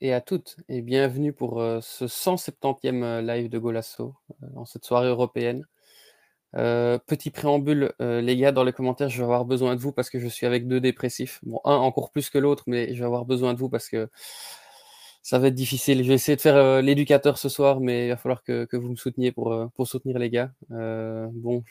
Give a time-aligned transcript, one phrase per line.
[0.00, 4.64] et à toutes et bienvenue pour, heu, ce 170e, heu, live de Golasso, heu, en
[4.64, 5.64] cette soirée européenne.
[6.56, 10.10] Heu, petit préambule, les gars, dans les commentaires, je vais avoir besoin de vous parce
[10.10, 11.40] que je suis avec 2 dépressifs.
[11.44, 14.08] Bon, un encore plus que l'autre, mais je vais avoir besoin de vous parce que
[15.22, 16.02] ça va être difficile.
[16.02, 18.96] Je vais essayer de faire, l'éducateur ce soir, mais il va falloir que vous me
[18.96, 19.54] souteniez pour,
[19.86, 20.52] soutenir les gars.
[20.70, 21.64] Bon,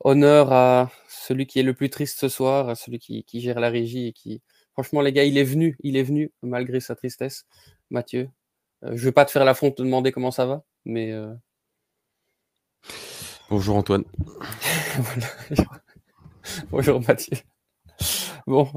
[0.00, 3.70] honneur à celui qui est le plus triste ce soir, à celui qui gère la
[3.70, 4.42] régie et qui
[4.74, 7.46] franchement les gars, il est venu il est venu malgré sa tristesse,
[7.90, 8.28] Mathieu.
[8.84, 11.34] Heu, je vais pas te faire l'affront de te demander comment ça va, mais heu
[13.50, 14.04] Bonjour Antoine.
[16.70, 17.36] Bonjour Mathieu.
[18.46, 18.68] Bon,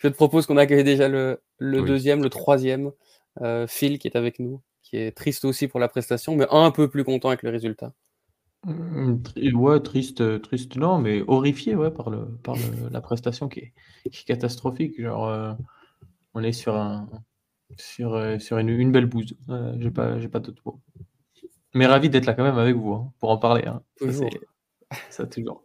[0.00, 1.90] je te propose qu'on accueille déjà le le Oui.
[1.90, 2.92] 2e, le 3e,
[3.42, 6.70] heu, Phil qui est avec nous, qui est triste aussi pour la prestation, mais un
[6.70, 7.92] peu plus content avec le résultat.
[8.66, 13.00] Mmh, tri ouais, triste, heu, triste non, mais horrifié, ouais, par le par le la
[13.00, 13.72] prestation qui est
[14.10, 15.00] qui est catastrophique.
[15.00, 15.54] Genre, heu,
[16.34, 17.08] on est sur un
[17.78, 19.36] sur, heu, sur une une belle bouse.
[19.78, 20.80] J'ai pas j'ai pas d'autres mots.
[21.74, 23.82] Mais ravi d'être là quand même avec vous, hein, pour en parler, hein.
[23.98, 24.30] Ça c'est
[25.10, 25.64] ça toujours.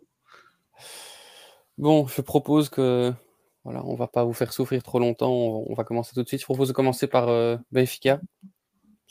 [1.77, 3.13] Bon, je propose que
[3.63, 6.27] voilà, on va pas vous faire souffrir trop longtemps, on on va commencer tout de
[6.27, 6.41] suite.
[6.41, 7.27] Je propose de commencer par,
[7.71, 8.19] Benfica.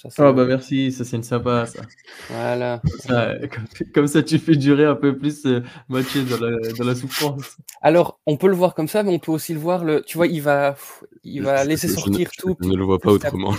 [0.00, 1.82] Ça Ah le bah merci, ça c'est une sympa ça.
[2.30, 2.80] voilà.
[2.88, 6.38] Comme ça, heu, comme comme ça tu fais durer un peu plus, heu, Mathieu dans
[6.38, 7.56] la dans la souffrance.
[7.82, 10.16] Alors, on peut le voir comme ça, mais on peut aussi le voir le tu
[10.16, 10.76] vois, il va
[11.24, 13.52] il va Je- laisser je- je sortir je tout ne le vois pas autrement.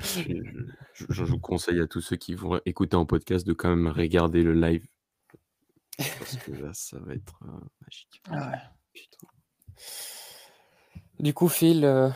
[0.00, 0.32] Je,
[0.94, 3.86] je- je vous conseille à tous ceux qui vont écouter en podcast de quand même
[3.88, 4.84] regarder le live.
[5.96, 8.22] Parce que là, ça va être euh, magique.
[8.30, 8.58] Ah ouais.
[8.94, 9.26] Putain.
[11.20, 12.10] Du coup, Phil, heu,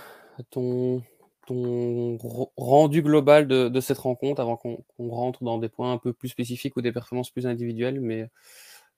[0.45, 1.03] ton
[1.47, 5.99] ton ren rendu global de de cette rencontre avant qu'on rentre dans des points un
[5.99, 8.29] peu plus spécifiques ou des performances plus individuelles, mais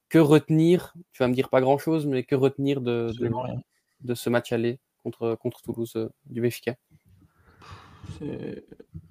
[0.09, 0.95] que retenir?
[1.13, 3.13] Tu vas me dire pas grand chose, mais que retenir de
[4.15, 6.75] ce match aller contre contre Toulouse, heu, du Benfica?
[8.19, 8.65] C'est,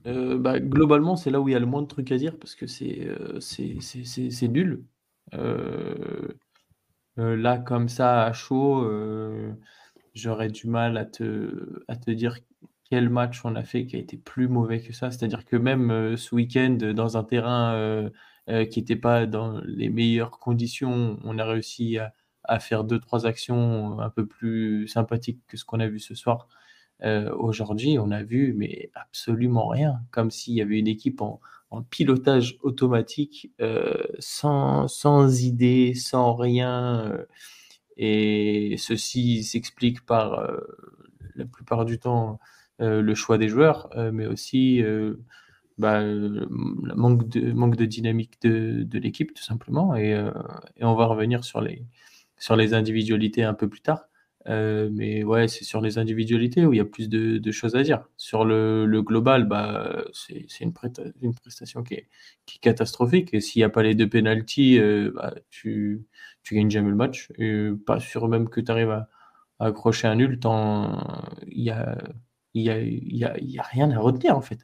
[0.08, 2.38] heu, bah, globalement, c'est là où il y a le moins de trucs à dire
[2.38, 3.08] parce que c'est,
[3.40, 4.84] c'est nul.
[5.34, 6.38] Heu,
[7.18, 8.84] là, comme ça, à chaud,
[10.18, 12.38] j'aurais du mal à te à te dire
[12.90, 15.12] quel match on a fait qui a été plus mauvais que ça.
[15.12, 18.12] C'est-à-dire que même, heu, ce week-end, dans un terrain, heu,
[18.72, 21.98] qui était pas dans les meilleures conditions, on a réussi
[22.46, 26.48] à faire 2-3 actions un peu plus sympathiques que ce qu'on a vu ce soir.
[27.04, 31.40] Aujourd'hui, on a vu, mais absolument rien, comme s'il y avait une équipe en
[31.70, 33.52] en pilotage automatique,
[34.20, 37.14] sans sans idée, sans rien,
[37.98, 40.68] et ceci s'explique par, heu,
[41.36, 42.40] la plupart du temps,
[42.82, 45.22] heu, le choix des joueurs, heu, mais aussi, heu,
[45.80, 50.34] bah, le manque de manque de dynamique de de l'équipe tout simplement et heu
[50.78, 51.86] et on va revenir sur les
[52.40, 54.07] sur les individualités un peu plus tard.
[54.48, 57.84] Heu, mais ouais, c'est sur les individualités où il y a plus de choses à
[57.84, 58.06] dire.
[58.18, 62.08] Sur le global, bah, c'est une prestation qui est
[62.62, 66.06] catastrophique et s'il y a pas les 2 pénaltys, heu, bah, tu
[66.44, 67.30] tu gagnes jamais le match
[67.86, 69.10] pas sûr même que tu arrives à
[69.60, 71.04] accrocher un nul tant
[71.48, 71.98] il y a
[72.56, 72.70] y
[73.60, 74.60] a rien à retenir, en fait.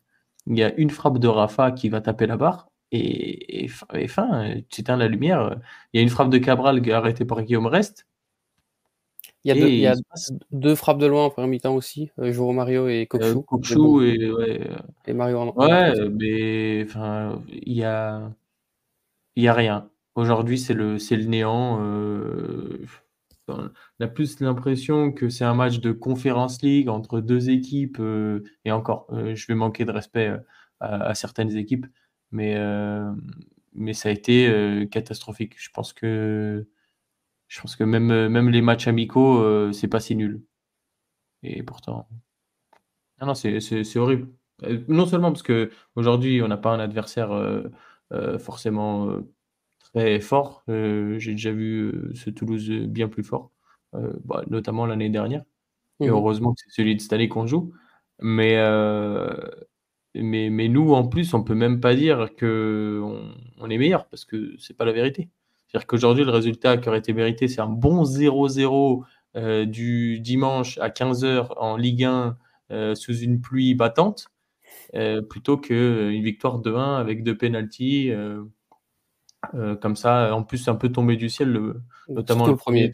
[0.47, 4.55] Il y a une frappe de Rafa qui va taper la barre et et fin
[4.69, 5.57] tu éteins la lumière,
[5.93, 8.05] il y a une frappe de Cabral arrêtée par Guillaume Rest
[9.45, 11.25] Il y a 2 il et y a il se passe 2 frappes de loin
[11.25, 14.69] en 1re mi-temps aussi, heu, João Mario et Kokshu, Kokshu et ouais,
[15.05, 18.31] et Mario ouais, mais enfin, il y a
[19.35, 19.89] il y a rien.
[20.15, 21.75] Aujourd'hui, c'est le c'est le néant,
[23.47, 27.99] enfin, on a plus l'impression que c'est un match de Conference League entre 2 équipes,
[27.99, 30.27] heu et encore, heu, je vais manquer de respect,
[30.79, 31.87] à à certaines équipes,
[32.31, 32.55] mais
[33.73, 35.55] mais ça a été, catastrophique.
[35.57, 36.67] Je pense que
[37.53, 40.41] je pense que même, heu, même les matchs amicaux, heu, c'est pas si nul
[41.43, 42.07] et pourtant
[43.21, 44.29] non, non, c'est horrible.
[44.63, 47.31] Heu, non seulement parce qu'aujourd'hui, on n'a pas un adversaire,
[48.39, 49.09] forcément,
[49.93, 53.51] très fort, j'ai déjà vu, ce Toulouse, bien plus fort,
[54.25, 55.43] bah, notamment l'année dernière
[56.03, 56.23] et Mmh mh.
[56.23, 57.73] heureusement que c'est celui de cette année qu'on joue.
[58.21, 58.57] Mais
[60.15, 64.25] mais mais nous, en plus, on peut même pas dire qu'on on est meilleur parce
[64.25, 65.29] que c'est pas la vérité.
[65.73, 69.05] C'est-à-dire qu'aujourd'hui, le résultat qui aurait été mérité, c'est un bon 0-0,
[69.35, 72.37] heu, du dimanche à 15:00 en Ligue 1,
[72.71, 74.27] heu, sous une pluie battante,
[74.95, 78.49] heu, plutôt qu'une victoire 2-1 avec 2 pénaltys, heu
[79.55, 81.81] heu, comme ça, en plus un peu tombé du ciel, le
[82.15, 82.91] notamment le le 1er.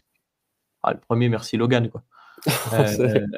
[0.82, 2.04] Ah, le 1er, merci Logan, quoi.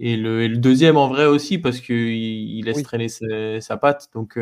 [0.00, 2.84] Et le et le 2e en vrai aussi parce qu'il il laisse Oui.
[2.84, 4.38] traîner ses sa patte donc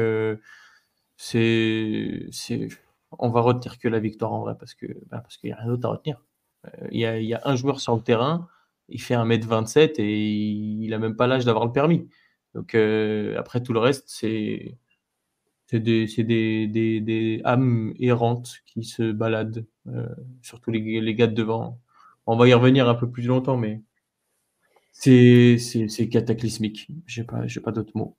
[1.17, 2.69] c'est c'est
[3.19, 5.57] on va retenir que la victoire en vrai parce que, bah, parce qu'il y a
[5.57, 6.21] rien d'autre à retenir.
[6.91, 8.49] Il y, a, il y, a, un joueur sur le terrain,
[8.89, 12.09] il fait 1m27 et il n'a même pas l'âge d'avoir le permis.
[12.55, 14.79] Donc après tout le reste, c'est
[15.67, 20.07] c'est des, des, des, des, âmes errantes qui se baladent, euh,
[20.43, 21.81] surtout les, les, gars de devant.
[22.27, 23.83] On va y revenir un peu plus longtemps, mais
[24.93, 25.59] c'est
[26.11, 26.89] cataclysmique.
[27.07, 28.17] Je n'ai pas, pas d'autres mots.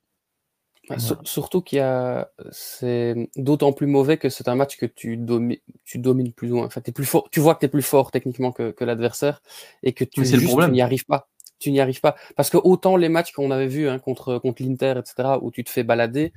[1.24, 5.58] Surtout qu'il y a, c'est d'autant plus mauvais que c'est un match que tu, domines,
[5.84, 6.66] tu domines plus ou moins.
[6.66, 9.42] Enfin, es plus fort, tu vois que tu es plus fort techniquement que, que l'adversaire
[9.84, 11.28] et que tu n'y arrives pas.
[11.60, 12.16] Tu n'y arrives pas.
[12.36, 15.64] Parce que autant les matchs qu'on avait vus hein, contre, contre l'Inter, etc., où tu
[15.64, 16.34] te fais balader,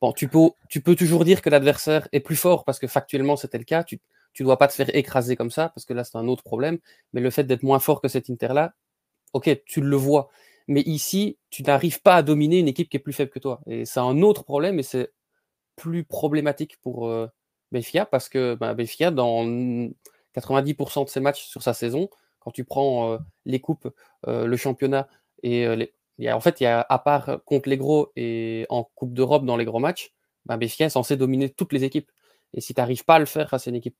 [0.00, 3.36] bon, tu peux, tu peux toujours dire que l'adversaire est plus fort parce que factuellement
[3.36, 3.84] c'était le cas.
[3.84, 4.00] Tu
[4.40, 6.78] ne dois pas te faire écraser comme ça parce que là c'est un autre problème.
[7.12, 8.74] Mais le fait d'être moins fort que cet Inter-là,
[9.32, 10.28] ok, tu le vois.
[10.68, 13.60] Mais ici, tu n'arrives pas à dominer une équipe qui est plus faible que toi.
[13.66, 15.12] Et c'est un autre problème et c'est
[15.76, 17.28] plus problématique pour euh,
[17.72, 19.44] Benfica parce que bah, Benfica, dans
[20.34, 22.08] 90% de ses matchs sur sa saison,
[22.40, 23.88] quand tu prends euh, les coupes,
[24.26, 25.08] euh, le championnat
[25.42, 29.12] et les, en fait, il y a, à part contre les gros et en Coupe
[29.14, 30.14] d'Europe dans les gros matchs,
[30.46, 32.10] ben Béfica est censé dominer toutes les équipes.
[32.54, 33.98] Et si tu n'arrives pas à le faire face à une équipe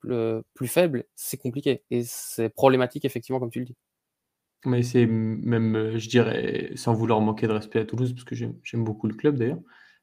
[0.55, 1.85] plus faible, c'est compliqué.
[1.91, 3.77] Et c'est problématique, effectivement, comme tu le dis.
[4.67, 8.85] Mais c'est même, je dirais, sans vouloir manquer de respect à Toulouse, parce que j'aime
[8.85, 9.61] beaucoup le club d'ailleurs,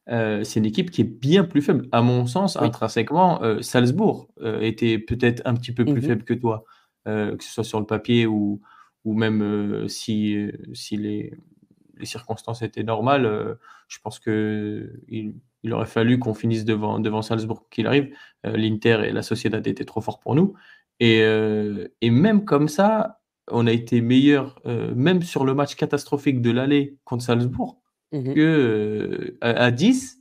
[0.10, 1.88] euh, c'est une équipe qui est bien plus faible.
[1.92, 6.24] À mon sens, intrinsèquement, euh, Salzbourg euh, était peut-être un petit peu plus mmh faible
[6.24, 6.66] que toi,
[7.06, 8.62] que ce soit sur le papier ou,
[9.04, 11.34] ou même si, si les,
[11.98, 13.56] les circonstances étaient normales, euh,
[13.88, 15.36] je pense que il,
[15.72, 18.14] aurait fallu qu'on finisse devant, devant Salzbourg qu'il arrive.
[18.46, 20.54] Euh, L'Inter et la Sociedad étaient trop forts pour nous.
[21.00, 26.42] Et, euh, et même comme ça, on a été meilleur, même sur le match catastrophique
[26.42, 27.82] de l'aller contre Salzbourg,
[28.12, 30.20] mmh que, à, 10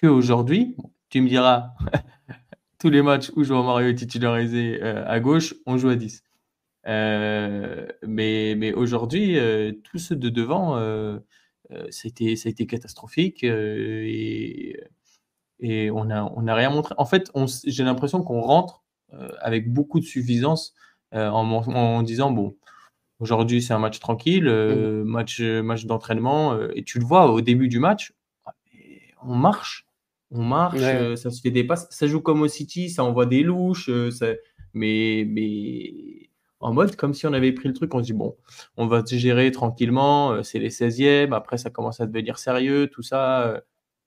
[0.00, 0.76] qu'aujourd'hui.
[1.10, 1.70] Tu me diras,
[2.78, 6.24] tous les matchs où João Mario est titularisé à gauche, on joue à 10.
[6.86, 11.18] Euh, mais mais aujourd'hui, euh, tous ceux de devant, euh,
[11.90, 14.78] c'était, ça a été catastrophique et,
[15.60, 16.94] et on n'a on a rien montré.
[16.98, 17.30] En fait,
[17.64, 18.82] j'ai l'impression qu'on rentre
[19.40, 20.74] avec beaucoup de suffisance
[21.14, 22.56] en, en, disant bon,
[23.20, 25.04] aujourd'hui c'est un match tranquille, mmh.
[25.04, 28.12] match, match d'entraînement, et tu le vois au début du match,
[29.22, 29.86] on marche,
[30.30, 30.80] on marche,
[31.16, 33.90] ça se fait des passes, ça joue comme au City, ça envoie des louches,
[34.74, 36.28] mais, mais
[36.64, 38.36] en mode comme si on avait pris le truc, on se dit bon,
[38.78, 42.88] on va se gérer tranquillement, euh, c'est les 16e, après ça commence à devenir sérieux,
[42.88, 43.42] tout ça.
[43.48, 43.60] Euh.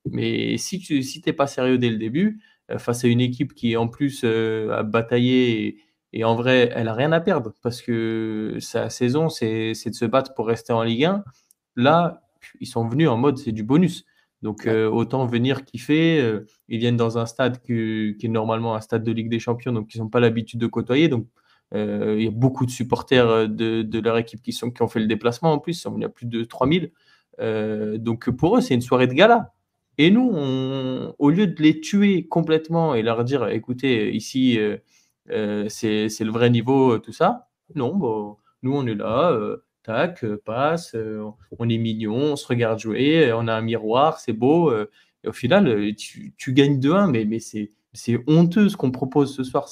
[0.09, 3.77] mais si tu si pas sérieux dès le début, euh, face à une équipe qui
[3.77, 5.77] en plus a bataillé et,
[6.23, 10.33] en vrai, elle a rien à perdre parce que sa saison, c'est de se battre
[10.33, 11.23] pour rester en Ligue 1.
[11.75, 12.23] Là,
[12.59, 14.05] ils sont venus en mode c'est du bonus.
[14.41, 16.41] Donc autant venir kiffer.
[16.69, 19.73] ils viennent dans un stade qui, qui, est normalement un stade de Ligue des Champions,
[19.73, 21.09] donc ils n'ont pas l'habitude de côtoyer.
[21.09, 21.27] Donc
[21.73, 24.87] euh, il y a beaucoup de supporters euh, de, leur équipe qui, sont, qui ont
[24.87, 25.85] fait le déplacement en plus.
[25.95, 26.91] Il y a plus de 3000.
[27.39, 29.53] Euh, donc pour eux, c'est une soirée de gala.
[29.97, 30.31] Et nous,
[31.17, 34.59] au lieu de les tuer complètement et leur dire écoutez, ici,
[35.27, 39.37] c'est le vrai niveau, tout ça, non, bon, nous, on est là,
[39.83, 40.95] tac, passe,
[41.59, 44.73] on est mignon, on se regarde jouer, on a un miroir, c'est beau.
[45.25, 49.67] au final, tu, tu gagnes 2-1, mais, mais c'est honteux ce qu'on propose ce soir.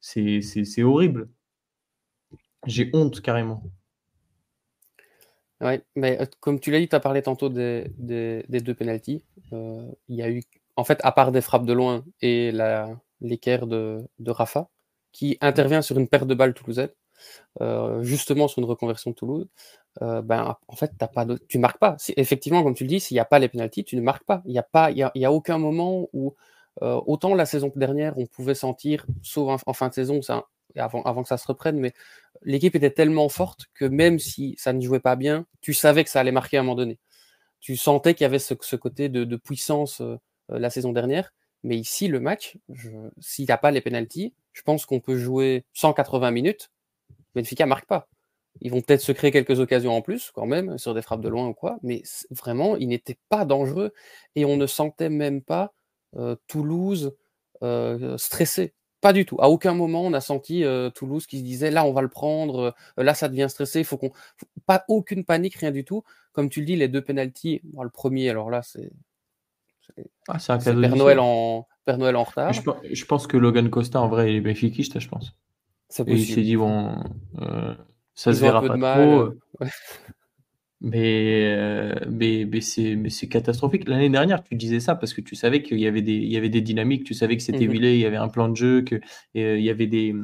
[0.00, 1.28] C'est horrible.
[2.66, 3.62] J'ai honte carrément.
[5.60, 9.24] Oui, mais euh, comme tu l'as dit, tu as parlé tantôt des, deux pénalties.
[9.52, 10.42] Euh, il y a eu,
[10.76, 12.52] en fait, à part des frappes de loin et
[13.20, 14.68] l'équerre de, de, Rafa,
[15.16, 16.90] qui intervient sur une perte de balles toulousaine,
[17.60, 19.48] euh, justement sur une reconversion de Toulouse,
[20.00, 21.96] ben, en fait, as pas tu marques pas.
[22.16, 24.42] Effectivement, comme tu le dis, s'il n'y a pas les pénalties, tu ne marques pas.
[24.44, 26.34] Il n'y a, pas, il y a aucun moment où
[26.82, 30.20] euh, autant la saison dernière, on pouvait sentir, sauf en, fin de saison,
[30.76, 31.94] avant, avant, que ça se reprenne, mais
[32.42, 36.10] l'équipe était tellement forte que même si ça ne jouait pas bien, tu savais que
[36.10, 36.98] ça allait marquer à un moment donné.
[37.60, 40.16] Tu sentais qu'il y avait ce, côté de, puissance euh,
[40.50, 41.32] euh, la saison dernière.
[41.62, 42.58] Mais ici, le match,
[43.18, 46.70] s'il n'y a pas les pénalties, je pense qu'on peut jouer 180 minutes.
[47.34, 48.08] Benfica marque pas.
[48.62, 51.28] Ils vont peut-être se créer quelques occasions en plus, quand même, sur des frappes de
[51.28, 53.92] loin ou quoi, mais vraiment, il n'était pas dangereux
[54.34, 55.74] et on ne sentait même pas
[56.16, 57.14] euh, Toulouse
[57.62, 58.72] euh, stressé.
[59.02, 59.36] Pas du tout.
[59.40, 62.08] À aucun moment on a senti euh, Toulouse qui se disait là on va le
[62.08, 64.10] prendre, là ça devient stressé, il faut qu'on
[64.64, 66.02] pas aucune panique, rien du tout.
[66.32, 68.90] Comme tu le dis, les deux penalties, le premier alors là c'est
[70.28, 72.52] ah, Père Noël en Père Noël en retard.
[72.52, 75.34] Je, pense que Logan Costa en vrai il est bénéfiquiste, je pense.
[75.98, 76.94] Et il s'est dit bon
[78.14, 79.30] ça se verra pas trop.
[80.94, 83.88] Euh, mais, mais, c'est catastrophique.
[83.88, 86.50] L'année dernière, tu disais ça parce que tu savais qu'il y, avait des, y avait
[86.50, 89.00] des dynamiques, tu savais que c'était mmh il y avait un plan de jeu, qu'il
[89.38, 90.14] euh, y avait des,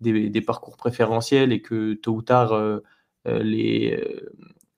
[0.00, 2.60] des, parcours préférentiels et que tôt ou tard,
[3.24, 4.04] les,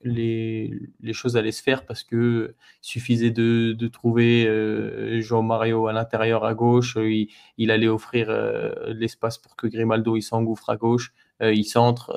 [0.03, 6.45] les, choses allaient se faire parce que suffisait de, trouver euh, Jean Mario à l'intérieur
[6.45, 7.25] à gauche, euh,
[7.57, 12.13] il, allait offrir euh, l'espace pour que Grimaldo il s'engouffre à gauche, il centre,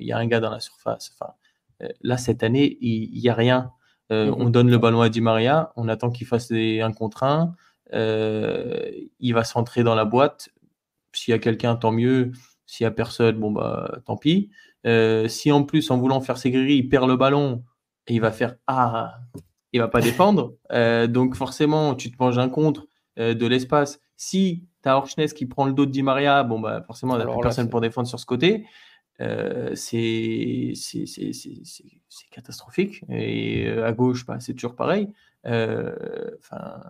[0.00, 1.12] il y a un gars dans la surface.
[1.14, 1.32] Enfin,
[2.02, 3.72] là cette année il n'y a rien.
[4.10, 4.34] Mhm.
[4.38, 7.54] On donne le ballon à Di Maria, on attend qu'il fasse un contre un,
[7.92, 10.50] il va centrer dans la boîte.
[11.12, 12.32] S'il y a quelqu'un, tant mieux.
[12.66, 14.50] S'il n'y a personne, bon bah tant pis.
[14.86, 17.64] Euh, si en plus, en voulant faire ses grilles, il perd le ballon
[18.06, 19.18] et il va faire Ah,
[19.72, 20.54] il va pas défendre.
[20.72, 22.86] Euh, donc forcément, tu te manges un contre
[23.18, 24.00] euh, de l'espace.
[24.16, 27.24] Si tu as Orchness qui prend le dos de Di Maria, bon, bah, forcément, il
[27.24, 28.64] n'y a plus personne pour défendre sur ce côté.
[29.74, 30.72] c'est
[32.30, 33.02] catastrophique.
[33.08, 35.08] Et à gauche, bah, c'est toujours pareil.
[35.44, 36.82] Enfin,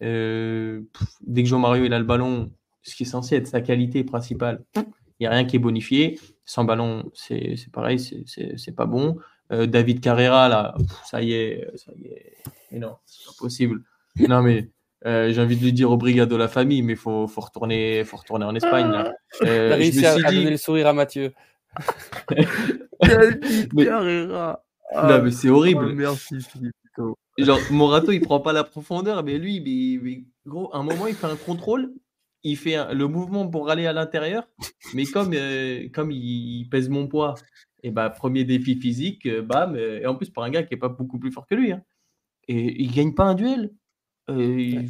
[0.00, 2.50] dès que Jean-Mario il a le ballon,
[2.82, 4.64] ce qui est censé être sa qualité principale,
[5.18, 6.18] il n'y a rien qui est bonifié.
[6.44, 9.18] Sans ballon, c'est pareil, c'est pas bon.
[9.50, 12.36] Euh, David Carrera, là, ça y est, ça y est.
[12.70, 13.82] Mais non, c'est pas possible.
[14.28, 14.68] Non, mais
[15.06, 17.40] euh, j'ai envie de lui dire au brigades de la famille, mais il faut, faut,
[17.40, 18.90] retourner, faut retourner en Espagne.
[18.90, 19.12] Là.
[19.42, 20.22] Euh, réussi à, dit...
[20.22, 21.32] donner le sourire à Mathieu.
[23.00, 24.64] David Carrera.
[24.94, 25.88] non, mais c'est horrible.
[25.90, 26.74] Oh, merci Philippe.
[27.38, 31.14] Genre, Morato, il prend pas la profondeur, mais lui, mais, gros, à un moment, il
[31.14, 31.92] fait un contrôle,
[32.42, 34.48] il fait le mouvement pour aller à l'intérieur,
[34.94, 37.34] mais comme, euh, comme il, pèse mon poids,
[37.82, 40.74] et bah, premier défi physique, euh, bam, euh, et en plus pour un gars qui
[40.74, 41.72] n'est pas beaucoup plus fort que lui.
[41.72, 41.82] Hein.
[42.48, 43.72] et il gagne pas un duel.
[44.28, 44.88] Mais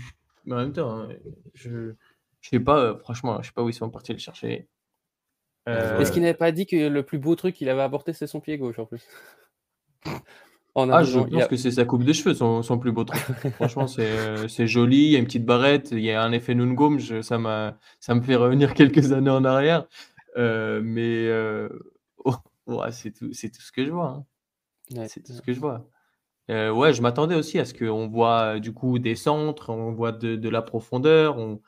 [0.50, 1.09] en même temps, hein,
[1.55, 1.95] je ne
[2.40, 4.69] sais pas, franchement, je sais pas où ils sont partis le chercher.
[5.67, 8.40] Est-ce qu'il n'avait pas dit que le plus beau truc qu'il avait apporté, c'est son
[8.40, 9.07] pied gauche en plus?
[10.90, 13.20] Ah, je pense que c'est sa coupe de cheveux, son, plus beau truc.
[13.54, 16.54] Franchement, euh, c'est joli, il y a une petite barrette, il y a un effet
[16.54, 19.87] Nungom, ça, ça me fait revenir quelques années en arrière.
[20.37, 21.68] Euh, mais euh,
[22.25, 22.35] oh,
[22.90, 24.25] c'est tout, tout, ce que je vois.
[24.94, 25.06] Hein.
[25.08, 25.87] c'est tout ce que je vois.
[26.49, 30.37] ouais, je m'attendais aussi à ce qu'on voit du coup des centres, on voit de,
[30.37, 31.61] de la profondeur, on,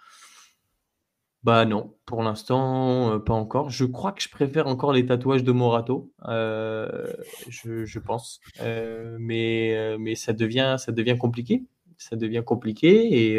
[1.43, 3.71] bah non, pour l'instant, euh, pas encore.
[3.71, 7.07] Je crois que je préfère encore les tatouages de Morato, euh,
[7.49, 8.41] je, pense.
[8.61, 10.77] Euh, mais, mais ça devient,
[11.19, 11.65] compliqué.
[11.97, 13.37] Ça devient compliqué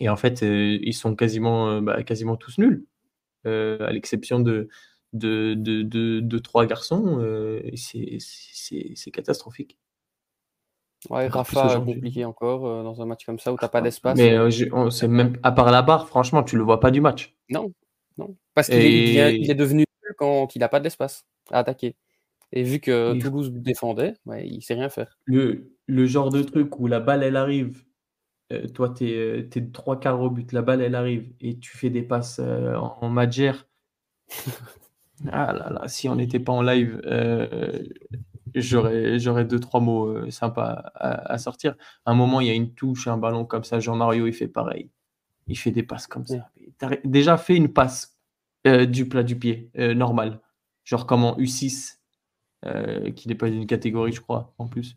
[0.00, 2.86] et, en fait, ils sont quasiment, bah, quasiment tous nuls,
[3.44, 4.68] à l'exception de,
[6.38, 7.20] trois garçons.
[7.76, 9.78] c'est catastrophique.
[11.10, 14.16] Ouais, Rafa, compliqué encore euh, dans un match comme ça où tu n'as pas d'espace.
[14.16, 17.34] Mais euh, c'est même à part la barre, franchement, tu le vois pas du match.
[17.50, 17.72] Non,
[18.18, 18.36] non.
[18.54, 19.84] Parce qu'il est, il est, devenu
[20.16, 21.96] quand il n'a pas d'espace à attaquer.
[22.52, 25.18] Et vu que Toulouse défendait, ouais, il sait rien faire.
[25.24, 27.82] Le, le, genre de truc où la balle, elle arrive,
[28.52, 31.76] euh, toi, tu es, es, trois quarts au but, la balle, elle arrive, et tu
[31.76, 33.66] fais des passes en, en magère.
[35.32, 37.00] ah là là, si on n'était pas en live,
[38.54, 41.76] j'aurais, j'aurais deux, trois mots euh, sympas à, sortir.
[42.04, 43.80] À un moment, il y a une touche, un ballon comme ça.
[43.80, 44.90] Jean-Mario, il fait pareil.
[45.48, 46.50] Il fait des passes comme ça.
[47.04, 48.18] Déjà fait une passe
[48.66, 50.40] euh, du plat du pied, euh, normal.
[50.84, 51.98] Genre comme en U6,
[53.16, 54.96] qui n'est pas une catégorie, je crois, en plus.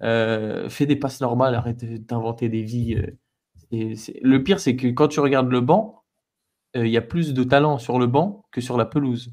[0.00, 3.00] fais des passes normales, arrête d'inventer des vies.
[3.70, 6.02] Le pire, c'est que quand tu regardes le banc,
[6.74, 9.32] il y a plus de talent sur le banc que sur la pelouse.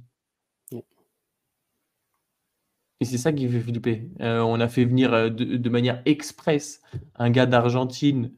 [3.01, 4.07] Et c'est ça qui fait flipper.
[4.21, 6.81] Euh, on a fait venir euh, de, manière express
[7.15, 8.31] un gars d'Argentine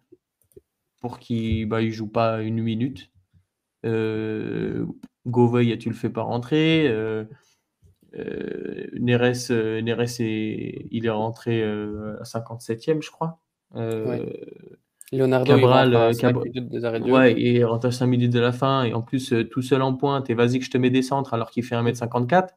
[1.01, 3.11] pour qu'il bah, ne joue pas une minute.
[3.85, 4.85] Euh,
[5.27, 6.87] Govey, tu le fais pas rentrer?
[6.87, 7.25] Euh,
[8.97, 13.41] Neres, Neres il est rentré à 57e, je crois.
[15.11, 18.83] Leonardo Cabral, il, ouais, il rentre à 5 minutes de la fin.
[18.83, 21.33] Et en plus, tout seul en pointe, et vas-y que je te mets des centres
[21.33, 22.51] alors qu'il fait 1m54.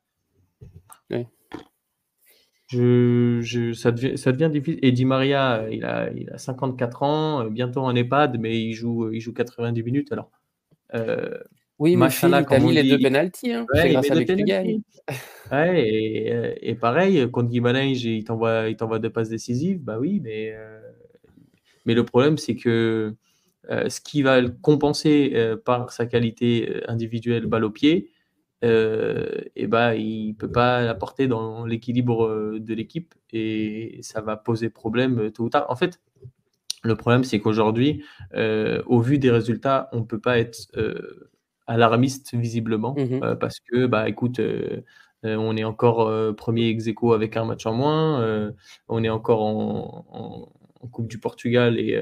[2.69, 4.81] Je, ça, devient, ça devient difficile.
[4.83, 8.75] Et Di Maria, il a, il a 54 ans, euh, bientôt en EHPAD, mais il
[8.75, 10.13] joue, il joue 90 minutes.
[10.13, 10.31] Alors,
[10.95, 11.39] euh,
[11.79, 13.53] oui, mais il a mis les deux pénalties.
[13.53, 13.67] Hein.
[13.75, 14.33] c'est grâce à que
[15.53, 19.83] Ouais, et, euh, et, pareil, contre Guimarães, il t'envoie, il t'envoie deux passes décisives.
[19.83, 20.81] Bah oui, mais, euh,
[21.85, 23.15] mais le problème, c'est que
[23.69, 28.11] ce qui va le compenser par sa qualité individuelle balle au pied,
[28.65, 34.37] euh, et bah, il peut pas l'apporter dans l'équilibre euh, de l'équipe et ça va
[34.37, 35.67] poser problème euh, tôt ou tard.
[35.69, 36.01] En fait,
[36.83, 40.69] le problème, c'est qu'aujourd'hui, au vu des résultats, on ne peut pas être
[41.67, 44.41] alarmiste visiblement mmh parce que, bah, écoute,
[45.25, 48.53] on est encore premier ex avec un match en moins,
[48.89, 50.53] on est encore en,
[50.93, 52.01] Coupe du Portugal et,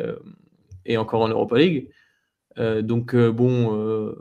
[0.84, 1.88] et encore en Europa League.
[2.58, 4.12] donc, bon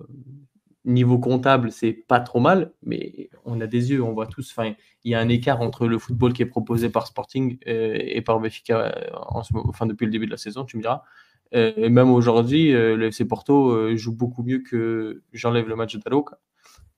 [0.85, 4.51] niveau comptable, c'est pas trop mal, mais on a des yeux, on voit tous.
[4.51, 4.73] Enfin,
[5.03, 8.21] il y a un écart entre le football qui est proposé par Sporting euh, et
[8.21, 11.03] par Benfica en ce, enfin, depuis le début de la saison, tu me diras.
[11.51, 15.21] et même aujourd'hui, le FC Porto joue beaucoup mieux que.
[15.33, 16.25] J'enlève le match de Talo,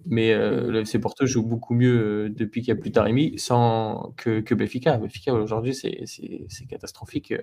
[0.06, 4.40] mais le FC Porto joue beaucoup mieux depuis qu'il y a plus Taremi sans que,
[4.42, 4.98] que Benfica.
[4.98, 7.34] Benfica aujourd'hui, c'est catastrophique.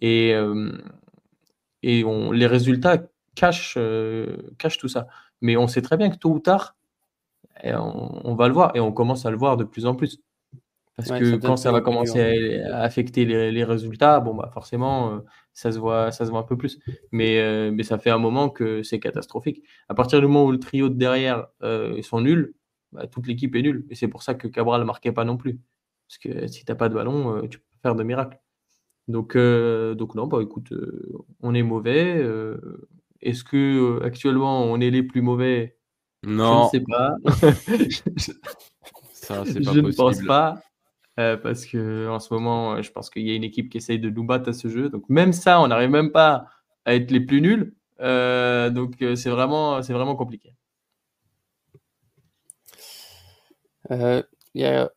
[0.00, 0.34] Et,
[1.82, 3.02] et on, les résultats
[3.34, 3.78] cachent,
[4.58, 5.08] cachent tout ça.
[5.40, 6.76] Mais on sait très bien que tôt ou tard,
[7.62, 10.20] eh, on, va le voir et on commence à le voir de plus en plus.
[10.96, 15.18] Parce que quand ça va commencer à, affecter les, résultats, bon bah forcément, euh,
[15.52, 16.78] ça se voit, ça se voit un peu plus.
[17.10, 19.64] Mais, euh, mais ça fait un moment que c'est catastrophique.
[19.88, 22.54] À partir du moment où le trio de derrière euh, sont nuls,
[22.92, 23.86] bah, toute l'équipe est nulle.
[23.90, 25.58] Et c'est pour ça que Cabral ne marquait pas non plus.
[26.06, 28.38] Parce que si tu n'as pas de ballon, tu peux faire de miracle.
[29.08, 30.72] Donc, donc non, bah écoute,
[31.40, 32.22] on est mauvais.
[33.24, 35.76] Est-ce que euh, actuellement on est les plus mauvais?
[36.22, 36.68] Non.
[36.72, 37.16] Je ne sais pas.
[39.12, 40.60] Ça, c'est pas je ne pense pas.
[41.18, 43.98] Euh, parce que en ce moment, je pense qu'il y a une équipe qui essaye
[43.98, 44.90] de nous battre à ce jeu.
[44.90, 46.46] Donc même ça, on n'arrive même pas
[46.84, 47.74] à être les plus nuls.
[48.00, 50.54] Euh, donc c'est vraiment, c'est vraiment compliqué.
[53.90, 54.90] il y a,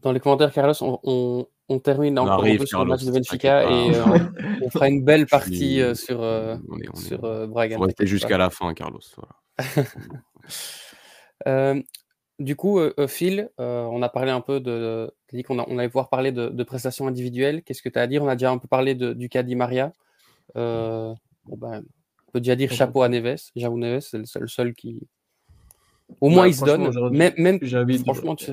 [0.00, 1.46] dans les commentaires, Carlos, on, on
[1.78, 4.18] termine encore un peu sur le match de Benfica et euh,
[4.62, 6.56] on fera une belle partie euh, sur, euh,
[6.94, 7.76] sur Braga.
[7.78, 9.00] On rester jusqu'à la fin, Carlos.
[12.38, 15.12] du coup, Phil, on a parlé un peu de.
[15.28, 17.62] Tu dit qu'on on allait pouvoir parler de, prestations individuelles.
[17.62, 18.22] Qu'est-ce que tu as à dire?
[18.24, 19.92] On a déjà un peu parlé de, du cas d'Imaria.
[20.54, 21.16] Bon,
[21.56, 21.84] ben,
[22.28, 23.50] on peut déjà dire chapeau à Neves.
[23.54, 25.06] Jao Neves, c'est le seul, qui.
[26.20, 27.16] Au moins, bah, il se donne.
[27.16, 27.60] Même, même
[28.04, 28.52] franchement, tu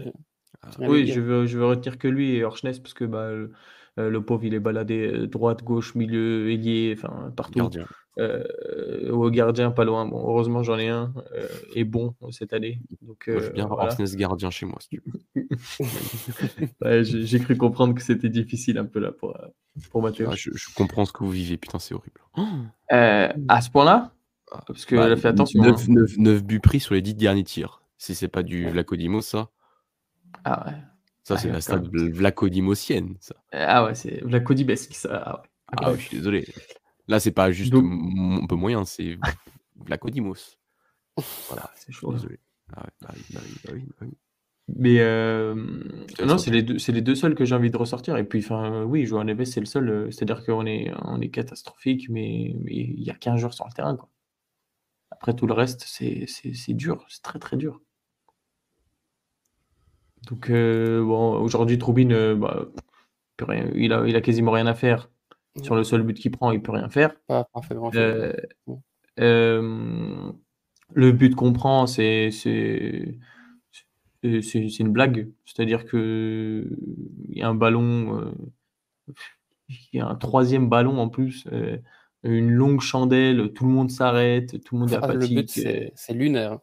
[0.79, 3.51] oui, je veux, je veux retenir que lui et Orchness parce que bah, le,
[3.99, 7.59] euh, pauvre, il est baladé euh, droite, gauche, milieu, ailier, enfin partout.
[7.59, 7.85] Gardien.
[8.19, 10.05] Euh, au gardien, pas loin.
[10.07, 11.13] Bon, heureusement, j'en ai un
[11.75, 12.81] et bon cette année.
[13.03, 15.03] Donc, je veux bien avoir gardien chez moi, si tu
[16.81, 17.03] veux.
[17.03, 19.37] J'ai cru comprendre que c'était difficile un peu là pour,
[19.91, 20.27] pour Mathieu.
[20.31, 22.21] Ah, je, comprends ce que vous vivez, putain, c'est horrible.
[22.89, 24.13] à ce point-là?
[24.65, 25.61] Parce que bah, fait attention.
[25.61, 26.43] 9, 9, hein.
[26.43, 27.81] buts pris sur les 10 derniers tirs.
[27.97, 29.49] Si c'est pas du Lacodimo, ça.
[30.49, 30.77] Ah ouais.
[31.23, 33.35] Ça, ah, c'est la stade Vlacodimosienne, ça.
[33.51, 35.43] Ah ouais, c'est Vlacodibesque, ça.
[35.67, 35.97] Ah, ah ouais.
[35.97, 36.47] je suis désolé.
[37.09, 39.17] Là, c'est pas juste un peu moyen, c'est
[39.75, 40.57] Vlacodimos.
[41.49, 42.13] Voilà, c'est chaud.
[42.13, 42.39] Désolé.
[42.73, 43.41] Ah ouais, bah bah
[43.99, 44.07] bah
[44.69, 45.55] Mais euh...
[46.25, 48.15] non, c'est les, deux, les deux seuls que j'ai envie de ressortir.
[48.15, 49.89] Et puis, enfin, oui, jouer en c'est le seul.
[49.89, 53.73] Euh, c'est-à-dire qu'on est, on est catastrophique, mais il y a 15 joueurs sur le
[53.73, 53.97] terrain.
[53.97, 54.09] Quoi.
[55.11, 57.05] Après, tout le reste, c'est dur.
[57.09, 57.81] C'est très, très dur.
[60.29, 62.67] Donc, euh, bon, aujourd'hui, Troubine, euh, bah,
[63.75, 65.09] il, a, il a quasiment rien à faire.
[65.63, 67.15] Sur le seul but qu'il prend, il peut rien faire.
[69.19, 70.31] Euh,
[70.93, 73.17] le but qu'on prend, c'est c'est
[74.79, 75.31] une blague.
[75.45, 76.69] C'est-à-dire que
[77.29, 78.31] il y a un ballon,
[79.57, 81.47] il y a un troisième ballon en plus,
[82.21, 85.49] une longue chandelle, tout le monde s'arrête, tout le monde est ah, apathique.
[85.49, 86.59] c'est lunaire.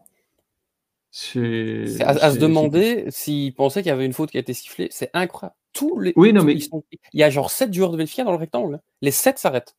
[1.17, 4.89] C'est à, se demander s'ils pensaient qu'il y avait une faute qui a été sifflée.
[4.91, 5.55] C'est incroyable.
[5.73, 6.57] Tous les, oui, non, mais...
[6.57, 8.81] Il y a genre 7 joueurs de Benfica dans le rectangle.
[9.01, 9.77] Les 7 s'arrêtent.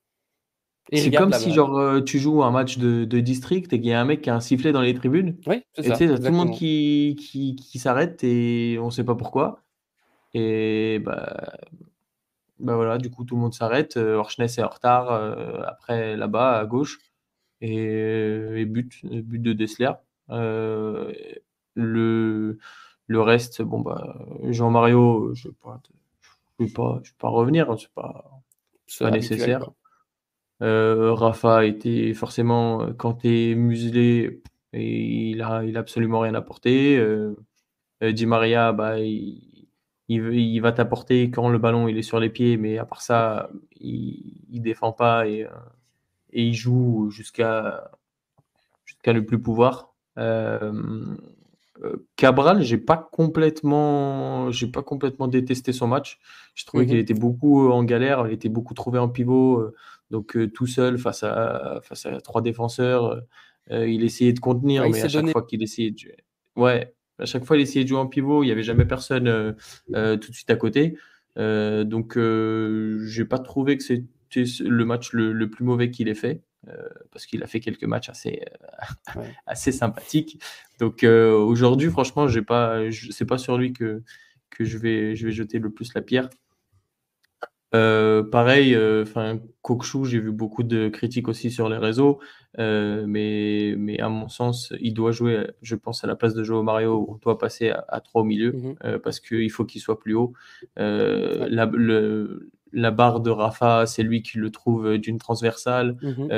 [0.94, 4.00] C'est comme si genre euh, tu joues un match de, district et qu'il y a
[4.00, 5.36] un mec qui a un sifflet dans les tribunes.
[5.46, 5.98] Oui, c'est ça.
[5.98, 9.62] tout le monde qui, qui, s'arrête et on ne sait pas pourquoi.
[10.34, 11.58] Et bah,
[12.60, 13.98] bah voilà, du coup tout le monde s'arrête.
[13.98, 17.00] Euh, est en retard euh, après là-bas à gauche
[17.60, 17.74] et,
[18.56, 19.92] et but, but de Dessler.
[20.30, 21.14] Euh,
[21.74, 22.58] le,
[23.08, 25.54] le reste, bon, bah, Jean-Mario, je ne
[26.60, 28.42] vais, pas, je pas revenir, hein, c'est pas,
[29.00, 29.70] pas nécessaire.
[30.62, 34.42] Euh, Rafa était forcément, euh, quand tu es muselé,
[34.74, 36.98] et il a, il a absolument rien apporté.
[36.98, 37.36] Euh,
[38.02, 39.66] Di Maria, bah, il,
[40.08, 43.50] il, va t'apporter quand le ballon il est sur les pieds, mais à part ça,
[43.80, 45.48] il, il défend pas et,
[46.32, 47.92] et il joue jusqu'à
[48.86, 49.95] jusqu'à ne plus pouvoir.
[50.18, 50.72] Euh,
[51.84, 56.20] euh, Cabral, j'ai pas complètement, j'ai pas complètement détesté son match.
[56.54, 57.02] Je trouvais qu'il mhm.
[57.02, 59.76] était beaucoup en galère, il était beaucoup trouvé en pivot, euh,
[60.10, 63.22] donc tout seul face à face à trois défenseurs.
[63.70, 66.18] il essayait de contenir, mais à chaque fois qu'il essayait de jouer,
[66.56, 69.56] ouais, à chaque fois il essayait de jouer en pivot, il y avait jamais personne
[69.88, 69.94] tout
[70.30, 70.98] de suite à côté.
[71.36, 76.42] donc j'ai pas trouvé que c'était le match le plus mauvais qu'il ait fait.
[76.68, 78.42] Euh, parce qu'il a fait quelques matchs assez,
[79.16, 80.42] euh, assez sympathiques.
[80.80, 82.80] Donc euh, aujourd'hui, franchement, j'ai pas,
[83.12, 84.02] c'est pas sur lui que,
[84.50, 86.30] que je, vais, je vais jeter le plus la pierre.
[87.74, 89.40] Euh, pareil, enfin,
[90.06, 92.20] j'ai vu beaucoup de critiques aussi sur les réseaux,
[92.58, 96.44] euh, mais, mais à mon sens, il doit jouer, je pense, à la place de
[96.44, 99.00] Joao Mario, on doit passer à, à 3 au milieu, Mhm.
[99.00, 100.32] parce qu'il faut qu'il soit plus haut.
[100.78, 105.98] la, le, la barre de Rafa, c'est lui qui le trouve d'une transversale.
[106.02, 106.30] Mhm.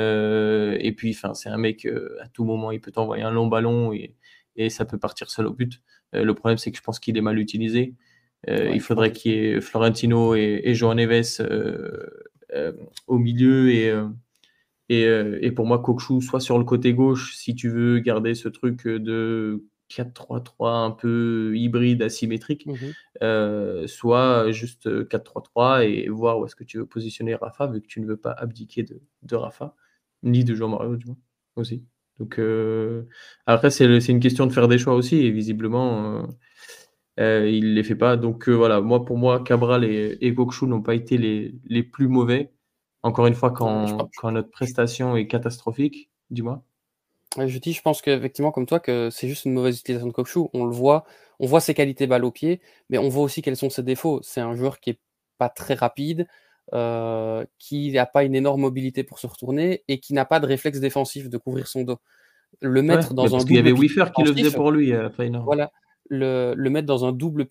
[0.80, 1.86] et puis, enfin, c'est un mec,
[2.20, 4.14] à tout moment, il peut t'envoyer un long ballon et,
[4.56, 5.82] et ça peut partir seul au but.
[6.12, 7.94] le problème, c'est que je pense qu'il est mal utilisé.
[8.48, 12.06] Euh, il faudrait qu'il y ait Florentino et, et João Neves euh,
[12.54, 12.72] euh,
[13.06, 13.92] au milieu et,
[14.88, 15.02] et,
[15.42, 18.86] et, pour moi, Kokshu soit sur le côté gauche si tu veux garder ce truc
[18.86, 23.86] de 4-3-3 un peu hybride, asymétrique, Mhm.
[23.86, 28.00] soit juste 4-3-3 et voir où est-ce que tu veux positionner Rafa, vu que tu
[28.00, 29.74] ne veux pas abdiquer de, de Rafa,
[30.22, 31.18] ni de Jean Mario, du moins,
[31.56, 31.84] aussi.
[32.18, 32.40] Donc,
[33.46, 36.26] après, c'est une question de faire des choix aussi, et visiblement,
[37.18, 38.16] euh, il ne les fait pas.
[38.16, 42.08] Donc euh, voilà, moi pour moi, Cabral et, et n'ont pas été les, les, plus
[42.08, 42.52] mauvais.
[43.02, 46.64] Encore une fois, quand, quand notre prestation est catastrophique, dis-moi.
[47.36, 50.40] Je dis, je pense qu'effectivement, comme toi, que c'est juste une mauvaise utilisation de Kokshu.
[50.54, 51.04] On le voit,
[51.38, 54.20] on voit ses qualités balle au pied, mais on voit aussi quels sont ses défauts.
[54.22, 54.98] C'est un joueur qui est
[55.36, 56.26] pas très rapide,
[56.74, 60.46] euh, qui n'a pas une énorme mobilité pour se retourner et qui n'a pas de
[60.46, 61.98] réflexe défensif de couvrir son dos.
[62.60, 65.10] Le mettre ouais, dans un Il y avait Wiffer qui le faisait pour lui à
[65.10, 65.44] Feyenoord.
[65.44, 65.70] Voilà,
[66.08, 67.46] le, le, mettre dans un double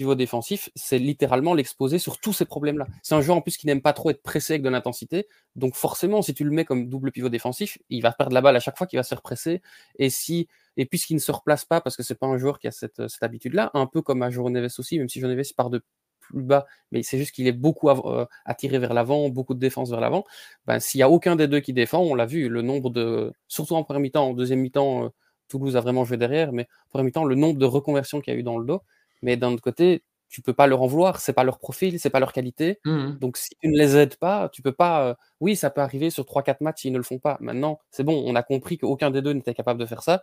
[0.00, 2.86] pivot défensif, c'est littéralement l'exposer sur tous ces problèmes-là.
[3.02, 5.28] C'est un joueur en plus qui n'aime pas trop être pressé avec de l'intensité.
[5.56, 8.56] Donc forcément, si tu le mets comme double pivot défensif, il va perdre la balle
[8.56, 9.60] à chaque fois qu'il va se faire presser.
[9.98, 12.66] Et si et puisqu'il ne se replace pas, parce que c'est pas un joueur qui
[12.66, 15.82] a cette, habitude-là, un peu comme à Neves aussi, même si Neves part de
[16.20, 19.90] plus bas, mais c'est juste qu'il est beaucoup euh, attiré vers l'avant, beaucoup de défense
[19.90, 20.24] vers l'avant.
[20.66, 23.34] Ben, S'il y a aucun des deux qui défend, on l'a vu, le nombre de,
[23.48, 25.08] surtout en première mi-temps, en deuxième mi-temps, euh,
[25.48, 28.36] Toulouse a vraiment joué derrière, mais en premier temps, le nombre de reconversions qu'il y
[28.36, 28.80] a eu dans le dos.
[29.22, 32.10] Mais d'un autre côté, tu peux pas leur en vouloir, c'est pas leur profil, c'est
[32.10, 32.78] pas leur qualité.
[32.84, 33.18] Mmh.
[33.20, 35.08] Donc si tu ne les aides pas, tu peux pas.
[35.08, 37.36] Euh, oui, ça peut arriver sur 3-4 matchs s'ils ne le font pas.
[37.40, 40.22] Maintenant, c'est bon, on a compris qu'aucun des deux n'était capable de faire ça.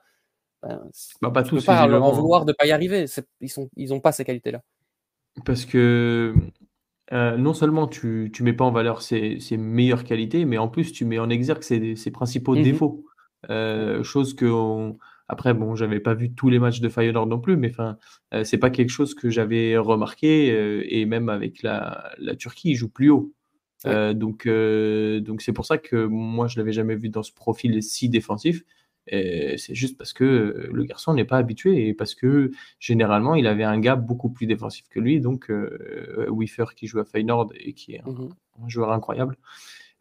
[0.64, 0.82] Ben,
[1.22, 3.06] bah, pas tu tous, peux pas leur en vouloir de pas y arriver.
[3.42, 4.62] Ils sont, ils ont pas ces qualités-là.
[5.46, 6.34] Parce que
[7.14, 10.68] euh, non seulement tu, tu mets pas en valeur ses, ses, meilleures qualités, mais en
[10.68, 12.64] plus tu mets en exergue ses, ses principaux Mhm.
[12.64, 13.06] défauts.
[13.50, 17.40] Euh, chose que on- après bon, j'avais pas vu tous les matchs de Feyenoord non
[17.40, 17.98] plus, mais enfin
[18.34, 22.72] euh, c'est pas quelque chose que j'avais remarqué euh, et même avec la, la Turquie,
[22.72, 23.34] il joue plus haut.
[23.86, 23.92] Ouais.
[23.92, 27.34] Euh, donc euh, donc c'est pour ça que moi je l'avais jamais vu dans ce
[27.34, 28.64] profil si défensif.
[29.10, 33.64] C'est juste parce que le garçon n'est pas habitué et parce que généralement il avait
[33.64, 35.50] un gars beaucoup plus défensif que lui, donc
[36.28, 38.30] Wiffer qui joue à Feyenoord et qui est un, Mhm.
[38.66, 39.38] un joueur incroyable.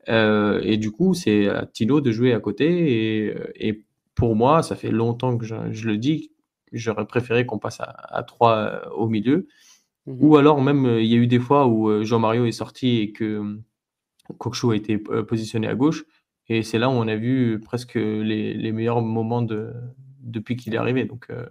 [0.08, 3.26] Et du coup, c'est à Tino de jouer à côté.
[3.26, 3.34] Et,
[3.68, 3.85] et
[4.16, 6.32] pour moi, ça fait longtemps que je, je le dis,
[6.72, 9.46] j'aurais préféré qu'on passe à, à 3 euh, au milieu.
[10.06, 10.16] Mhm.
[10.20, 12.98] Ou alors même, euh, il y a eu des fois où euh, Jean-Mario est sorti
[12.98, 13.60] et que
[14.38, 16.04] Kokshu a été positionné à gauche.
[16.48, 19.72] Et c'est là où on a vu presque les, les meilleurs moments de,
[20.20, 21.04] depuis qu'il est arrivé.
[21.04, 21.46] Donc, euh,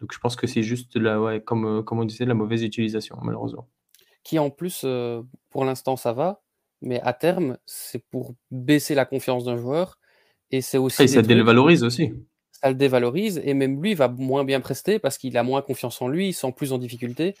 [0.00, 3.18] donc je pense que c'est juste, la, ouais, comme, comme on disait, la mauvaise utilisation,
[3.22, 3.68] malheureusement.
[4.22, 6.42] Qui en plus, euh, pour l'instant, ça va.
[6.82, 9.98] Mais à terme, c'est pour baisser la confiance d'un joueur.
[10.50, 11.02] Et c'est aussi.
[11.02, 12.12] Et ça trucs- dévalorise aussi.
[12.50, 16.00] ça le dévalorise et même lui va moins bien prester parce qu'il a moins confiance
[16.02, 17.34] en lui, il se sent plus en difficulté.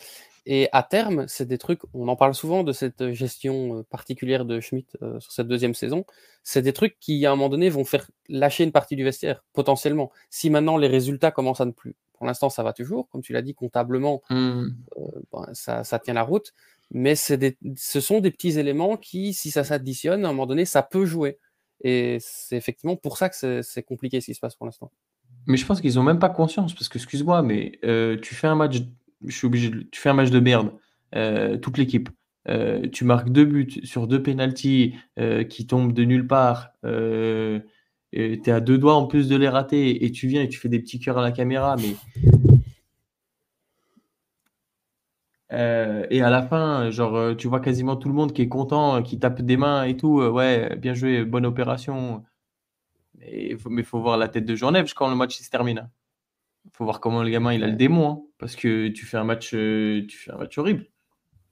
[0.46, 4.46] Et à terme, c'est des trucs, on en parle souvent de cette gestion euh, particulière
[4.46, 6.06] de Schmidt euh, sur cette deuxième saison,
[6.42, 9.44] c'est des trucs qui à un moment donné vont faire lâcher une partie du vestiaire,
[9.52, 10.10] potentiellement.
[10.30, 11.94] Si maintenant les résultats commencent à ne plus.
[12.14, 14.68] Pour l'instant, ça va toujours, comme tu l'as dit, comptablement, Hmm.
[15.32, 16.52] ben, ça, ça tient la route.
[16.90, 20.64] Mais des, ce sont des petits éléments qui, si ça s'additionne, à un moment donné,
[20.64, 21.38] ça peut jouer.
[21.82, 24.90] Et c'est effectivement pour ça que c'est- compliqué ce qui se passe pour l'instant.
[25.46, 28.46] Mais je pense qu'ils ont même pas conscience, parce que, excuse-moi, mais euh, tu fais
[28.46, 28.82] un match,
[29.24, 30.72] je suis obligé, de- tu fais un match de merde,
[31.14, 32.08] euh, toute l'équipe.
[32.48, 34.94] Euh, tu marques deux buts sur deux pénalties
[35.48, 36.70] qui tombent de nulle part.
[36.82, 36.88] Tu
[38.12, 40.68] es à deux doigts en plus de les rater et tu viens et tu fais
[40.68, 41.76] des petits cœurs à la caméra.
[41.76, 41.94] Mais...
[45.52, 48.48] Euh, et à la fin, genre, euh, tu vois quasiment tout le monde qui est
[48.48, 50.20] content, qui tape des mains et tout.
[50.20, 52.24] euh, ouais, bien joué, bonne opération.
[53.18, 55.90] Mais il faut, mais faut voir la tête de Neves quand le match se termine.
[56.66, 58.10] Il faut voir comment le gamin il a le démon.
[58.10, 60.86] hein, parce que tu fais un match, tu fais un match horrible.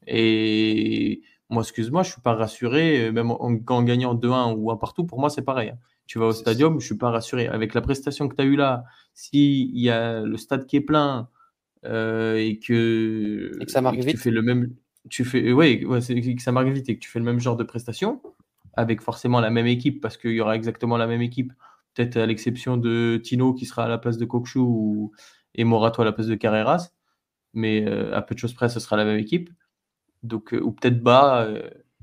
[0.07, 5.05] Et moi, excuse-moi, je suis pas rassuré, même en, en gagnant 2-1 ou 1 partout,
[5.07, 5.71] pour moi c'est pareil.
[5.71, 5.79] hein.
[6.07, 7.49] Tu vas au stadium, je suis pas rassuré.
[7.49, 8.85] Avec la prestation que tu as eue là,
[9.15, 11.29] s'il y a le stade qui est plein
[11.89, 14.19] et que, Et que ça tu vite.
[14.19, 14.75] fais le même,
[15.09, 17.65] tu fais, ouais, ouais, que ça vite et que tu fais le même genre de
[17.65, 18.21] prestation
[18.75, 21.53] avec forcément la même équipe parce qu'il y aura exactement la même équipe,
[21.95, 25.13] peut-être à l'exception de Tino qui sera à la place de Kokshu ou,
[25.55, 26.91] et Morato à la place de Carreras,
[27.55, 29.51] mais euh, à peu de choses près, ce sera la même équipe.
[30.23, 31.49] Donc, ou peut-être bas,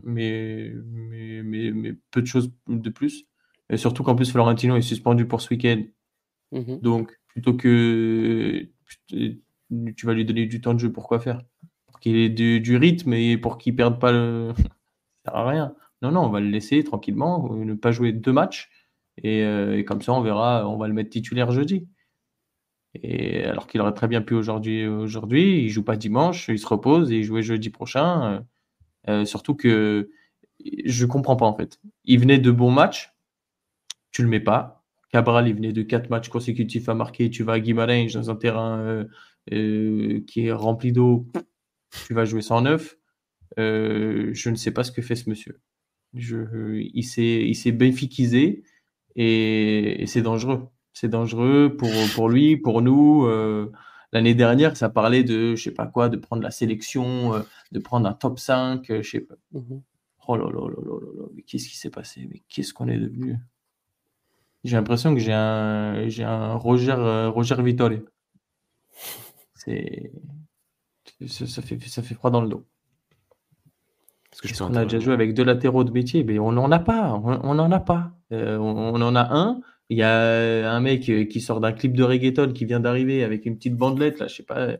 [0.03, 3.25] mais, mais, mais, peu de choses de plus.
[3.69, 5.83] Et surtout qu'en plus, Florentino est suspendu pour ce week-end.
[6.51, 8.67] Mmh Donc, plutôt que
[9.95, 11.41] tu vas lui donner du temps de jeu, pourquoi faire?
[11.87, 14.53] Pour qu'il ait du, rythme et pour qu'il perde pas le.
[15.25, 15.75] ça sert à rien.
[16.01, 18.69] Non, non, on va le laisser tranquillement, ne pas jouer deux matchs.
[19.23, 21.87] Euh, et, comme ça, on verra, on va le mettre titulaire jeudi.
[22.95, 26.67] Et alors qu'il aurait très bien pu aujourd'hui, aujourd'hui, il joue pas dimanche, il se
[26.67, 28.45] repose et il jouait jeudi prochain.
[29.07, 30.09] Euh, euh, surtout que
[30.85, 31.79] je comprends pas en fait.
[32.05, 33.13] Il venait de bons matchs,
[34.11, 34.83] tu le mets pas.
[35.11, 37.29] Cabral, il venait de quatre matchs consécutifs à marquer.
[37.29, 39.05] Tu vas à Guimarães dans un terrain
[39.49, 41.27] qui est rempli d'eau,
[42.07, 42.97] tu vas jouer 109.
[43.57, 45.59] je ne sais pas ce que fait ce monsieur.
[46.13, 48.63] Je, il s'est bénéficisé
[49.15, 50.67] et, c'est dangereux.
[50.93, 53.25] C'est dangereux pour, pour lui, pour nous.
[53.25, 53.71] Euh,
[54.13, 57.79] l'année dernière, ça parlait de, je sais pas quoi, de prendre la sélection, euh, de
[57.79, 59.35] prendre un top 5, euh, je sais pas.
[59.51, 59.79] Mmh
[60.27, 62.27] oh là là là là là mais qu'est-ce qui s'est passé?
[62.27, 63.37] Mais qu'est-ce qu'on est devenu?
[64.63, 66.95] J'ai l'impression que j'ai un, un Roger,
[67.31, 67.99] Roger Vittori.
[69.65, 70.11] C'est,
[71.27, 72.65] ça, fait, ça fait froid dans le dos.
[74.41, 76.79] Parce que on a déjà joué avec deux latéraux de métier, mais on n'en a
[76.79, 77.13] pas.
[77.13, 78.11] On n'en a pas.
[78.31, 79.61] Euh, on, en a un.
[79.89, 83.23] Il y a un mec euh, qui sort d'un clip de reggaeton qui vient d'arriver
[83.23, 84.77] avec une petite bandelette, là, je sais pas.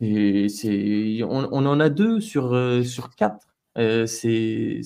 [0.00, 3.46] Et c'est, on, en a deux sur, euh, sur quatre.
[3.76, 4.80] c'est,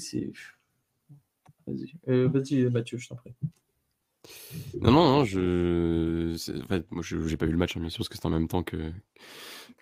[1.67, 3.35] Vas-y, vas Mathieu, je t'en prie.
[4.81, 6.35] Non, non, non, je.
[6.63, 8.27] En fait, moi, je n'ai pas vu le match, hein, bien sûr, parce que c'était
[8.27, 8.93] en même temps que.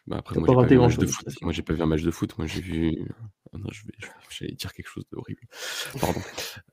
[0.06, 1.26] Bah, après, moi, j'ai pas, vu un match de foot.
[1.42, 2.36] Moi, j'ai pas vu un match de foot.
[2.38, 3.08] Moi, j'ai vu.
[3.54, 3.92] Oh non, je vais,
[4.30, 5.42] j'allais dire quelque chose d'horrible.
[6.00, 6.20] Pardon.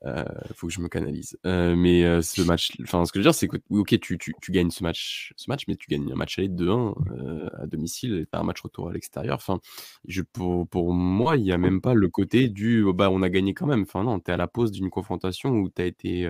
[0.04, 1.38] Euh, faut que je me canalise.
[1.46, 4.18] Euh, mais euh, ce match, enfin, ce que je veux dire, c'est que ok, tu,
[4.18, 6.94] tu, tu, gagnes ce match, ce match, mais tu gagnes un match aller de 2-1
[7.12, 9.36] euh, à domicile et pas un match retour à l'extérieur.
[9.36, 9.60] Enfin,
[10.08, 13.22] je, pour, pour moi, il y a même pas le côté du, oh, bah, on
[13.22, 13.82] a gagné quand même.
[13.82, 16.28] Enfin, non, t'es à la pause d'une confrontation où t'as été,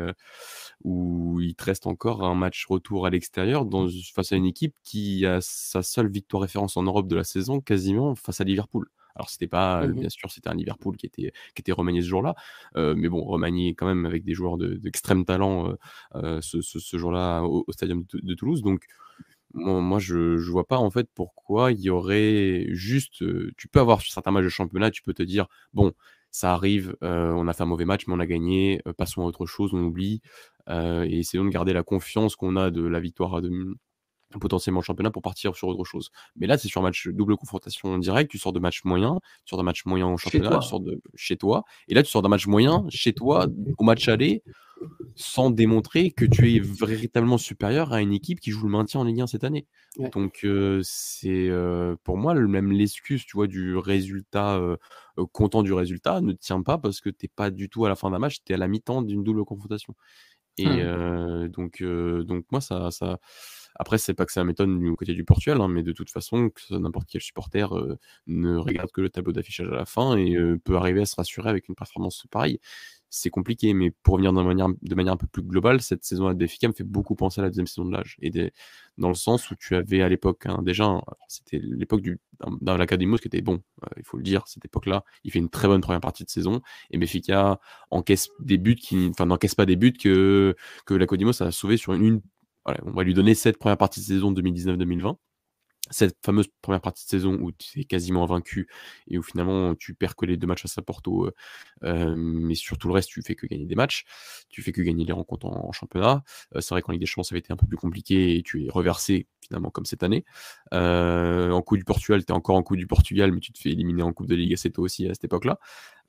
[0.85, 3.67] où il te reste encore un match retour à l'extérieur
[4.15, 7.61] face à une équipe qui a sa seule victoire référence en Europe de la saison
[7.61, 8.88] quasiment face à Liverpool.
[9.16, 12.09] Alors c'était pas, mmh bien sûr, c'était un Liverpool qui était qui était remanié ce
[12.09, 12.35] jour-là,
[12.77, 15.75] euh, mais bon, remanié quand même avec des joueurs d'extrême talent
[16.14, 18.62] euh, ce, ce, jour-là au, Stadium de, Toulouse.
[18.62, 18.85] Donc
[19.55, 23.22] moi, je, je vois pas en fait pourquoi il y aurait juste.
[23.57, 25.92] tu peux avoir sur certains matchs de championnat, tu peux te dire bon,
[26.31, 29.46] ça arrive, on a fait un mauvais match, mais on a gagné, passons à autre
[29.46, 30.22] chose, on oublie
[30.68, 33.75] et essayons de garder la confiance qu'on a de la victoire à demi
[34.38, 36.11] potentiellement le championnat pour partir sur autre chose.
[36.37, 39.51] Mais là, c'est sur un match double confrontation direct, tu sors de match moyen, tu
[39.51, 42.23] sors d'un match moyen au championnat, tu sors de chez toi, et là tu sors
[42.23, 43.47] d'un match moyen chez toi
[43.79, 44.42] au match aller,
[45.14, 49.05] sans démontrer que tu es véritablement supérieur à une équipe qui joue le maintien en
[49.05, 49.66] Ligue 1 cette année.
[50.12, 54.77] Donc euh, c'est euh, pour moi même l'excuse, tu vois, du résultat, euh,
[55.33, 57.97] content du résultat, ne tient pas parce que tu n'es pas du tout à la
[57.97, 59.95] fin d'un match, tu es à la mi-temps d'une double confrontation.
[60.59, 61.49] Et mmh.
[61.49, 63.18] donc, donc moi ça, ça
[63.83, 66.51] après, c'est pas que ça m'étonne du côté du Portugal, hein, mais de toute façon,
[66.51, 70.37] que n'importe quel supporter euh, ne regarde que le tableau d'affichage à la fin et
[70.37, 72.61] euh, peut arriver à se rassurer avec une performance pareille.
[73.11, 76.68] C'est compliqué, mais pour revenir de manière, un peu plus globale, cette saison à Benfica
[76.68, 78.16] me fait beaucoup penser à la deuxième saison de l'âge.
[78.23, 78.31] Et
[78.99, 82.03] dans le sens où tu avais à l'époque, hein, déjà, c'était l'époque
[82.61, 85.51] dans l'Académie qui était bon, euh, il faut le dire, cette époque-là, il fait une
[85.51, 87.59] très bonne première partie de saison, et Benfica
[87.90, 90.55] encaisse des buts qui, enfin, n'encaisse pas des buts que,
[90.87, 92.23] que a sauvé sur une
[92.66, 95.16] on va lui donner cette première partie de saison 2019-2020
[95.90, 98.68] cette fameuse première partie de saison où tu es quasiment vaincu
[99.09, 101.35] et où finalement tu perds que les deux matchs à Saporto, euh,
[101.85, 104.05] euh, mais sur tout le reste, tu fais que gagner des matchs,
[104.48, 106.22] tu fais que gagner les rencontres en, championnat.
[106.55, 108.42] Euh, c'est vrai qu'en Ligue des Champions, ça avait été un peu plus compliqué et
[108.42, 110.25] tu es reversé finalement comme cette année.
[110.72, 113.70] en Coupe du Portugal, tu es encore en Coupe du Portugal, mais tu te fais
[113.70, 115.59] éliminer en Coupe de Ligue assez tôt aussi à cette époque-là.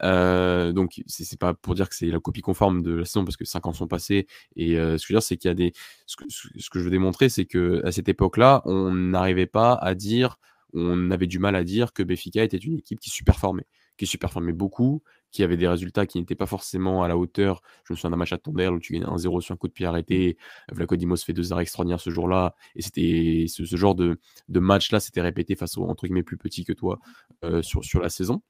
[0.02, 3.46] Donc c'est pas pour dire que c'est la copie conforme de la saison parce que
[3.46, 5.74] cinq ans sont passés et ce que je veux dire c'est qu'il y a des
[6.06, 10.38] ce que, je veux démontrer c'est que à cette époque-là on n'arrivait pas à dire,
[10.74, 14.54] on avait du mal à dire que Béfica était une équipe qui superformait, qui superformait
[14.54, 17.62] beaucoup, qui avait des résultats qui n'étaient pas forcément à la hauteur.
[17.84, 19.74] Je me souviens d'un match à Tondel où tu gagnes 1-0 sur un coup de
[19.74, 20.38] pied arrêté.
[20.72, 22.56] Vlaco Dimos fait deux arrêts extraordinaires ce jour-là.
[22.76, 26.74] Et c'était ce, genre de, match-là s'était répété face aux entre guillemets plus petits que
[26.74, 27.00] toi
[27.44, 28.42] euh, sur la saison.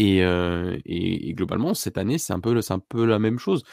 [0.00, 3.64] Euh, et, et, globalement, cette année, c'est un, peu, un peu la même chose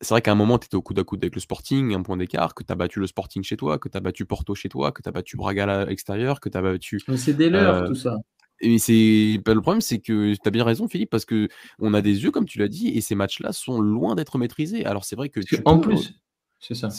[0.00, 2.02] c'est vrai qu'à un moment, tu étais au coude à coude avec le Sporting, un
[2.02, 4.54] point d'écart, que tu as battu le Sporting chez toi, que tu as battu Porto
[4.54, 7.00] chez toi, que tu as battu Braga à l'extérieur, que tu as battu.
[7.16, 8.18] c'est des leurs, euh, tout ça.
[8.60, 11.94] Et c'est bah, le problème, c'est que tu as bien raison, Philippe, parce que on
[11.94, 14.84] a des yeux, comme tu l'as dit, et ces matchs-là sont loin d'être maîtrisés.
[14.84, 15.40] Alors c'est vrai que.
[15.64, 16.14] en plus,
[16.60, 16.90] c'est ça.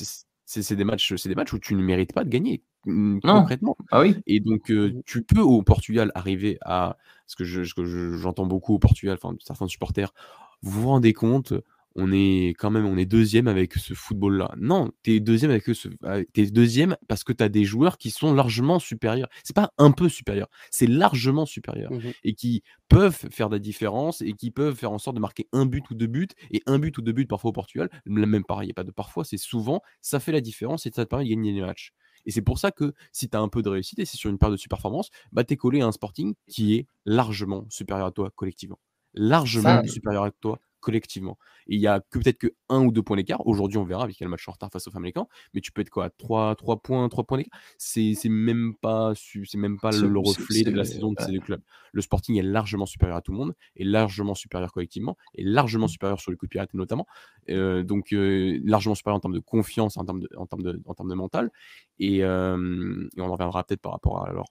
[0.50, 3.76] C'est des matchs, c'est des matchs où tu ne mérites pas de gagner mmh, concrètement.
[3.92, 4.16] Ah oui.
[4.28, 9.18] Et donc mmh tu peux au Portugal arriver à ce que j'entends beaucoup au Portugal,
[9.22, 10.14] enfin certains supporters.
[10.62, 11.54] Vous vous rendez compte
[11.98, 14.54] on est quand même on est deuxième avec ce football-là.
[14.58, 15.90] Non, tu es deuxième avec ce
[16.36, 19.28] es deuxième parce que tu as des joueurs qui sont largement supérieurs.
[19.44, 24.22] C'est pas un peu supérieur, c'est largement supérieur mmh et qui peuvent faire la différence
[24.22, 26.80] et qui peuvent faire en sorte de marquer un but ou deux buts et un
[26.80, 29.26] but ou deux buts parfois au Portugal, même pareil, il n'y a pas de parfois,
[29.26, 31.94] c'est souvent, ça fait la différence et ça te permet de gagner les matchs.
[32.26, 34.30] Et c'est pour ça que si tu as un peu de réussite et c'est sur
[34.30, 38.08] une période de super-performance, bah, tu es collé à un Sporting qui est largement supérieur
[38.08, 38.80] à toi collectivement.
[39.14, 41.38] Largement supérieur à toi collectivement.
[41.68, 43.46] Et il y a que peut-être que un ou deux points d'écart.
[43.46, 45.90] Aujourd'hui, on verra avec le match en retard face aux Famalicans, mais tu peux être
[45.90, 46.06] quoi?
[46.06, 47.60] À 3, 3 points, 3 points d'écart?
[47.78, 51.62] C'est même pas, c'est même pas le, reflet de la saison de ces deux clubs.
[51.92, 55.88] Le Sporting est largement supérieur à tout le monde, est largement supérieur collectivement, est largement
[55.88, 55.90] mmh.
[55.90, 57.06] supérieur sur le coup de pied notamment.
[57.50, 60.82] Euh, donc euh, largement supérieur en termes de confiance, en termes de, en termes de,
[60.86, 61.52] en termes de mental.
[62.00, 64.50] Et, euh, et on en reviendra peut-être par rapport à leur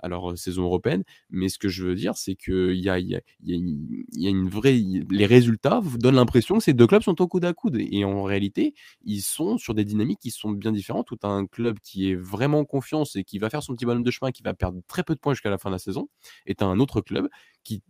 [0.00, 1.04] à leur saison européenne.
[1.30, 4.80] Mais ce que je veux dire, c'est qu'il y y a, une vraie.
[5.10, 7.76] Les résultats vous donnent l'impression que ces deux clubs sont au coude à coude.
[7.78, 11.06] Et en réalité, ils sont sur des dynamiques qui sont bien différentes.
[11.06, 14.02] Tout un club qui est vraiment en confiance et qui va faire son petit bonhomme
[14.02, 16.08] de chemin, qui va perdre très peu de points jusqu'à la fin de la saison,
[16.46, 17.28] est un autre club
[17.64, 17.82] qui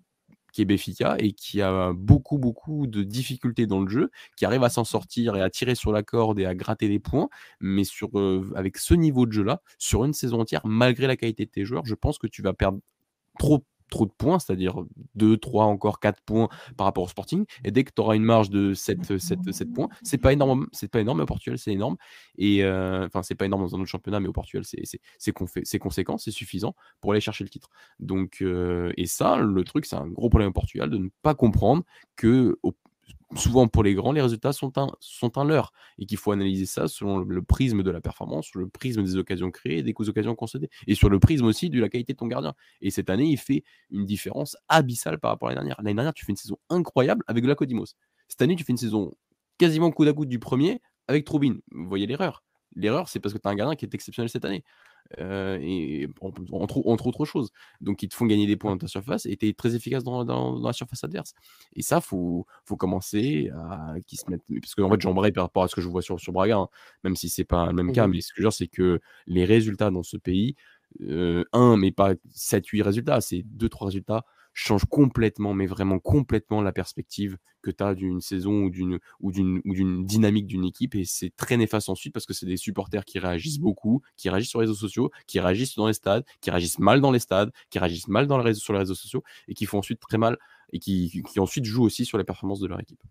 [0.52, 4.64] qui est Béfica et qui a beaucoup, beaucoup de difficultés dans le jeu, qui arrive
[4.64, 7.28] à s'en sortir et à tirer sur la corde et à gratter des points.
[7.60, 11.44] Mais sur, euh, avec ce niveau de jeu-là, sur une saison entière, malgré la qualité
[11.44, 12.80] de tes joueurs, je pense que tu vas perdre
[13.38, 14.76] trop trop de points, c'est-à-dire
[15.16, 17.44] 2, 3, encore 4 points par rapport au Sporting.
[17.64, 20.68] Et dès que tu auras une marge de 7, 7, 7 points, c'est pas énorme,
[20.72, 21.96] c'est pas énorme, au Portugal, c'est énorme.
[22.38, 26.18] Et euh, enfin, c'est pas énorme dans un autre championnat, mais au Portugal, c'est conséquent,
[26.18, 27.68] c'est suffisant pour aller chercher le titre.
[27.98, 31.34] Donc, euh, et ça, le truc, c'est un gros problème au Portugal de ne pas
[31.34, 31.84] comprendre
[32.16, 32.74] que au,
[33.36, 36.88] souvent pour les grands, les résultats sont un, sont leurre et qu'il faut analyser ça
[36.88, 40.94] selon le, prisme de la performance, le prisme des occasions créées des occasions concédées et
[40.94, 42.54] sur le prisme aussi de la qualité de ton gardien.
[42.80, 45.80] Et cette année, il fait une différence abyssale par rapport à l'année dernière.
[45.82, 47.94] L'année dernière, tu fais une saison incroyable avec la Codimos.
[48.28, 49.12] Cette année, tu fais une saison
[49.58, 51.56] quasiment coup à coup du premier avec Troubin.
[51.70, 52.42] Vous voyez l'erreur.
[52.76, 54.64] L'erreur, c'est parce que tu as un gardien qui est exceptionnel cette année.
[55.18, 57.50] Euh, et entre, entre, autres choses.
[57.80, 60.04] Donc, ils te font gagner des points dans ta surface et tu es très efficace
[60.04, 61.34] dans, dans, la surface adverse.
[61.74, 64.44] Et ça, il faut, faut commencer à qu'ils se mettent.
[64.60, 66.68] Parce qu'en fait, j'embraye par rapport à ce que je vois sur, sur Braga, hein,
[67.02, 68.06] même si c'est pas le même cas.
[68.06, 70.56] Mmh mais ce que je veux dire, c'est que les résultats dans ce pays,
[71.02, 74.24] euh, un, mais pas 7-8 résultats, c'est 2-3 résultats
[74.60, 79.32] change complètement, mais vraiment complètement la perspective que tu as d'une saison ou d'une ou
[79.32, 83.18] d'une dynamique d'une équipe et c'est très néfaste ensuite parce que c'est des supporters qui
[83.18, 86.78] réagissent beaucoup, qui réagissent sur les réseaux sociaux, qui réagissent dans les stades, qui réagissent
[86.78, 90.00] mal dans les stades, qui réagissent mal sur les réseaux sociaux et qui font ensuite
[90.00, 90.38] très mal
[90.72, 93.02] et qui, ensuite jouent aussi sur les performances de leur équipe.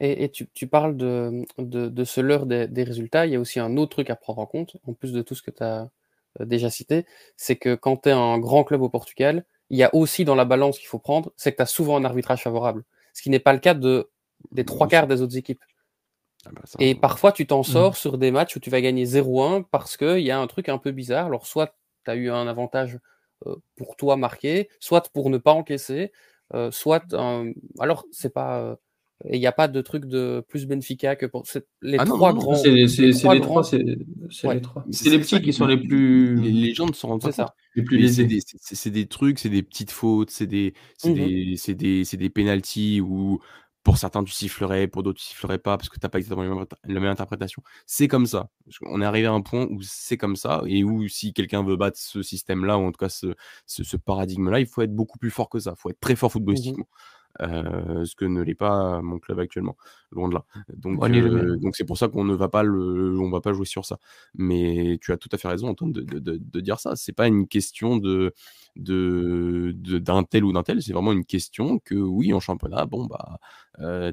[0.00, 3.26] Et, tu, parles de ce leurre des, des, résultats.
[3.26, 5.34] Il y a aussi un autre truc à prendre en compte, en plus de tout
[5.34, 5.90] ce que tu as
[6.40, 9.82] euh, déjà cité, c'est que quand tu es un grand club au Portugal, il y
[9.82, 12.42] a aussi dans la balance qu'il faut prendre, c'est que tu as souvent un arbitrage
[12.42, 12.84] favorable.
[13.12, 14.10] Ce qui n'est pas le cas de,
[14.52, 15.62] des trois quarts des autres équipes.
[16.46, 17.64] Ah bah et parfois, tu t'en mmh.
[17.64, 20.68] sors sur des matchs où tu vas gagner 0-1 parce qu'il y a un truc
[20.68, 21.26] un peu bizarre.
[21.26, 22.98] Alors, soit tu as eu un avantage
[23.46, 26.12] euh, pour toi marqué, soit pour ne pas encaisser,
[26.54, 27.04] euh, soit.
[27.80, 28.78] alors, c'est pas.
[29.24, 31.44] Et il n'y a pas de truc de plus Benfica que pour
[31.82, 32.54] les ah trois grands.
[32.54, 32.86] C'est les,
[33.40, 34.84] trois, c'est les trois.
[34.92, 36.40] C'est les petits qui sont les plus.
[36.40, 37.48] Les, gens ne s'en rendent pas compte.
[37.74, 38.08] Les plus
[38.60, 41.14] C'est des, trucs, c'est des petites fautes, c'est des, c'est mmh
[41.74, 43.40] des, des, des pénalties où
[43.88, 46.44] pour certains tu sifflerais, pour d'autres tu sifflerais pas parce que tu n'as pas exactement
[46.44, 47.62] la même, interprétation.
[47.86, 48.50] C'est comme ça.
[48.82, 51.76] On est arrivé à un point où c'est comme ça et où si quelqu'un veut
[51.76, 53.34] battre ce système-là ou en tout cas ce,
[53.66, 55.74] ce, paradigme-là, il faut être beaucoup plus fort que ça.
[55.76, 56.88] Il faut être très fort mmh footballistiquement.
[57.40, 59.76] Euh, ce que ne l'est pas mon club actuellement,
[60.10, 60.44] loin de là.
[60.74, 63.66] Donc, euh, donc c'est pour ça qu'on ne va pas le, on va pas jouer
[63.66, 63.98] sur ça.
[64.34, 66.96] Mais tu as tout à fait raison, Antoine, de, de, de, dire ça.
[66.96, 68.34] C'est pas une question de
[68.76, 73.06] de d'un tel ou d'un tel, c'est vraiment une question que oui, en championnat, bon
[73.06, 73.38] bah,
[73.80, 74.12] euh,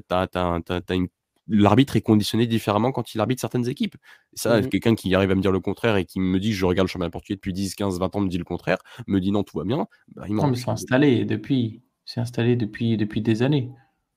[1.48, 3.96] l'arbitre est conditionné différemment quand il arbitre certaines équipes.
[4.34, 6.66] ça, mmh quelqu'un qui arrive à me dire le contraire et qui me dit je
[6.66, 9.30] regarde le championnat portugais depuis 10, 15, 20 ans, me dit le contraire, me dit
[9.30, 9.86] non, tout va bien.
[10.14, 10.38] Bah, il
[10.68, 11.82] installé depuis.
[12.06, 13.70] C'est installé depuis, depuis des années,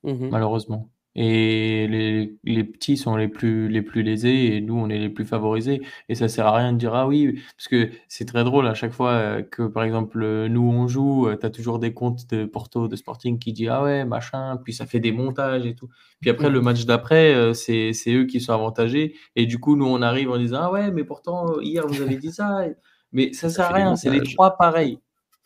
[0.03, 0.89] mmh malheureusement.
[1.15, 5.09] Et les, les, petits sont les plus, les plus lésés et nous, on est les
[5.09, 5.81] plus favorisés.
[6.07, 8.75] Et ça sert à rien de dire ah oui, parce que c'est très drôle à
[8.75, 12.29] chaque fois euh, que, par exemple, nous, on joue, euh, tu as toujours des comptes
[12.29, 15.73] de Porto, de Sporting qui disent ah ouais, machin, puis ça fait des montages et
[15.73, 15.89] tout.
[16.21, 16.63] Puis après, le mmh.
[16.63, 19.15] match d'après, euh, c'est eux qui sont avantagés.
[19.35, 22.17] Et du coup, nous, on arrive en disant ah ouais, mais pourtant, hier, vous avez
[22.17, 22.65] dit ça.
[23.11, 24.99] Mais ça sert à rien, c'est les trois pareils.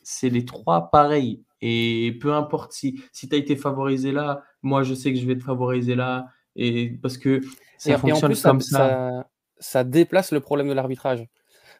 [0.04, 1.42] C'est les trois pareils.
[1.66, 5.26] Et peu importe si, si tu as été favorisé là, moi je sais que je
[5.26, 6.26] vais te favoriser là.
[6.58, 7.40] Et parce que
[7.78, 9.26] ça fonctionne comme ça,
[9.60, 9.86] ça.
[9.86, 11.26] déplace le problème de l'arbitrage.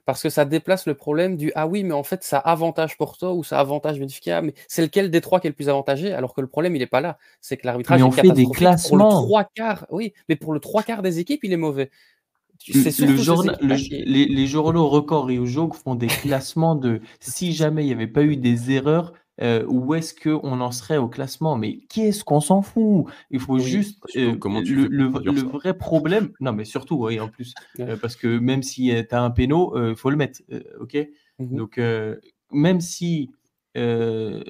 [0.06, 3.36] Parce que ça déplace le problème du ah oui, mais en fait, ça avantage Porto
[3.36, 6.14] ou ça avantage Benfica, mais c'est lequel des trois qui est le plus avantagé?
[6.14, 7.18] Alors que le problème, il n'est pas là.
[7.42, 9.10] C'est que l'arbitrage est on fait des classements.
[9.10, 11.92] Pour le trois quarts, oui, mais pour le trois quarts des équipes, il est mauvais.
[12.70, 17.94] Le journal, les, journaux Record et Ojog font des classements de si jamais il n'y
[17.94, 19.12] avait pas eu des erreurs,
[19.42, 21.58] euh, où est-ce qu'on en serait au classement?
[21.58, 23.06] Mais qu'est-ce qu'on s'en fout?
[23.32, 24.00] Il faut juste.
[24.16, 26.32] Euh, le, vrai problème.
[26.40, 27.56] Non, mais surtout, oui, en plus.
[27.80, 30.42] Euh, parce que même si tu as un péno, il faut le mettre.
[30.80, 30.96] OK?
[31.40, 31.82] Mmh Donc,
[32.52, 33.32] même si
[33.74, 34.44] c'est le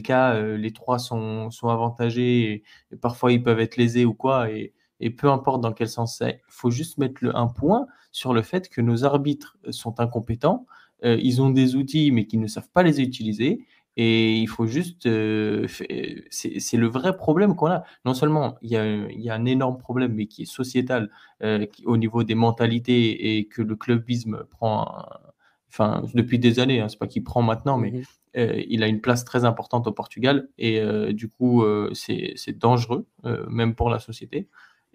[0.00, 4.48] cas, les trois sont, sont avantagés et, parfois ils peuvent être lésés ou quoi.
[4.50, 7.88] Et, et peu importe dans quel sens c'est, il faut juste mettre le, un point
[8.12, 10.66] sur le fait que nos arbitres sont incompétents,
[11.04, 13.64] euh, ils ont des outils mais qu'ils ne savent pas les utiliser.
[13.96, 15.06] Et il faut juste.
[15.06, 15.68] Euh,
[16.30, 17.84] c'est le vrai problème qu'on a.
[18.04, 21.10] Non seulement il y, a, il y, a, un énorme problème, mais qui est sociétal
[21.42, 25.04] euh, au niveau des mentalités et que le clubisme prend.
[25.68, 28.02] Enfin, depuis des années, hein, c'est pas qu'il prend maintenant, mais mmh
[28.36, 30.48] il a une place très importante au Portugal.
[30.58, 30.82] Et
[31.12, 33.06] du coup, c'est dangereux,
[33.48, 34.48] même pour la société.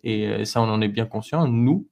[0.04, 1.88] Et ça, on en est bien conscient, nous.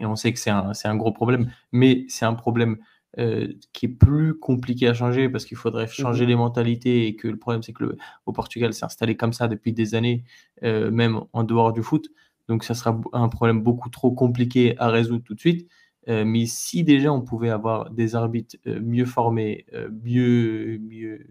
[0.00, 1.52] Et on sait que c'est un, un, gros problème.
[1.70, 2.78] Mais c'est un problème
[3.18, 7.14] euh, qui est plus compliqué à changer parce qu'il faudrait changer mmh les mentalités et
[7.14, 7.96] que le problème c'est que le,
[8.26, 10.24] au Portugal c'est installé comme ça depuis des années,
[10.64, 12.08] euh, même en dehors du foot.
[12.48, 15.70] Donc ça sera un problème beaucoup trop compliqué à résoudre tout de suite.
[16.08, 19.64] Euh, mais si déjà on pouvait avoir des arbitres mieux formés,
[20.02, 21.26] mieux, mieux,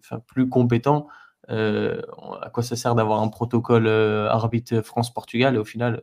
[0.00, 1.06] enfin plus compétents,
[1.48, 6.02] à quoi ça sert d'avoir un protocole arbitre France-Portugal et au final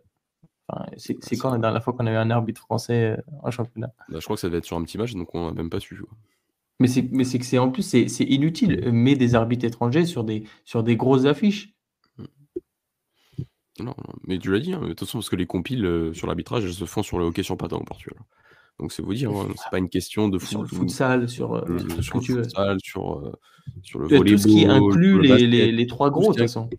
[0.98, 4.20] c'est quand la dernière fois qu'on a eu un arbitre français euh, en championnat bah,
[4.20, 5.80] Je crois que ça devait être sur un petit match, donc on n'a même pas
[5.80, 6.02] su.
[6.80, 8.90] Mais c'est que c'est en plus c'est inutile.
[8.92, 11.74] Mais des arbitres étrangers sur des sur des grosses affiches.
[13.80, 13.96] Non,
[14.26, 16.64] mais tu l'as dit, hein, de toute façon, parce que les compiles euh, sur l'arbitrage,
[16.64, 18.18] elles se font sur le hockey sur patin au Portugal.
[18.80, 21.56] Donc c'est vous dire, hein, c'est pas une question de foot, sur le futsal, sur,
[21.56, 23.34] euh, le, sur, le futsal, sur,
[23.84, 24.32] sur le volleyball.
[24.32, 26.70] Tout ce qui inclut les, les, les, trois gros, de toute façon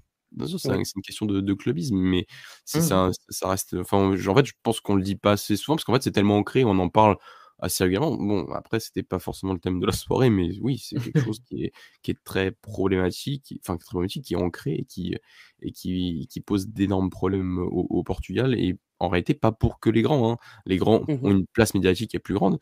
[0.58, 2.26] c'est une question de, clubisme, mais
[2.64, 3.12] si mmh.
[3.30, 3.74] ça, reste.
[3.74, 6.12] Enfin, en fait, je pense qu'on le dit pas assez souvent parce qu'en fait, c'est
[6.12, 7.16] tellement ancré, on en parle
[7.58, 8.16] assez régulièrement.
[8.16, 11.40] Bon, après, c'était pas forcément le thème de la soirée, mais oui, c'est quelque chose
[11.46, 11.72] qui est,
[12.02, 15.14] qui est très problématique, enfin, très problématique, qui est ancré et qui,
[15.62, 18.54] et qui, qui pose d'énormes problèmes au, Portugal.
[18.58, 20.32] Et en réalité, pas pour que les grands.
[20.32, 20.36] Hein.
[20.66, 22.58] Les grands mmh ont une place médiatique qui est plus grande,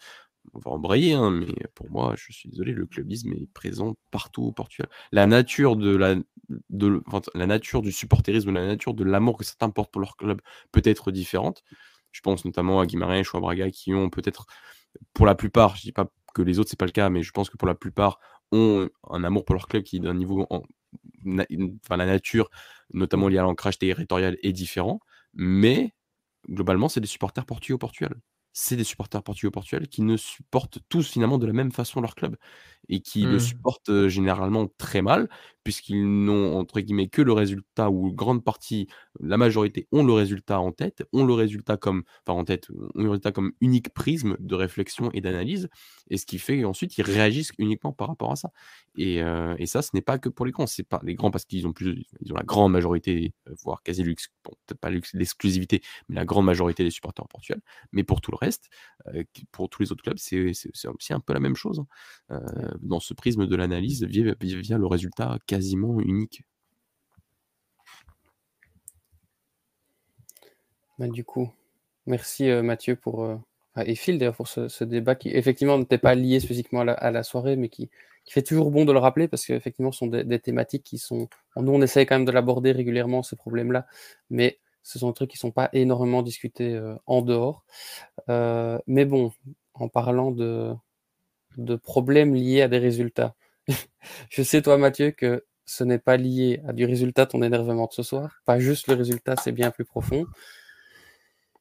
[0.54, 4.44] on va embrayer, hein, mais pour moi, je suis désolé, le clubisme est présent partout
[4.44, 4.88] au Portugal.
[5.12, 6.16] La nature de la,
[6.70, 7.02] de,
[7.34, 10.40] la nature du supporterisme, la nature de l'amour que certains portent pour leur club
[10.72, 11.62] peut être différente.
[12.12, 14.46] Je pense notamment à Guimarães ou à Braga qui ont peut-être,
[15.14, 17.32] pour la plupart, je dis pas que les autres c'est pas le cas, mais je
[17.32, 18.18] pense que pour la plupart
[18.52, 20.62] ont un amour pour leur club qui d'un niveau, en,
[21.84, 22.50] enfin la nature,
[22.92, 25.00] notamment liée à l'ancrage territorial, est différent.
[25.34, 25.92] Mais
[26.48, 28.14] globalement, c'est des supporters portugais au Portugal
[28.54, 29.50] c'est des supporters portugais au
[29.88, 32.36] qui ne supportent tous finalement de la même façon leur club
[32.88, 33.40] et qui le mmh.
[33.40, 35.28] supportent généralement très mal
[35.64, 38.86] puisqu'ils n'ont entre guillemets que le résultat ou grande partie,
[39.18, 43.02] la majorité ont le résultat en tête, ont le résultat comme, enfin en tête, ont
[43.02, 45.68] le résultat comme unique prisme de réflexion et d'analyse,
[46.10, 48.50] et ce qui fait qu'ensuite ils réagissent uniquement par rapport à ça.
[48.96, 49.22] Et,
[49.58, 51.66] et ça, ce n'est pas que pour les grands, c'est pas les grands parce qu'ils
[51.66, 53.32] ont plus, ils ont la grande majorité,
[53.64, 57.60] voire quasi luxe, bon, peut-être pas l'exclusivité, mais la grande majorité des supporters en Portugal.
[57.92, 58.68] Mais pour tout le reste,
[59.50, 60.52] pour tous les autres clubs, c'est
[60.88, 61.82] aussi un peu la même chose.
[62.28, 62.73] Hein.
[62.80, 64.34] Dans ce prisme de l'analyse via,
[64.78, 66.42] le résultat quasiment unique.
[70.98, 71.50] Bah, du coup,
[72.06, 73.36] merci euh, Mathieu pour, euh,
[73.84, 77.56] et Phil d'ailleurs pour ce, débat qui effectivement n'était pas lié physiquement à la, soirée,
[77.56, 77.90] mais qui,
[78.28, 81.28] fait toujours bon de le rappeler parce qu'effectivement ce sont des, thématiques qui sont.
[81.56, 83.86] Nous on essaye quand même de l'aborder régulièrement ces problèmes-là,
[84.30, 87.64] mais ce sont des trucs qui ne sont pas énormément discutés euh, en dehors.
[88.28, 89.32] mais bon,
[89.74, 90.72] en parlant de,
[91.56, 93.34] de problèmes liés à des résultats,
[94.30, 97.92] je sais, toi, Mathieu, que ce n'est pas lié à du résultat ton énervement de
[97.92, 98.42] ce soir.
[98.44, 100.26] Pas juste le résultat, c'est bien plus profond.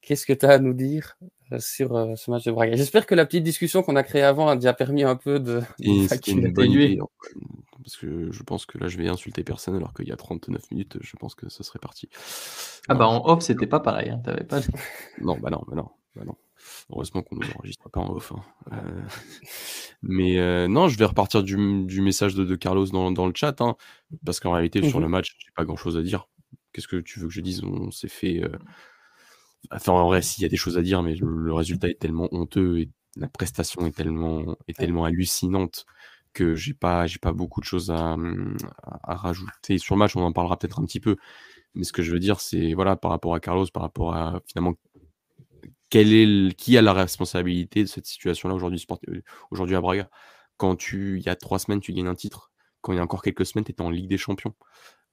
[0.02, 1.18] Qu'est-ce que tu as à nous dire
[1.54, 2.76] euh, sur euh, ce match de Braga?
[2.76, 5.62] J'espère que la petite discussion qu'on a créée avant a déjà permis un peu de.
[7.82, 10.72] Parce que je pense que là, je vais insulter personne alors qu'il y a 39
[10.72, 12.10] minutes, je pense que ce serait parti.
[12.88, 14.10] Ah bah en off, c'était pas pareil.
[14.10, 14.22] Hein.
[14.48, 14.60] pas...
[15.22, 16.36] non, bah non, bah non, bah non.
[16.90, 18.32] Heureusement qu'on ne enregistre pas en off.
[18.32, 18.44] Hein.
[18.74, 19.02] Euh,
[20.02, 23.76] mais euh, non, je vais repartir du, message de, Carlos dans, le chat, hein,
[24.26, 26.28] parce qu'en réalité, sur le mmh match, j'ai pas grand-chose à dire.
[26.72, 27.64] Qu'est-ce que tu veux que je dise?
[27.64, 28.44] On s'est fait.
[28.44, 28.58] Euh,
[29.72, 32.28] enfin, en vrai, s'il y a des choses à dire, mais le, résultat est tellement
[32.32, 35.86] honteux et la prestation est tellement, est tellement hallucinante
[36.34, 38.18] que j'ai pas, j'ai pas beaucoup de choses à,
[39.04, 40.16] à, rajouter sur le match.
[40.16, 41.16] On en parlera peut-être un petit peu.
[41.76, 44.42] Mais ce que je veux dire, c'est voilà, par rapport à Carlos, par rapport à
[44.48, 44.74] finalement
[46.58, 49.22] qui a la responsabilité de cette situation-là aujourd'hui euh,
[49.52, 50.10] aujourd'hui à Braga?
[50.58, 52.52] Quand tu il y a trois semaines, tu gagnes un titre.
[52.82, 54.54] Quand il y a encore quelques semaines, tu étais en Ligue des Champions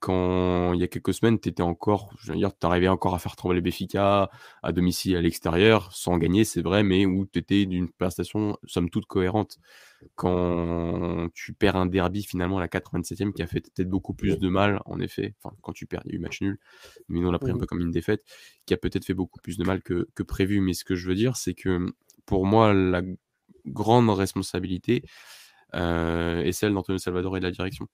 [0.00, 3.14] quand il y a quelques semaines, tu étais encore, je veux dire, tu arrivais encore
[3.14, 4.30] à faire trembler Béfica
[4.62, 8.88] à domicile à l'extérieur, sans gagner, c'est vrai, mais où tu étais d'une prestation somme
[8.88, 9.58] toute cohérente.
[10.14, 14.38] Quand tu perds un derby finalement à la 87e qui a fait peut-être beaucoup plus
[14.38, 16.58] de mal, en effet, enfin, quand tu perds, il y a eu match nul,
[17.08, 18.24] mais on l'a pris un peu comme une défaite,
[18.64, 20.60] qui a peut-être fait beaucoup plus de mal que, que prévu.
[20.62, 21.92] Mais ce que je veux dire, c'est que
[22.24, 23.02] pour moi, la
[23.66, 25.04] grande responsabilité
[25.74, 27.86] euh, est celle d'Antonio Salvador et de la direction.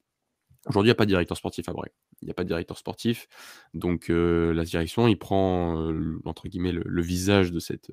[0.66, 1.94] Aujourd'hui, il n'y a pas de directeur sportif à Brest.
[2.22, 3.28] Il n'y a pas de directeur sportif.
[3.72, 7.92] Donc, euh, la direction, il prend, euh, entre guillemets, le, visage de cette,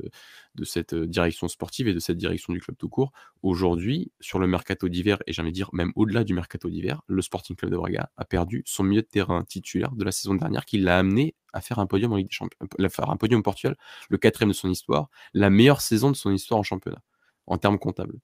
[0.64, 3.12] cette direction sportive et de cette direction du club tout court.
[3.44, 7.56] Aujourd'hui, sur le mercato d'hiver, et j'allais dire même au-delà du mercato d'hiver, le Sporting
[7.56, 10.80] Club de Braga a perdu son milieu de terrain titulaire de la saison dernière qui
[10.80, 15.10] l'a amené à faire un podium en Ligue des Champions, le quatrième de son histoire,
[15.34, 17.04] la meilleure saison de son histoire en championnat,
[17.46, 18.20] en termes comptables.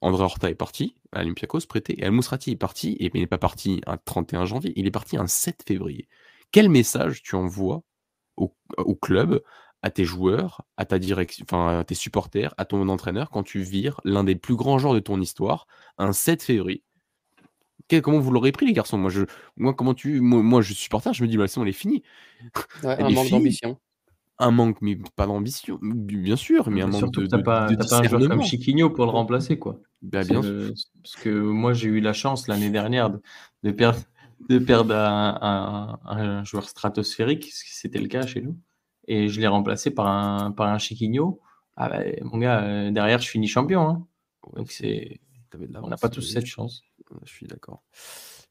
[0.00, 3.26] André Horta est parti à Olympiakos, prêté, et Al Mousrati est parti, et il n'est
[3.26, 6.08] pas parti un 31 janvier, il est parti un 7 février.
[6.52, 7.82] Quel message tu envoies
[8.36, 9.42] au, club,
[9.82, 13.60] à tes joueurs, à ta direction, enfin à tes supporters, à ton entraîneur quand tu
[13.60, 15.66] vires l'un des plus grands joueurs de ton histoire
[15.98, 16.82] un 7 février?
[18.02, 18.96] Comment vous l'aurez pris les garçons?
[18.96, 19.24] Moi je
[19.56, 22.02] moi comment tu moi, je suis supporter, je me dis bah c'est on est fini.
[22.82, 23.78] un manque d'ambition
[24.40, 28.02] un manque, mais pas d'ambition, bien sûr, mais un manque de, t'as pas, pas un
[28.02, 29.80] joueur comme Chiquinho pour le remplacer, quoi.
[30.02, 33.10] Bah, bien parce que moi, j'ai eu la chance l'année dernière
[33.62, 34.00] de, perdre,
[34.48, 38.56] de perdre un, joueur stratosphérique, ce qui c'était le cas chez nous,
[39.06, 41.40] et je l'ai remplacé par un, par un Chiquinho.
[41.76, 43.88] Ah bah, mon gars, euh, derrière, je finis champion.
[43.88, 44.06] Hein.
[44.54, 45.20] Donc c'est,
[45.82, 46.82] on n'a pas tous cette chance.
[47.24, 47.82] Je suis d'accord.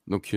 [0.09, 0.29] Donc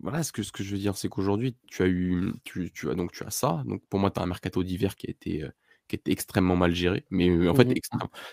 [0.00, 2.90] voilà, ce que, ce que je veux dire, c'est qu'aujourd'hui, tu as eu, tu, tu,
[2.90, 3.62] as donc tu as ça.
[3.66, 5.44] Donc pour moi, tu as un mercato d'hiver qui a été
[5.88, 7.04] qui extrêmement mal géré.
[7.10, 7.74] Mais en fait, mmh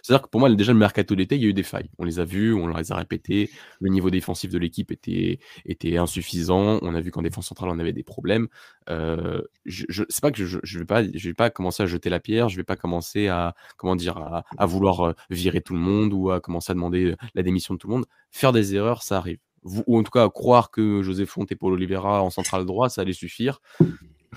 [0.01, 1.89] c'est-à-dire que pour moi, déjà le mercato d'été, il y a eu des failles.
[1.97, 3.49] On les a vus, on les a répétées.
[3.81, 6.79] Le niveau défensif de l'équipe était, était insuffisant.
[6.81, 8.47] On a vu qu'en défense centrale, on avait des problèmes.
[8.87, 12.49] Je, pas que je, je vais pas, je vais pas commencer à jeter la pierre.
[12.49, 16.31] Je vais pas commencer à, comment dire, à, à vouloir virer tout le monde ou
[16.31, 18.05] à commencer à demander la démission de tout le monde.
[18.31, 21.73] Faire des erreurs, ça arrive ou en tout cas croire que José Fonte et Paul
[21.73, 23.61] Oliveira en central droit, ça allait suffire.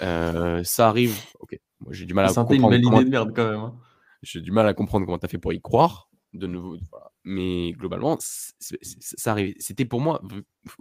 [0.00, 1.18] Euh, ça arrive.
[1.40, 2.72] Ok, moi j'ai du mal à comprendre.
[2.72, 3.60] Une idée de merde quand même.
[3.60, 3.74] Hein.
[4.22, 6.08] J'ai du mal à comprendre comment tu as fait pour y croire.
[6.32, 6.78] De nouveau,
[7.24, 9.54] mais globalement, ça arrive.
[9.58, 10.22] C'était pour moi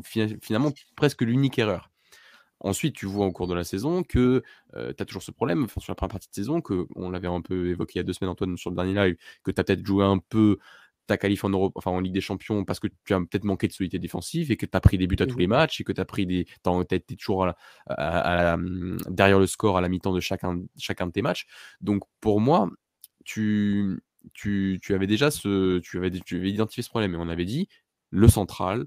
[0.02, 1.92] finalement presque l'unique erreur.
[2.62, 4.44] Ensuite, tu vois au cours de la saison que
[4.76, 7.10] euh, tu as toujours ce problème, enfin, sur la première partie de saison, que on
[7.10, 9.52] l'avait un peu évoqué il y a deux semaines, Antoine, sur le dernier live, que
[9.52, 10.58] tu as peut-être joué un peu
[11.08, 13.68] ta qualif en Europe, enfin en Ligue des Champions parce que tu as peut-être manqué
[13.68, 15.84] de solidité défensive et que tu as pris des buts à tous les matchs et
[15.84, 16.46] que tu as pris des.
[16.46, 17.48] Tu été toujours
[17.98, 21.48] hum, derrière le score à la mi-temps de chacun, chacun de tes matchs.
[21.82, 22.70] Donc pour moi,
[23.26, 24.02] tu,
[24.34, 25.80] tu, tu avais déjà ce.
[25.80, 27.68] Tu avais, tu avais identifié ce problème et on avait dit
[28.10, 28.86] le central,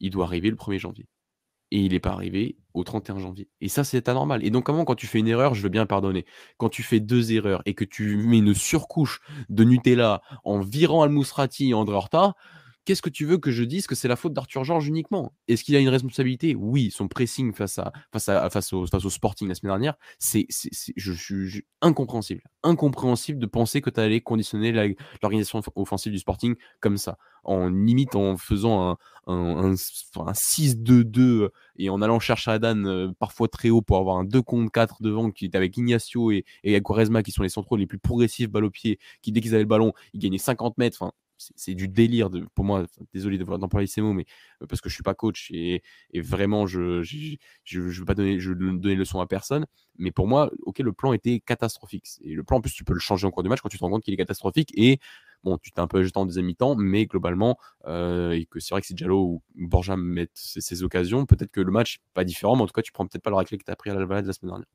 [0.00, 1.06] il doit arriver le 1er janvier
[1.72, 3.48] et il n'est pas arrivé au 31 janvier.
[3.62, 4.44] Et ça, c'est anormal.
[4.44, 6.26] Et donc, comment, quand tu fais une erreur, je veux bien pardonner.
[6.58, 11.02] Quand tu fais deux erreurs et que tu mets une surcouche de Nutella en virant
[11.02, 12.34] Al-Mousrati et André Horta,
[12.84, 15.32] Qu'est-ce que tu veux que je dise que c'est la faute d'Arthur Georges uniquement?
[15.46, 16.56] Est-ce qu'il a une responsabilité?
[16.56, 19.94] Oui, son pressing face, à, face, à, face, au, face au Sporting la semaine dernière,
[20.18, 20.46] c'est,
[20.96, 22.42] je, suis incompréhensible.
[22.64, 24.72] Incompréhensible de penser que tu allais conditionner
[25.22, 28.96] l'organisation offensive du Sporting comme ça, en limite en faisant un,
[29.28, 34.42] un, 6-2-2 et en allant chercher Adan euh, parfois très haut pour avoir un 2
[34.42, 37.86] contre 4 devant qui est avec Ignacio et, et Quaresma qui sont les centraux les
[37.86, 41.12] plus progressifs balle au pied, qui dès qu'ils avaient le ballon, ils gagnaient 50 mètres.
[41.56, 42.84] C'est du délire de, pour moi.
[43.12, 44.26] Désolé d'employer ces mots, mais
[44.62, 45.82] euh, parce que je suis pas coach et,
[46.14, 49.66] vraiment je je veux pas donner je donner leçon à personne.
[49.98, 52.06] Mais pour moi, ok, le plan était catastrophique.
[52.22, 53.78] Et le plan, en plus, tu peux le changer en cours du match quand tu
[53.78, 54.72] te rends compte qu'il est catastrophique.
[54.74, 54.98] Et
[55.44, 58.74] bon, tu t'es un peu ajusté en deuxième mi-temps, mais globalement, euh, et que c'est
[58.74, 62.56] vrai que si Diallo ou Borja mettent ces, occasions, peut-être que le match pas différent,
[62.56, 63.94] mais en tout cas, tu prends peut-être pas le raclé que tu as pris à
[63.94, 64.68] la balade la semaine dernière.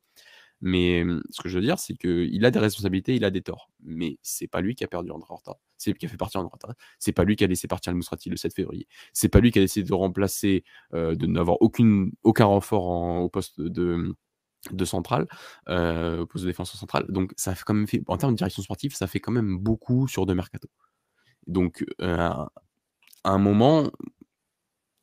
[0.62, 3.70] Mais ce que je veux dire, c'est qu'il a des responsabilités, il a des torts.
[3.84, 5.58] Mais c'est pas lui qui a perdu André Horta.
[5.78, 6.74] C'est lui qui a fait partir André Horta.
[6.98, 8.88] C'est pas lui qui a laissé partir le Moustrati le 7 février.
[9.14, 12.10] C'est pas lui qui a décidé de remplacer, de n'avoir aucun
[12.46, 12.86] renfort
[13.22, 14.16] au poste de,
[14.72, 15.28] de centrale,
[15.68, 17.06] au poste de défense centrale.
[17.10, 19.58] Donc ça fait quand même fait, en termes de direction sportive, ça fait quand même
[19.58, 20.70] beaucoup sur deux mercato.
[21.46, 22.50] Donc à
[23.24, 23.92] un moment,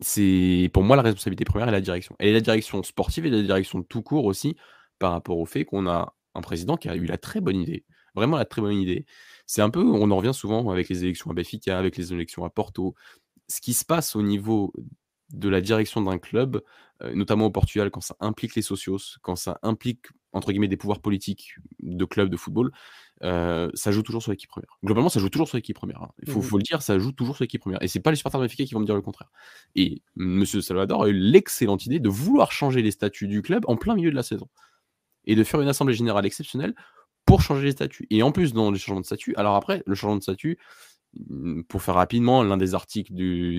[0.00, 2.16] c'est pour moi la responsabilité première est la direction.
[2.18, 4.56] Est la direction sportive et la direction tout court aussi
[4.98, 7.84] par rapport au fait qu'on a un président qui a eu la très bonne idée,
[8.14, 9.06] vraiment la très bonne idée.
[9.46, 12.44] C'est un peu, on en revient souvent avec les élections à Béfica, avec les élections
[12.44, 12.94] à Porto.
[13.48, 14.72] Ce qui se passe au niveau
[15.30, 16.62] de la direction d'un club,
[17.12, 21.00] notamment au Portugal, quand ça implique les socios, quand ça implique entre guillemets des pouvoirs
[21.00, 22.72] politiques de clubs de football,
[23.20, 24.78] ça joue toujours sur l'équipe première.
[24.84, 26.02] Globalement, ça joue toujours sur l'équipe première.
[26.02, 26.10] Hein.
[26.22, 27.82] Il faut, mmh faut, le dire, ça joue toujours sur l'équipe première.
[27.82, 29.30] Et c'est pas les supporters de qui vont me dire le contraire.
[29.74, 33.76] Et Monsieur Salvador a eu l'excellente idée de vouloir changer les statuts du club en
[33.76, 34.48] plein milieu de la saison
[35.26, 36.74] et de faire une assemblée générale exceptionnelle
[37.26, 38.06] pour changer les statuts.
[38.10, 40.58] Et en plus, dans les changements de statut, alors après, le changement de statut,
[41.16, 43.12] Mmh, pour faire rapidement, l'un des articles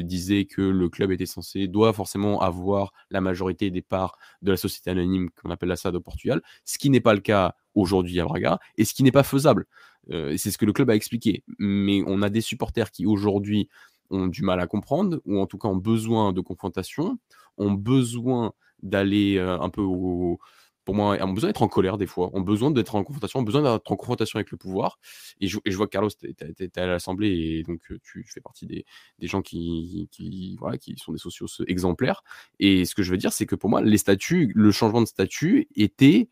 [0.04, 4.58] disait que le club était censé, doit forcément avoir la majorité des parts de la
[4.58, 8.20] société anonyme qu'on appelle la SAD au Portugal, ce qui n'est pas le cas aujourd'hui
[8.20, 9.68] à Braga et ce qui n'est pas faisable.
[10.12, 11.44] Euh, c'est ce que le club a expliqué.
[11.58, 13.70] Mais on a des supporters qui aujourd'hui
[14.10, 17.18] ont du mal à comprendre ou en tout cas ont besoin de confrontation,
[17.58, 18.54] ont besoin
[18.84, 20.40] d'aller euh, un peu au,
[20.86, 23.44] pour moi, ont besoin d'être en colère des fois, ont besoin d'être en confrontation, ont
[23.44, 25.00] besoin d'être en confrontation avec le pouvoir.
[25.42, 28.86] Et je, vois que Carlos, tu es, à l'Assemblée et donc tu fais partie des,
[29.24, 32.24] gens qui, qui, voilà, qui sont des socios exemplaires.
[32.60, 35.08] Et ce que je veux dire, c'est que pour moi, les statuts, le changement de
[35.08, 36.30] statut était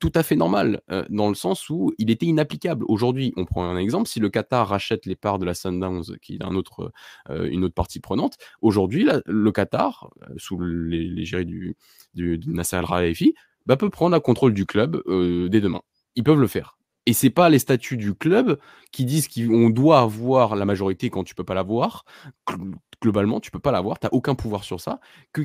[0.00, 0.80] tout à fait normal,
[1.10, 2.84] dans le sens où il était inapplicable.
[2.88, 6.34] Aujourd'hui, on prend un exemple, si le Qatar rachète les parts de la Sundowns, qui
[6.34, 6.92] est un autre,
[7.30, 11.76] une autre partie prenante, aujourd'hui, le Qatar, sous l'égérie du,
[12.14, 13.34] du, du Nasser Al-Raifi,
[13.66, 15.82] bah, peut prendre un contrôle du club euh, dès demain.
[16.14, 16.76] Ils peuvent le faire.
[17.06, 18.58] Et c'est pas les statuts du club
[18.90, 22.04] qui disent qu'on doit avoir la majorité quand tu peux pas l'avoir.
[23.00, 24.98] Globalement, tu peux pas l'avoir, tu n'as aucun pouvoir sur ça,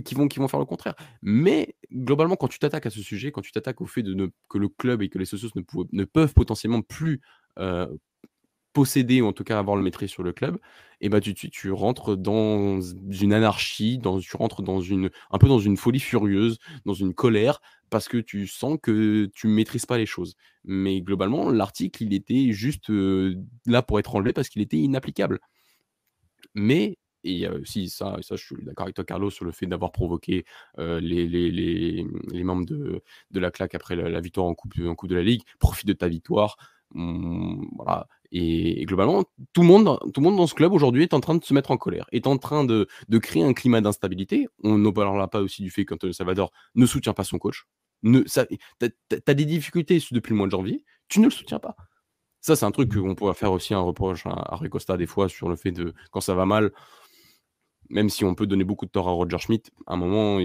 [0.03, 0.95] qui, vont, vont faire le contraire.
[1.21, 4.27] Mais globalement, quand tu t'attaques à ce sujet, quand tu t'attaques au fait de ne,
[4.49, 5.61] que le club et que les socios ne,
[5.91, 7.21] ne peuvent potentiellement plus
[7.59, 7.87] euh,
[8.73, 10.57] posséder ou en tout cas avoir le maîtrise sur le club,
[11.01, 15.37] et bah tu, tu, tu, rentres dans une anarchie, dans, tu rentres dans une, un
[15.37, 17.61] peu dans une folie furieuse, dans une colère,
[17.91, 20.35] parce que tu sens que tu ne maîtrises pas les choses.
[20.63, 22.89] Mais globalement, l'article, il était juste
[23.65, 25.39] là pour être enlevé parce qu'il était inapplicable.
[26.55, 29.91] Mais, et si ça, ça, je suis d'accord avec toi, Carlos, sur le fait d'avoir
[29.91, 30.45] provoqué
[30.77, 32.05] les,
[32.43, 33.01] membres de,
[33.33, 36.57] la claque après la, victoire en coupe, de la Ligue, profite de ta victoire.
[36.93, 38.07] Mmh, voilà.
[38.31, 41.35] Et, globalement, tout le, monde, tout le monde dans ce club aujourd'hui est en train
[41.35, 44.47] de se mettre en colère, est en train de, de créer un climat d'instabilité.
[44.63, 47.65] On ne parlera pas aussi du fait qu'Antonio Salvador ne soutient pas son coach
[48.03, 48.45] ne, ça,
[48.79, 48.89] t'as,
[49.27, 51.75] as des difficultés depuis le mois de janvier, tu ne le soutiens pas.
[52.41, 55.29] Ça, c'est un truc qu'on pourrait faire aussi un reproche à, à Costa des fois
[55.29, 56.71] sur le fait de quand ça va mal,
[57.89, 60.39] même si on peut donner beaucoup de tort à Roger Schmidt, à un moment,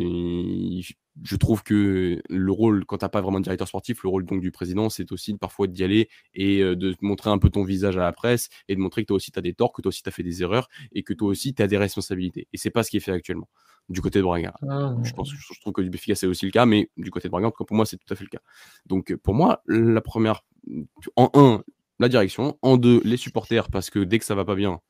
[1.23, 4.25] je trouve que le rôle, quand tu n'as pas vraiment de directeur sportif, le rôle
[4.25, 7.64] donc du président, c'est aussi parfois d'y aller et euh, de montrer un peu ton
[7.64, 9.83] visage à la presse et de montrer que toi aussi tu as des torts, que
[9.83, 12.49] toi aussi tu as fait des erreurs et que toi aussi tu as des responsabilités.
[12.53, 13.49] Et c'est pas ce qui est fait actuellement
[13.89, 14.55] du côté de Braga.
[14.69, 17.29] Ah, je, pense, je trouve que du Béfica c'est aussi le cas, mais du côté
[17.29, 18.41] de Braga, pour moi, c'est tout à fait le cas.
[18.87, 20.45] Donc pour moi, la première,
[21.14, 21.62] en un,
[21.99, 24.81] la direction, en deux, les supporters, parce que dès que ça va pas bien,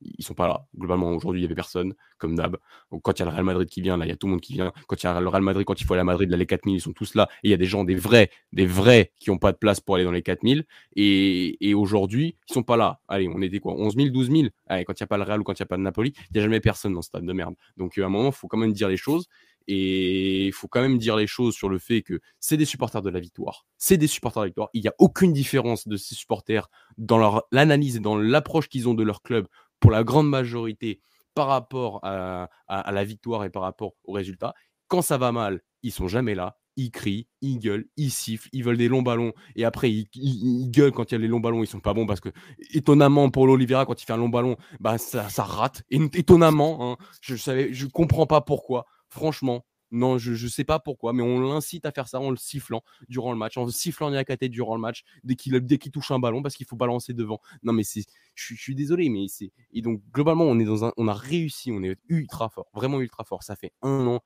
[0.00, 0.66] ils sont pas là.
[0.76, 2.56] Globalement, aujourd'hui, il y avait personne, comme d'hab.
[3.02, 4.32] Quand il y a le Real Madrid qui vient, là, il y a tout le
[4.32, 4.72] monde qui vient.
[4.86, 6.46] Quand il y a le Real Madrid, quand il faut aller à Madrid, là, les
[6.46, 7.28] 4000, ils sont tous là.
[7.42, 9.80] Et il y a des gens, des vrais, des vrais, qui n'ont pas de place
[9.80, 10.64] pour aller dans les 4000.
[10.96, 13.00] Et, et aujourd'hui, ils sont pas là.
[13.08, 15.24] Allez, on était quoi 11 000, 12 000 Allez, quand il n'y a pas le
[15.24, 17.02] Real ou quand il n'y a pas de Napoli, il n'y a jamais personne dans
[17.02, 17.54] ce stade de merde.
[17.76, 19.28] Donc, à un moment, il faut quand même dire les choses.
[19.66, 23.02] Et il faut quand même dire les choses sur le fait que c'est des supporters
[23.02, 23.64] de la victoire.
[23.78, 24.68] C'est des supporters de la victoire.
[24.74, 26.68] Il n'y a aucune différence de ces supporters
[26.98, 29.46] dans l'analyse et dans l'approche qu'ils ont de leur club
[29.80, 31.00] pour la grande majorité
[31.34, 34.54] par rapport à, la victoire et par rapport au résultat.
[34.88, 36.56] Quand ça va mal, ils sont jamais là.
[36.76, 40.90] Ils crient, ils gueulent, ils sifflent, ils veulent des longs ballons et après ils, gueulent
[40.90, 42.30] quand il y a les longs ballons, ils sont pas bons parce que
[42.72, 45.84] étonnamment pour l'Olivera quand il fait un long ballon, bah ça, rate.
[45.90, 48.86] Étonnamment, hein, je je comprends pas pourquoi.
[49.08, 49.64] Franchement,
[49.94, 52.82] non, je ne sais pas pourquoi, mais on l'incite à faire ça en le sifflant
[53.08, 56.56] durant le match, en sifflant Niakate durant le match, dès qu'il touche un ballon, parce
[56.56, 57.40] qu'il faut balancer devant.
[57.62, 59.52] Non, mais c'est, je, suis désolé, mais c'est.
[59.72, 63.00] Et donc, globalement, on, est dans un, on a réussi, on est ultra fort, vraiment
[63.00, 63.44] ultra fort.
[63.44, 64.20] Ça fait un an.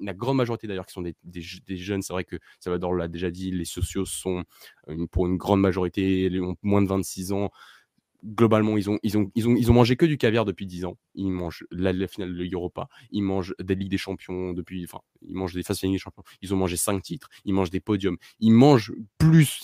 [0.00, 3.30] La grande majorité d'ailleurs qui sont des, des, jeunes, c'est vrai que Salvador l'a déjà
[3.30, 4.44] dit, les sociaux sont
[5.10, 7.50] pour une grande majorité, ont moins de 26 ans
[8.24, 10.84] globalement, ils ont, ils, ont, ils, ont, ils ont mangé que du caviar depuis 10
[10.84, 10.96] ans.
[11.14, 12.88] Ils mangent la, finale de l'Europa.
[13.10, 14.84] Ils mangent des Ligues des Champions depuis.
[14.84, 16.22] Enfin, ils mangent des phases des Champions.
[16.42, 17.28] Ils ont mangé 5 titres.
[17.44, 18.16] Ils mangent des podiums.
[18.38, 19.60] Ils mangent plus.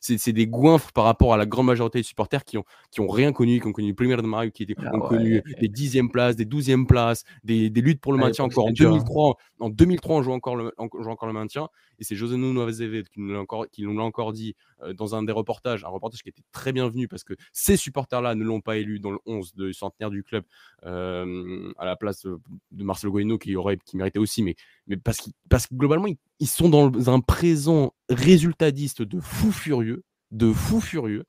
[0.00, 3.08] C'est des goinfres par rapport à la grande majorité des supporters qui ont, qui ont
[3.08, 6.10] rien connu, qui ont connu le premier de Mario, qui ah ont connu des 10e
[6.10, 9.36] places, des 12e places, des, des luttes pour le maintien encore en 2003.
[9.60, 11.68] En 2003, on joue encore le, on joue encore le maintien.
[11.98, 15.14] Et c'est José Nuno qui nous l'a encore, qui nous l'a encore dit euh, dans
[15.14, 18.60] un des reportages, un reportage qui était très bienvenu parce que ces supporters-là ne l'ont
[18.60, 20.44] pas élu dans le 11 de centenaire du club
[20.84, 24.56] euh, à la place de Marcelo Goino qui aurait, qui méritait aussi, mais,
[24.86, 26.08] mais parce, qu parce que globalement
[26.38, 31.24] ils, sont dans un présent résultatiste de fou furieux, de fou furieux.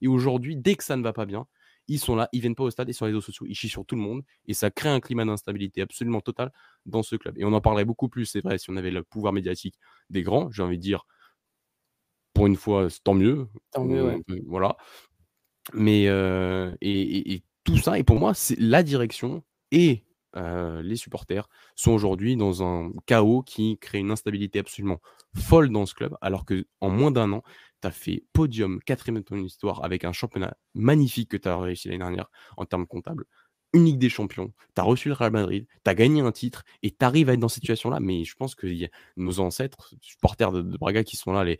[0.00, 1.46] Et aujourd'hui, dès que ça ne va pas bien,
[1.88, 3.68] ils sont là, ils viennent pas au stade et sur les réseaux sociaux, ils chient
[3.68, 6.52] sur tout le monde et ça crée un climat d'instabilité absolument total
[6.84, 7.38] dans ce club.
[7.38, 9.76] Et on en parlerait beaucoup plus, c'est vrai, si on avait le pouvoir médiatique
[10.10, 11.06] des grands, j'ai envie de dire,
[12.36, 13.48] pour une fois, tant mieux.
[13.72, 14.76] Tant mieux, Voilà.
[15.72, 16.04] Mais
[16.80, 19.42] et, tout ça, et pour moi, c'est la direction
[19.72, 20.04] et
[20.34, 25.00] les supporters sont aujourd'hui dans un chaos qui crée une instabilité absolument
[25.34, 27.42] folle dans ce club, alors que en moins d'un an,
[27.80, 31.58] tu as fait podium, quatrième de ton histoire, avec un championnat magnifique que tu as
[31.58, 33.24] réussi l'année dernière en termes comptables
[33.76, 36.90] unique des Champions, tu as reçu le Real Madrid, tu as gagné un titre et
[36.90, 38.00] tu arrives à être dans cette situation-là.
[38.00, 38.66] Mais je pense que
[39.16, 41.58] nos ancêtres, supporters de, Braga qui sont là, les,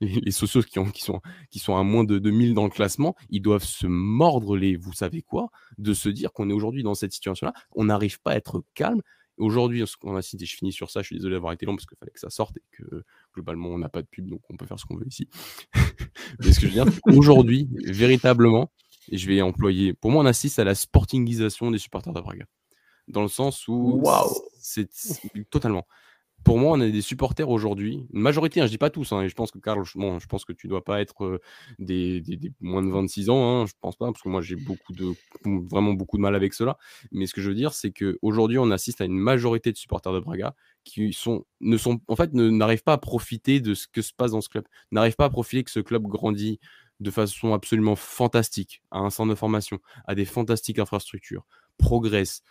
[0.00, 3.16] les, socios qui, ont, qui, sont, qui sont à moins de 2000 dans le classement,
[3.30, 6.94] ils doivent se mordre les vous savez quoi de se dire qu'on est aujourd'hui dans
[6.94, 7.54] cette situation-là.
[7.72, 9.00] On n'arrive pas à être calme.
[9.36, 11.86] Aujourd'hui, ce a cité, je finis sur ça, je suis désolé d'avoir été long parce
[11.86, 13.02] qu'il fallait que ça sorte et que
[13.34, 15.28] globalement on n'a pas de pub donc on peut faire ce qu'on veut ici.
[16.38, 18.70] Mais ce que je veux dire, aujourd'hui, véritablement,
[19.10, 19.94] et je vais employer.
[19.94, 22.44] Pour moi, on assiste à la sportingisation des supporters de Braga.
[23.08, 24.00] Dans le sens où.
[24.02, 24.88] Waouh C'est
[25.50, 25.86] totalement.
[26.44, 29.22] Pour moi, on a des supporters aujourd'hui, une majorité, hein, je dis pas tous, hein,
[29.22, 31.40] et je pense que Karl, bon, je pense que tu dois pas être euh,
[31.78, 34.92] des, des, moins de 26 ans, hein, je pense pas, parce que moi j'ai beaucoup
[34.92, 36.76] de, vraiment beaucoup de mal avec cela.
[37.12, 40.12] Mais ce que je veux dire, c'est qu'aujourd'hui, on assiste à une majorité de supporters
[40.12, 44.02] de Braga qui sont, ne sont, en fait, n'arrivent pas à profiter de ce que
[44.02, 46.60] se passe dans ce club, n'arrivent pas à profiter que ce club grandit,
[47.04, 51.46] de façon absolument fantastique à un centre de formation, à des fantastiques infrastructures,
[51.78, 52.42] progresse,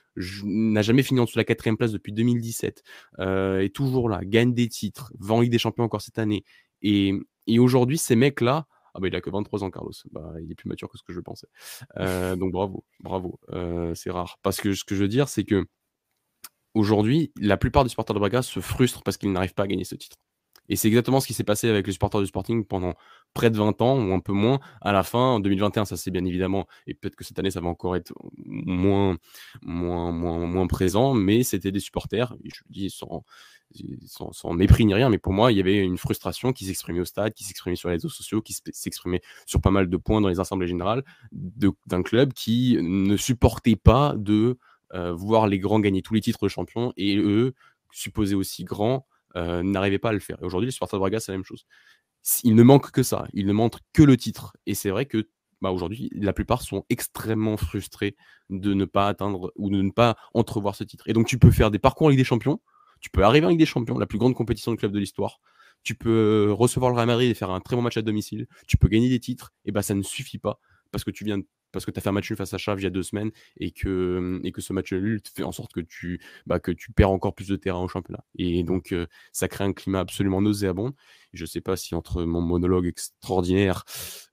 [0.45, 2.83] n'a jamais fini en dessous de la quatrième place depuis 2017,
[3.19, 6.45] euh, est toujours là, gagne des titres, vend Ligue des Champions encore cette année.
[6.81, 7.13] Et,
[7.57, 9.91] aujourd'hui, ces mecs-là, ah bah il a que 23 ans, Carlos.
[10.11, 11.47] Bah, il est plus mature que ce que je pensais.
[11.97, 13.39] Euh, donc bravo, bravo.
[13.49, 14.37] Euh, c'est rare.
[14.43, 15.65] Parce que ce que je veux dire, c'est que
[16.75, 19.83] aujourd'hui, la plupart des supporters de Braga se frustrent parce qu'ils n'arrivent pas à gagner
[19.83, 20.17] ce titre.
[20.69, 22.93] Et c'est exactement ce qui s'est passé avec les supporters du Sporting pendant
[23.33, 24.59] près de 20 ans ou un peu moins.
[24.81, 27.61] À la fin, en 2021, ça c'est bien évidemment, et peut-être que cette année ça
[27.61, 28.13] va encore être
[28.45, 29.17] moins,
[29.61, 33.23] moins, moins, présent, mais c'était des supporters, je le dis sans,
[34.31, 37.05] sans, mépris ni rien, mais pour moi, il y avait une frustration qui s'exprimait au
[37.05, 40.29] stade, qui s'exprimait sur les réseaux sociaux, qui s'exprimait sur pas mal de points dans
[40.29, 44.57] les assemblées générales d'un club qui ne supportait pas de
[44.93, 47.53] euh, voir les grands gagner tous les titres de champion et eux,
[47.91, 50.37] supposés aussi grands, euh, n'arrivait pas à le faire.
[50.41, 51.65] Et aujourd'hui, les supporters de Braga, c'est la même chose.
[52.43, 53.27] Il ne manque que ça.
[53.33, 54.55] Il ne manque que le titre.
[54.65, 55.29] Et c'est vrai que
[55.61, 58.15] bah, aujourd'hui, la plupart sont extrêmement frustrés
[58.49, 61.07] de ne pas atteindre ou de ne pas entrevoir ce titre.
[61.07, 62.59] Et donc, tu peux faire des parcours Ligue des Champions.
[62.99, 65.39] Tu peux arriver Ligue des Champions, la plus grande compétition de club de l'histoire.
[65.83, 68.47] Tu peux recevoir le Real Madrid et faire un très bon match à domicile.
[68.67, 69.53] Tu peux gagner des titres.
[69.65, 70.59] Et bah, ça ne suffit pas
[70.91, 71.39] parce que tu viens
[71.73, 73.03] parce que tu as fait un match nul face à Chaves il y a deux
[73.03, 76.71] semaines et que, et que ce match nul fait en sorte que tu, bah, que
[76.71, 78.23] tu perds encore plus de terrain au championnat.
[78.37, 80.93] Et donc, euh, ça crée un climat absolument nauséabond.
[81.33, 83.83] Je ne sais pas si entre mon monologue extraordinaire,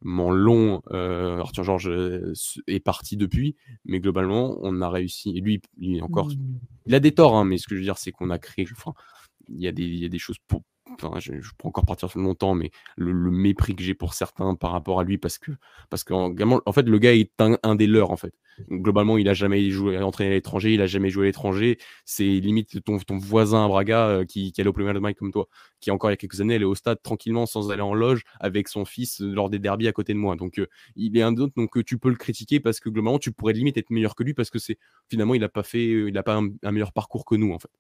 [0.03, 2.35] mon long, euh, Arthur Georges euh,
[2.67, 5.31] est parti depuis, mais globalement, on a réussi.
[5.37, 6.59] Et lui, il, encore, mmh.
[6.87, 8.67] il a des torts, hein, mais ce que je veux dire, c'est qu'on a créé.
[8.71, 8.93] Enfin,
[9.49, 10.63] il y, a des, il y a des choses pour,
[11.19, 15.01] je, peux encore partir sur longtemps, mais le, mépris que j'ai pour certains par rapport
[15.01, 15.53] à lui, parce que,
[16.13, 18.35] en fait, le gars est un, des leurs, en fait.
[18.71, 21.79] Globalement, il a jamais joué, entraîné à l'étranger, il a jamais joué à l'étranger.
[22.05, 25.49] C'est limite ton, voisin Braga euh, qui, qui allait au premier de comme toi,
[25.81, 28.23] qui encore il y a quelques années, allait au stade tranquillement sans aller en loge
[28.39, 30.37] avec son fils euh, lors des derbies à côté de moi.
[30.37, 30.67] Donc, euh,
[30.97, 33.79] il est un d'autre, donc tu peux le critiquer parce que globalement, tu pourrais limite
[33.79, 34.79] être meilleur que lui parce que c'est
[35.09, 37.71] finalement, il n'a pas fait, il a pas un meilleur parcours que nous, en fait.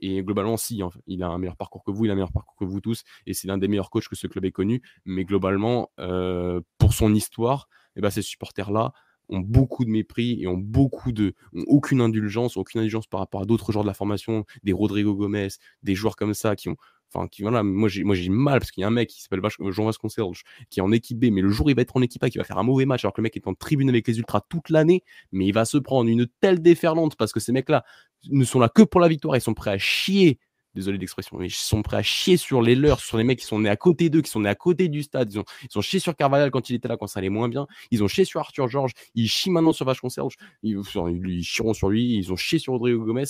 [0.00, 2.56] Et globalement, si, il a un meilleur parcours que vous, il a un meilleur parcours
[2.56, 4.82] que vous tous, et c'est l'un des meilleurs coachs que ce club ait connu.
[5.04, 8.92] Mais globalement, euh, pour son histoire, eh ben, ces supporters-là
[9.28, 13.42] ont beaucoup de mépris et ont beaucoup de, ont aucune indulgence, aucune indulgence par rapport
[13.42, 15.48] à d'autres joueurs de la formation, des Rodrigo Gomez,
[15.82, 16.76] des joueurs comme ça qui ont,
[17.12, 19.22] enfin, qui voilà, moi j'ai, moi j'ai mal parce qu'il y a un mec qui
[19.22, 19.40] s'appelle
[19.70, 20.34] Jean Vasconcelos
[20.70, 22.38] qui est en équipe B, mais le jour il va être en équipe A, qui
[22.38, 24.42] va faire un mauvais match alors que le mec est en tribune avec les ultras
[24.48, 25.02] toute l'année,
[25.32, 27.84] mais il va se prendre une telle déferlante parce que ces mecs-là
[28.30, 30.38] ne sont là que pour la victoire, ils sont prêts à chier
[30.76, 33.46] désolé d'expression, mais ils sont prêts à chier sur les leurs, sur les mecs qui
[33.46, 35.32] sont nés à côté d'eux, qui sont nés à côté du stade.
[35.32, 35.44] Ils ont,
[35.92, 37.66] ils sur Carvalhal quand il était là, quand ça allait moins bien.
[37.90, 38.92] Ils ont chié sur Arthur Georges.
[39.14, 40.36] Ils chient maintenant sur Vache Serge.
[40.62, 40.78] Ils,
[41.26, 42.16] ils chieront sur lui.
[42.16, 43.24] Ils ont chié sur Rodrigo Gomez.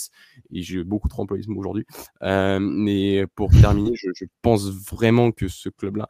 [0.51, 1.85] Et j'ai beaucoup trop employé aujourd'hui.
[2.21, 6.07] Euh, mais pour terminer, je, je pense vraiment que ce club-là,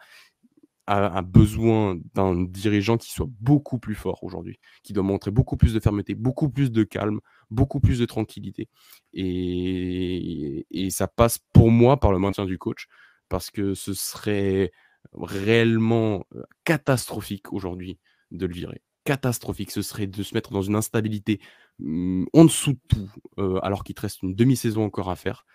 [0.88, 5.74] a, besoin d'un dirigeant qui soit beaucoup plus fort aujourd'hui, qui doit montrer beaucoup plus
[5.74, 7.20] de fermeté, beaucoup plus de calme,
[7.52, 8.70] beaucoup plus de tranquillité.
[9.14, 12.88] Et, et ça passe pour moi par le maintien du coach,
[13.30, 14.72] parce que ce serait
[15.14, 18.00] réellement euh, catastrophique aujourd'hui
[18.32, 18.82] de le virer.
[19.04, 21.40] Catastrophique, ce serait de se mettre dans une instabilité
[21.80, 23.10] mmh, en dessous de tout,
[23.40, 25.46] euh, alors qu'il te reste une demi-saison encore à faire.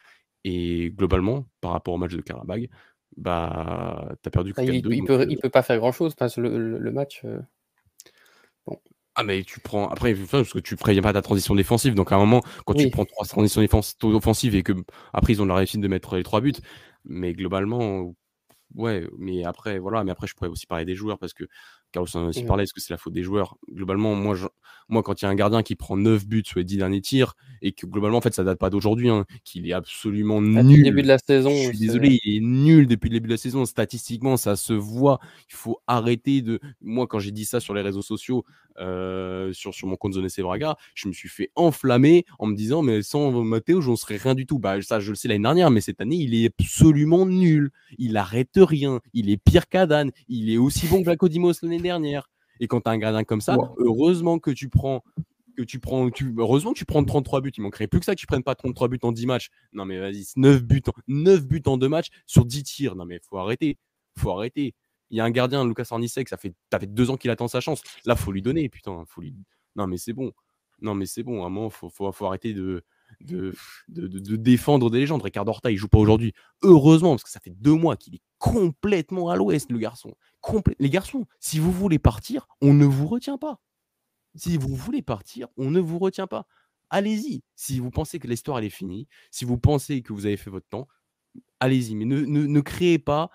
[0.44, 2.68] Et globalement, par rapport au match de Karabag,
[3.16, 6.40] bah, t'as perdu que il, il, peut, il peut pas faire grand chose parce que
[6.40, 7.22] le, le, match.
[7.24, 7.40] Euh,
[8.66, 8.80] bon.
[9.14, 9.88] Ah, mais tu prends.
[9.88, 11.94] Après, parce que tu préviens pas ta transition défensive.
[11.94, 13.62] Donc, à un moment, quand tu prends trois transitions
[14.04, 14.72] offensives et que
[15.12, 16.52] après, ils ont la réussite de mettre les trois buts.
[17.04, 18.14] Mais globalement,
[18.74, 20.04] ouais, mais après, voilà.
[20.04, 21.44] Mais après, je pourrais aussi parler des joueurs parce que
[21.92, 23.56] Carlos en a aussi parlé, est-ce que c'est la faute des joueurs?
[23.70, 24.36] Globalement, moi,
[24.88, 27.00] moi quand il y a un gardien qui prend 9 buts sur les 10 derniers
[27.00, 30.62] tirs, et que globalement, en fait, ça date pas d'aujourd'hui, hein, qu'il est absolument nul.
[30.62, 31.50] Depuis le début de la saison.
[31.50, 33.64] Je suis désolé, il est nul depuis le début de la saison.
[33.64, 35.20] Statistiquement, ça se voit.
[35.48, 36.60] Il faut arrêter de.
[36.80, 38.44] Moi, quand j'ai dit ça sur les réseaux sociaux,
[38.78, 42.82] euh, sur, sur mon compte Zone Braga, je me suis fait enflammer en me disant,
[42.82, 44.58] mais sans Mathéo, j'en serais rien du tout.
[44.58, 47.70] Bah, ça, je le sais l'année dernière, mais cette année, il est absolument nul.
[47.98, 49.00] Il arrête rien.
[49.12, 50.08] Il est pire qu'Adan.
[50.28, 52.30] Il est aussi bon que Vlacodimos l'année dernière.
[52.60, 55.02] Et quand tu as un gardien comme ça, heureusement que tu prends
[55.56, 58.14] que tu prends tu, heureusement que tu prends 33 buts, il manquerait plus que ça
[58.14, 59.50] que tu prennes pas 33 buts en 10 matchs.
[59.72, 62.96] Non mais vas-y, 9 buts en 9 buts en 2 matchs sur 10 tirs.
[62.96, 63.78] Non mais faut arrêter.
[64.16, 64.74] Faut arrêter.
[65.10, 67.48] Il y a un gardien Lucas Arnisek, ça fait ça fait 2 ans qu'il attend
[67.48, 67.82] sa chance.
[68.06, 69.34] Là, faut lui donner putain, faut lui
[69.76, 70.32] Non mais c'est bon.
[70.80, 72.82] Non mais c'est bon, à un moment faut, faut, faut arrêter de
[73.20, 73.54] de,
[73.88, 75.22] de, défendre des légendes.
[75.22, 76.32] Ricardo Horta, il joue pas aujourd'hui.
[76.62, 80.14] Heureusement, parce que ça fait deux mois qu'il est complètement à l'ouest, le garçon.
[80.78, 83.60] Les garçons, si vous voulez partir, on ne vous retient pas.
[84.34, 86.46] Si vous voulez partir, on ne vous retient pas.
[86.90, 87.42] Allez-y.
[87.54, 90.68] Si vous pensez que l'histoire est finie, si vous pensez que vous avez fait votre
[90.68, 90.88] temps,
[91.60, 91.94] allez-y.
[91.94, 93.30] Mais ne, ne, créez pas,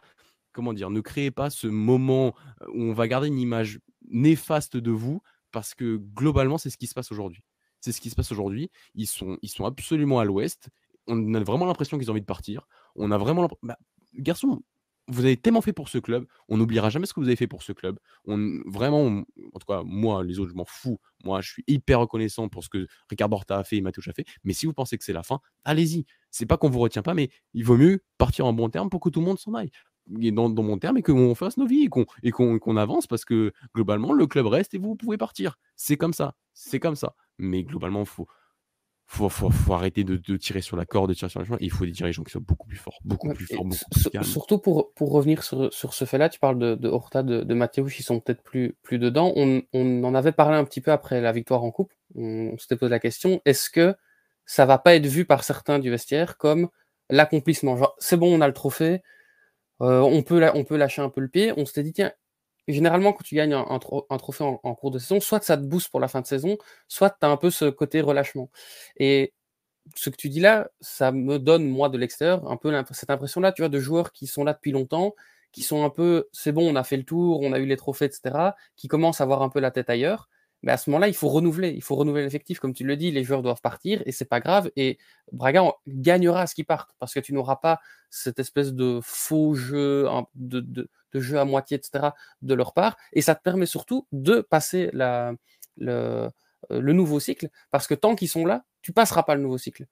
[0.52, 2.36] comment dire, ne créez pas ce moment
[2.74, 3.80] où on va garder une image
[4.10, 7.44] néfaste de vous, parce que globalement, c'est ce qui se passe aujourd'hui.
[7.80, 8.70] C'est ce qui se passe aujourd'hui.
[8.96, 10.70] Ils sont, ils sont absolument à l'ouest.
[11.08, 12.68] On a vraiment l'impression qu'ils ont envie de partir.
[12.96, 13.78] On a vraiment bah,
[14.14, 14.62] garçon,
[15.08, 17.48] vous avez tellement fait pour ce club, on n'oubliera jamais ce que vous avez fait
[17.48, 17.98] pour ce club.
[18.26, 21.00] On, vraiment, en tout cas, moi, les autres, je m'en fous.
[21.24, 24.14] Moi, je suis hyper reconnaissant pour ce que Ricard Borta a fait et Matouche a
[24.14, 24.26] fait.
[24.44, 26.06] Mais si vous pensez que c'est la fin, allez-y.
[26.30, 29.00] C'est pas qu'on vous retient pas, mais il vaut mieux partir en bon terme pour
[29.00, 29.72] que tout le monde s'en aille.
[30.08, 31.88] dans, dans, mon terme et qu'on fasse nos vies
[32.24, 35.58] et qu'on avance parce que globalement, le club reste et vous pouvez partir.
[35.76, 36.36] C'est comme ça.
[36.54, 37.16] C'est comme ça.
[37.38, 38.26] Mais globalement, il
[39.10, 41.58] faut, faut, faut, arrêter de, tirer sur la corde, de tirer sur le chemin.
[41.62, 44.26] Il faut des dirigeants qui soient beaucoup plus forts, beaucoup plus forts, beaucoup plus calmes.
[44.26, 47.54] Surtout pour, pour revenir sur, sur ce fait-là, tu parles de, de Horta, de, de
[47.54, 49.32] Mathéus, ils sont peut-être plus, plus dedans.
[49.38, 51.94] On, on, en avait parlé un petit peu après la victoire en coupe.
[52.16, 53.96] On, s'était posé la question est-ce que
[54.46, 56.68] ça va pas être vu par certains du vestiaire comme
[57.10, 57.78] l'accomplissement?
[57.78, 59.04] Genre, c'est bon, on a le trophée,
[59.82, 61.54] euh, on, peut on peut lâcher un peu le pied.
[61.56, 62.12] On s'était dit tiens,
[62.74, 66.00] généralement, quand tu gagnes un, trophée en, cours de saison, soit ça te booste pour
[66.00, 66.58] la fin de saison,
[66.88, 68.50] soit tu as un peu ce côté relâchement.
[68.98, 69.34] Et
[69.96, 73.52] ce que tu dis là, ça me donne, moi, de l'extérieur, un peu cette impression-là,
[73.54, 75.16] tu vois, de joueurs qui sont là depuis longtemps,
[75.52, 77.78] qui sont un peu, c'est bon, on a fait le tour, on a eu les
[77.78, 80.30] trophées, etc., qui commencent à avoir un peu la tête ailleurs
[80.64, 83.12] mais à ce moment-là, il faut renouveler, il faut renouveler l'effectif, comme tu le dis,
[83.12, 84.72] les joueurs doivent partir et c'est pas grave.
[84.76, 84.98] Et
[85.32, 87.80] Braga gagnera à ce qu'ils partent parce que tu n'auras pas
[88.10, 92.10] cette espèce de faux jeu, de, jeu à moitié, etc.
[92.42, 92.98] de leur part.
[93.14, 95.38] Et ça te permet surtout de passer le,
[95.82, 96.30] euh,
[96.70, 99.86] le nouveau cycle parce que tant qu'ils sont là, tu passeras pas le nouveau cycle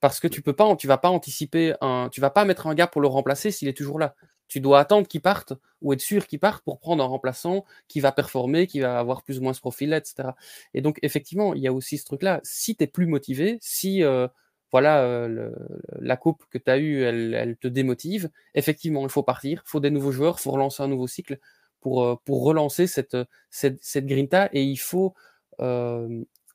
[0.00, 2.74] parce que tu peux pas, tu vas pas anticiper un, tu vas pas mettre un
[2.74, 4.14] gars pour le remplacer s'il est toujours là
[4.50, 8.00] tu dois attendre qu'il parte ou être sûr qu'il parte pour prendre un remplaçant qui
[8.00, 10.30] va performer, qui va avoir plus ou moins ce profil-là, etc.
[10.74, 12.40] Et donc, effectivement, il y a aussi ce truc-là.
[12.42, 14.26] Si tu es plus motivé, si euh,
[14.72, 15.52] voilà, euh,
[16.00, 19.78] la coupe que tu as eue, elle, te démotive, effectivement, il faut partir, il faut
[19.78, 21.38] des nouveaux joueurs, il faut relancer un nouveau cycle
[21.80, 23.16] pour, euh, pour relancer cette,
[23.50, 24.50] cette, cette grinta.
[24.52, 25.14] Et il faut.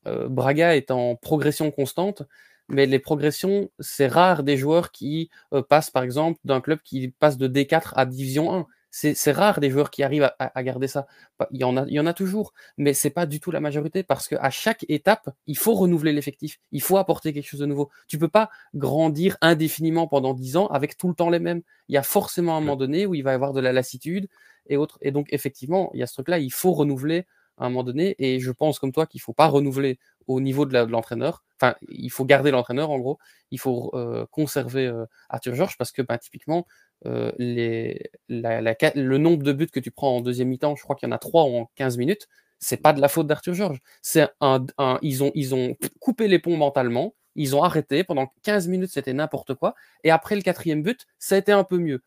[0.06, 2.24] Braga est en progression constante
[2.70, 7.10] mais les progressions, c'est rare des joueurs qui euh, passent, par exemple, d'un club qui
[7.10, 8.68] passe de D4 à Division 1.
[8.92, 11.06] C'est rare des joueurs qui arrivent à, garder ça.
[11.52, 13.60] Il y, en a, il y en a toujours, mais c'est pas du tout la
[13.60, 16.60] majorité parce qu'à chaque étape, il faut renouveler l'effectif.
[16.72, 17.90] Il faut apporter quelque chose de nouveau.
[18.08, 21.62] Tu peux pas grandir indéfiniment pendant 10 ans avec tout le temps les mêmes.
[21.90, 24.30] Il y a forcément un moment donné où il va y avoir de la lassitude
[24.68, 24.98] et autres.
[25.02, 27.26] Et donc, effectivement, il y a ce truc-là, il faut renouveler
[27.58, 28.16] à un moment donné.
[28.20, 31.44] Et je pense, comme toi, qu'il faut pas renouveler au niveau de l'entraîneur.
[31.60, 33.18] Enfin, il faut garder l'entraîneur en gros.
[33.52, 36.66] Il faut euh, conserver euh, Arthur Georges parce que bah, typiquement,
[37.06, 41.12] euh, le nombre de buts que tu prends en deuxième mi-temps, je crois qu'il y
[41.12, 42.28] en a trois en 15 minutes,
[42.60, 43.80] c'est pas de la faute d'Arthur Georges.
[44.02, 44.66] C'est un,
[45.02, 48.04] ils, ont, ils ont coupé les ponts mentalement, ils ont arrêté.
[48.04, 49.76] Pendant 15 minutes, c'était n'importe quoi.
[50.04, 52.02] Et après le quatrième but, ça a été un peu mieux.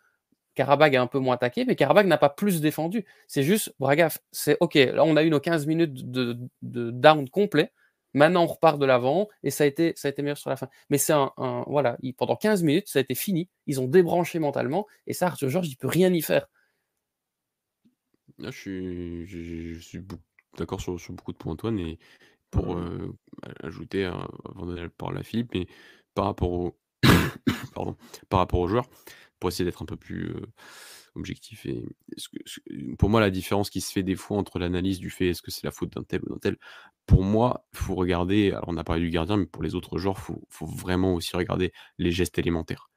[0.59, 3.05] Karabag a un peu moins attaqué, mais Karabag n'a pas plus défendu.
[3.29, 7.31] C'est juste, Braga, c'est OK, là on a eu nos 15 minutes de, de down
[7.31, 7.73] complet.
[8.13, 10.57] Maintenant, on repart de l'avant et ça a été, ça a été meilleur sur la
[10.57, 10.69] fin.
[10.91, 11.33] Mais c'est un,
[11.69, 13.49] voilà, pendant 15 minutes, ça a été fini.
[13.67, 16.49] Ils ont débranché mentalement et ça, Arthur Georges, il peut rien y faire.
[18.41, 20.01] je suis, je, suis
[20.57, 22.01] d'accord sur, beaucoup de points, Antoine, et
[22.51, 23.15] pour euh,
[23.63, 25.69] ajouter, avant d'aller par la Philippe, mais
[26.15, 26.77] par rapport au,
[27.75, 27.97] pardon,
[28.29, 28.89] par rapport aux joueurs,
[29.39, 30.35] pour essayer d'être un peu plus
[31.15, 31.67] objectif.
[31.67, 31.85] Et
[32.99, 35.51] pour moi, la différence qui se fait des fois entre l'analyse du fait est-ce que
[35.51, 36.57] c'est la faute d'un tel ou d'un tel,
[37.07, 39.99] pour moi, il faut regarder, alors on a parlé du gardien, mais pour les autres
[39.99, 42.91] joueurs, il faut, faut, vraiment aussi regarder les gestes élémentaires.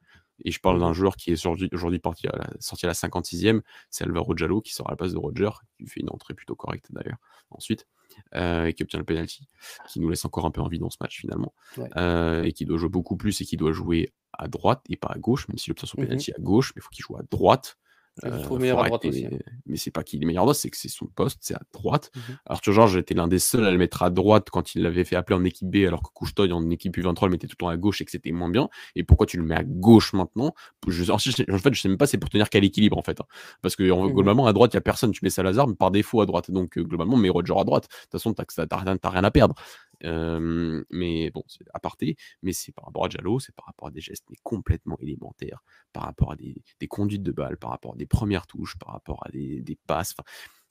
[0.44, 2.94] Et je parle d'un mmh joueur qui est aujourd'hui sorti à, la, sorti à la
[2.94, 6.34] 56e, c'est Alvaro Jallo qui sort à la place de Roger, qui fait une entrée
[6.34, 7.18] plutôt correcte d'ailleurs
[7.50, 7.86] ensuite,
[8.34, 9.46] euh, et qui obtient le penalty,
[9.88, 11.54] qui nous laisse encore un peu envie dans ce match finalement,
[11.96, 15.10] euh, et qui doit jouer beaucoup plus et qui doit jouer à droite et pas
[15.12, 17.16] à gauche, même s'il obtient son mmh penalty à gauche, mais il faut qu'il joue
[17.16, 17.78] à droite
[18.24, 19.26] euh, meilleur à droite aussi.
[19.26, 19.38] Hein.
[19.66, 21.62] Mais c'est pas qu'il est meilleur à droite, c'est que c'est son poste, c'est à
[21.72, 22.10] droite.
[22.14, 25.04] Mmh Arthur Georges était l'un des seuls à le mettre à droite quand il l'avait
[25.04, 27.64] fait appeler en équipe B, alors que Couchetoy en équipe U23 le mettait tout le
[27.64, 28.68] temps à gauche et que c'était moins bien.
[28.96, 30.54] Et pourquoi tu le mets à gauche maintenant?
[30.88, 33.20] Je, en, fait, je sais même pas, c'est pour tenir quel équilibre en fait.
[33.20, 33.26] Hein.
[33.62, 35.12] Parce que mmh globalement, à droite, il y a personne.
[35.12, 36.50] Tu mets Salazar, mais par défaut à droite.
[36.50, 37.84] Donc euh, globalement, mais Roger à droite.
[37.84, 39.54] De toute façon, t'as rien à perdre
[40.02, 44.00] mais bon, c'est aparté, mais c'est par rapport à Jallo, c'est par rapport à des
[44.00, 48.06] gestes mais complètement élémentaires, par rapport à des, conduites de balles, par rapport à des
[48.06, 50.14] premières touches, par rapport à des, des passes.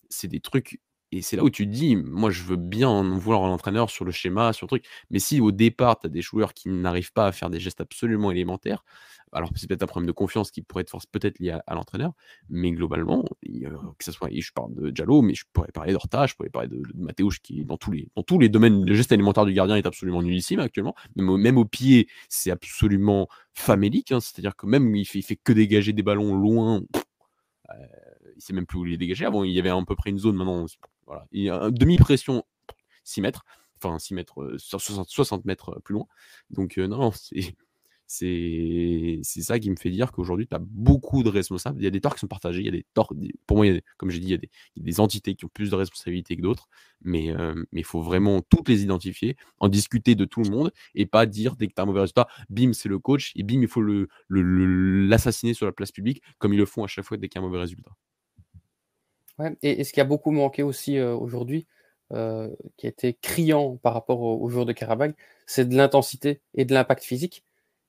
[0.10, 0.80] c'est des trucs.
[1.12, 4.54] Et c'est là où tu dis, moi je veux bien vouloir l'entraîneur sur le schéma,
[4.54, 7.32] sur le truc, mais si au départ tu as des joueurs qui n'arrivent pas à
[7.34, 8.84] faire des gestes absolument élémentaires,
[9.34, 12.14] alors c'est peut-être un problème de confiance qui pourrait être peut-être lié à, l'entraîneur,
[12.50, 16.36] mais globalement, que ce soit, je parle de Diallo, mais je pourrais parler d'Horta, je
[16.36, 19.12] pourrais parler de, de Mathéouche qui dans tous les dans tous les domaines, le geste
[19.12, 24.12] alimentaire du gardien est absolument nullissime actuellement, même au, même au pied, c'est absolument famélique,
[24.12, 24.20] hein.
[24.20, 26.82] c'est-à-dire que même il fait, fait que dégager des ballons loin,
[27.70, 27.86] euh,
[28.36, 29.26] il sait même plus où les dégager.
[29.26, 30.66] Avant, il y avait à peu près une zone, maintenant,
[31.06, 32.44] voilà, il y a demi-pression
[33.04, 33.46] 6 mètres,
[33.78, 36.06] enfin 6 mètres, 60, euh, 60 mètres plus loin.
[36.50, 37.56] Donc euh, non, c'est
[39.24, 41.80] c'est ça qui me fait dire qu'aujourd'hui, tu as beaucoup de responsables.
[41.80, 42.60] Il y a des torts qui sont partagés.
[42.60, 43.14] Il y a des torts.
[43.48, 46.36] Pour moi, comme j'ai dit, il y, a des, entités qui ont plus de responsabilités
[46.36, 46.68] que d'autres.
[47.02, 51.06] Mais euh, il faut vraiment toutes les identifier, en discuter de tout le monde et
[51.06, 53.62] pas dire dès que tu as un mauvais résultat, bim, c'est le coach et bim,
[53.62, 53.84] il faut
[54.30, 57.40] l'assassiner le, sur la place publique comme ils le font à chaque fois dès qu'il
[57.40, 57.92] y a un mauvais résultat.
[59.62, 61.68] Et, ce qui a beaucoup manqué aussi euh, aujourd'hui,
[62.14, 65.16] euh, qui été criant par rapport aux, joueurs de Karabakh,
[65.46, 67.44] c'est de l'intensité et de l'impact physique.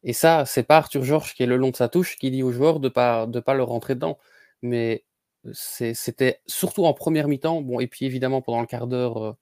[0.05, 2.43] Et ça, c'est pas Arthur Georges qui est le long de sa touche qui dit
[2.43, 4.19] aux joueurs de pas de pas le rentrer dedans.
[4.63, 5.05] Mais
[5.53, 9.19] c'était surtout en première mi-temps, et puis évidemment pendant le quart d'heure.
[9.19, 9.33] Euh,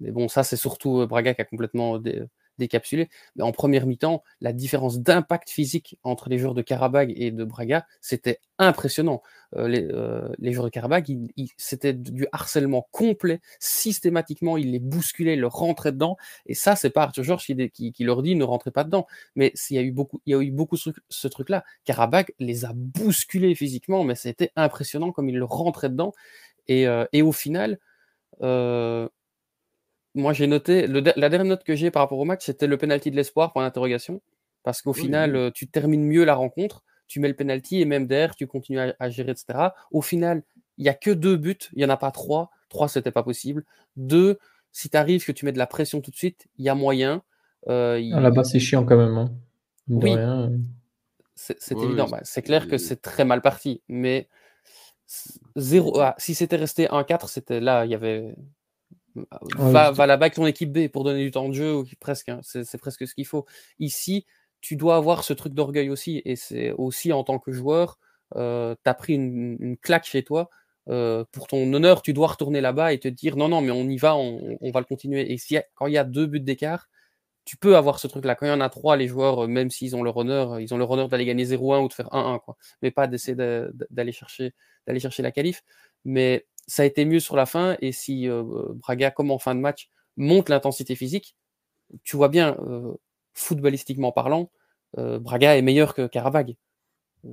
[0.00, 1.98] mais bon, ça c'est surtout euh, Braga qui a complètement
[2.58, 3.08] décapsulé.
[3.36, 7.44] Mais en première mi-temps, la différence d'impact physique entre les joueurs de Karabag et de
[7.44, 9.22] Braga, c'était impressionnant.
[9.56, 11.06] Euh, les, euh, les, joueurs de Karabag,
[11.56, 13.40] c'était du harcèlement complet.
[13.58, 16.16] Systématiquement, ils les bousculaient, ils leur rentraient dedans.
[16.46, 19.06] Et ça, c'est pas Arthur Georges qui, leur dit ne rentrez pas dedans.
[19.36, 21.64] Mais il y a eu beaucoup, il y a eu beaucoup ce, truc-là.
[21.84, 26.12] Karabag les a bousculés physiquement, mais c'était impressionnant comme ils leur rentraient dedans.
[26.66, 27.78] Et, euh, et au final,
[30.14, 33.10] moi j'ai noté, la dernière note que j'ai par rapport au match, c'était le penalty
[33.10, 34.20] de l'espoir, pour l'interrogation.
[34.62, 38.06] Parce qu'au final, euh, tu termines mieux la rencontre, tu mets le penalty et même
[38.06, 39.68] derrière, tu continues à, gérer, etc.
[39.92, 40.42] Au final,
[40.78, 42.50] il n'y a que deux buts, il n'y en a pas trois.
[42.70, 43.64] Trois, c'était pas possible.
[43.96, 44.38] Deux,
[44.72, 46.74] si tu arrives que tu mets de la pression tout de suite, il y a
[46.74, 47.22] moyen.
[47.68, 49.18] Euh, ah, là-bas, c'est chiant quand même.
[49.18, 49.30] Hein.
[49.88, 50.14] Oui.
[51.34, 52.08] C'est évident.
[52.08, 53.82] Bah, c'est clair que c'est très mal parti.
[53.88, 54.28] Mais
[55.56, 58.34] zéro, ah, si c'était resté 1-4, c'était là, il y avait
[59.56, 62.78] va, là-bas avec ton équipe B pour donner du temps de jeu, presque, hein, c'est
[62.78, 63.46] presque ce qu'il faut.
[63.78, 64.26] Ici,
[64.60, 67.98] tu dois avoir ce truc d'orgueil aussi, et c'est aussi en tant que joueur,
[68.36, 70.50] euh, tu as pris une, claque chez toi.
[70.88, 73.88] Euh, pour ton honneur, tu dois retourner là-bas et te dire non, non, mais on
[73.88, 75.32] y va, on, va le continuer.
[75.32, 76.88] Et si, quand il y a deux buts d'écart,
[77.44, 78.34] tu peux avoir ce truc-là.
[78.34, 80.78] Quand il y en a trois, les joueurs, même s'ils ont leur honneur, ils ont
[80.78, 82.56] leur honneur d'aller gagner 0-1 ou de faire 1-1, quoi.
[82.82, 84.54] Mais pas d'essayer d'aller chercher,
[84.98, 85.62] chercher la qualif.
[86.04, 87.76] Mais ça a été mieux sur la fin.
[87.80, 88.42] Et si euh,
[88.74, 91.36] Braga, comme en fin de match, monte l'intensité physique,
[92.04, 92.94] tu vois bien, euh,
[93.34, 94.50] footballistiquement parlant,
[94.98, 96.56] euh, Braga est meilleur que Carabag.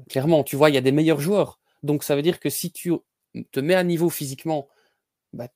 [0.09, 1.59] Clairement, tu vois, il y a des meilleurs joueurs.
[1.83, 2.93] Donc ça veut dire que si tu
[3.51, 4.67] te mets à niveau physiquement,
[5.33, 5.49] bah,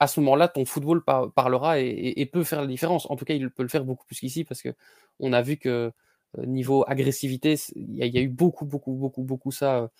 [0.00, 3.10] à ce moment-là, ton football parlera et, peut faire la différence.
[3.10, 4.74] En tout cas, il peut le faire beaucoup plus qu'ici parce que
[5.20, 5.92] on a vu que
[6.38, 9.90] niveau agressivité, il y, a eu beaucoup, beaucoup, beaucoup, beaucoup ça.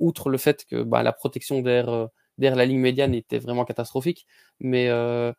[0.00, 4.26] outre le fait que bah, la protection d'air derrière la ligne médiane était vraiment catastrophique.
[4.60, 5.32] Mais euh,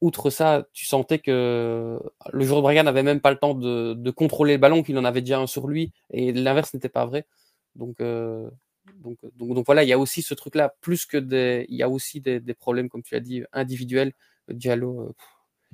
[0.00, 1.98] outre ça, tu sentais que
[2.32, 5.04] le joueur de Braga n'avait même pas le temps de, contrôler le ballon, qu'il en
[5.04, 7.26] avait déjà un sur lui, et l'inverse n'était pas vrai.
[7.74, 8.48] Donc, euh,
[8.96, 11.66] donc, donc, voilà, il y a aussi ce truc-là, plus que des.
[11.68, 14.12] Il y a aussi des, problèmes, comme tu as dit, individuels.
[14.48, 15.12] Diallo, euh,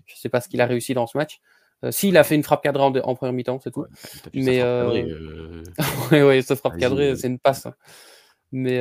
[0.06, 1.40] je ne sais pas ce qu'il a réussi dans ce match.
[1.90, 3.84] S'il a fait une frappe cadrée en, première mi-temps, c'est tout.
[4.34, 5.02] mais oui,
[6.22, 7.66] ouais, ce frappe cadrée, c'est une passe.
[7.66, 7.74] Hein.
[8.52, 8.80] Mais,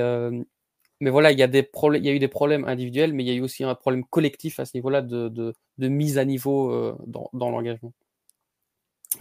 [1.02, 3.28] mais voilà, il y, a des il y a eu des problèmes individuels, mais il
[3.28, 6.72] y a eu aussi un problème collectif à ce niveau-là de, de, mise à niveau
[6.72, 7.91] euh, dans, dans l'engagement.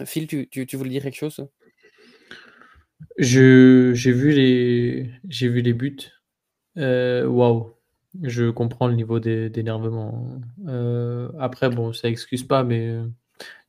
[0.05, 1.47] Phil, tu, tu, tu, voulais dire quelque chose?
[3.17, 6.11] Je, j'ai vu les, j'ai vu les buts.
[6.77, 7.73] Euh, waouh,
[8.21, 10.39] je comprends le niveau d'énervement.
[10.67, 13.07] Euh, après, bon, ça excuse pas, mais euh,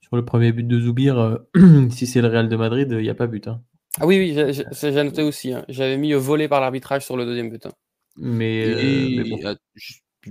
[0.03, 1.41] sur le premier but de Zoubir,
[1.91, 3.49] si c'est le Real de Madrid, il n'y a pas but.
[3.49, 3.63] Hein.
[4.01, 5.53] Ah oui, oui, j'ai noté aussi.
[5.55, 5.65] Hein.
[5.71, 7.67] J'avais mis volé par l'arbitrage sur le deuxième but.
[7.67, 7.73] Hein.
[8.17, 9.57] Mais, bon.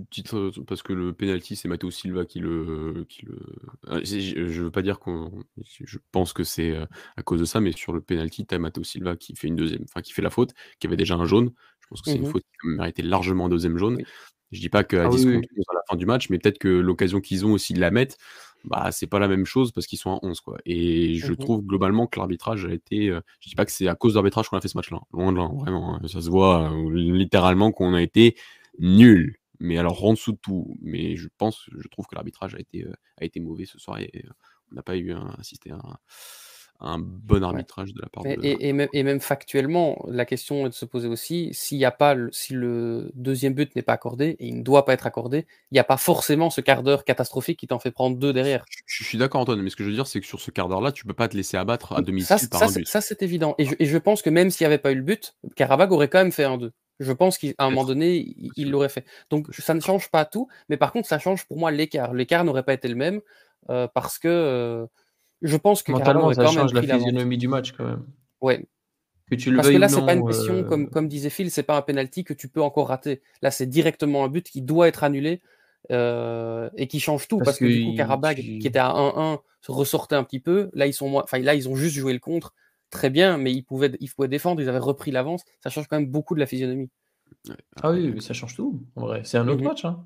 [0.10, 3.38] titre parce que le penalty c'est Matteo Silva qui le qui le
[3.88, 6.76] ah, je veux pas dire qu'on je pense que c'est
[7.18, 9.56] à cause de ça mais sur le penalty tu as Matteo Silva qui fait une
[9.56, 11.52] deuxième enfin qui fait la faute qui avait déjà un jaune.
[11.82, 14.02] Je pense que c'est une mmh faute qui méritait largement un deuxième jaune.
[14.52, 16.70] Je dis pas qu'à ah 10 contre à la fin du match mais peut-être que
[16.70, 18.16] l'occasion qu'ils ont aussi de la mettre
[18.64, 21.38] bah c'est pas la même chose parce qu'ils sont à 11 quoi et je mmh
[21.38, 23.08] trouve globalement que l'arbitrage a été
[23.40, 25.00] je dis pas que c'est à cause de l'arbitrage qu'on a fait ce match là
[25.14, 26.08] loin de là vraiment hein.
[26.08, 28.36] ça se voit littéralement qu'on a été
[28.78, 30.76] nul mais alors en dessous de tout.
[30.82, 34.00] Mais je pense, je trouve que l'arbitrage a été, euh, a été mauvais ce soir
[34.00, 34.30] et euh,
[34.72, 35.98] on n'a pas eu un, assisté à un,
[36.98, 38.30] bon arbitrage de la part de.
[38.44, 41.86] Et, et, même, et, même, factuellement, la question est de se poser aussi s'il n'y
[41.86, 44.94] a pas, le, si le deuxième but n'est pas accordé et il ne doit pas
[44.94, 48.18] être accordé, il n'y a pas forcément ce quart d'heure catastrophique qui t'en fait prendre
[48.18, 48.66] deux derrière.
[48.86, 50.70] Je, suis d'accord, Antoine, mais ce que je veux dire, c'est que sur ce quart
[50.70, 52.88] d'heure-là, tu peux pas te laisser abattre à domicile par un but.
[52.88, 53.56] Ça, c'est évident.
[53.58, 55.92] Et je, et je, pense que même s'il n'y avait pas eu le but, Karabag
[55.92, 56.72] aurait quand même fait un 2.
[57.00, 59.06] Je pense qu'à un moment donné, il l'aurait fait.
[59.32, 62.14] Donc ça ne change pas tout, mais par contre, ça change pour moi l'écart.
[62.14, 63.22] L'écart n'aurait pas été le même
[63.70, 64.86] euh, parce que euh,
[65.42, 68.06] je pense que mentalement, ça change la physionomie du match quand même.
[68.42, 68.66] Ouais.
[69.30, 71.52] Que tu le parce que là, c'est pas une question, euh, comme, comme disait Phil,
[71.52, 73.22] c'est pas un penalty que tu peux encore rater.
[73.42, 75.42] Là, c'est directement un but qui doit être annulé
[75.90, 80.24] et qui change tout parce, que, du coup, Karabag, qui était à 1-1, ressortait un
[80.24, 80.70] petit peu.
[80.74, 81.24] Là, ils sont moins...
[81.24, 82.54] enfin, là, ils ont juste joué le contre
[82.92, 85.44] très bien, mais ils pouvaient, ils pouvaient défendre, ils avaient repris l'avance.
[85.64, 86.90] Ça change quand même beaucoup de la physionomie.
[87.82, 89.22] Ah oui, ça change tout, en vrai.
[89.24, 89.86] C'est un autre mmh match.
[89.86, 90.06] Hein.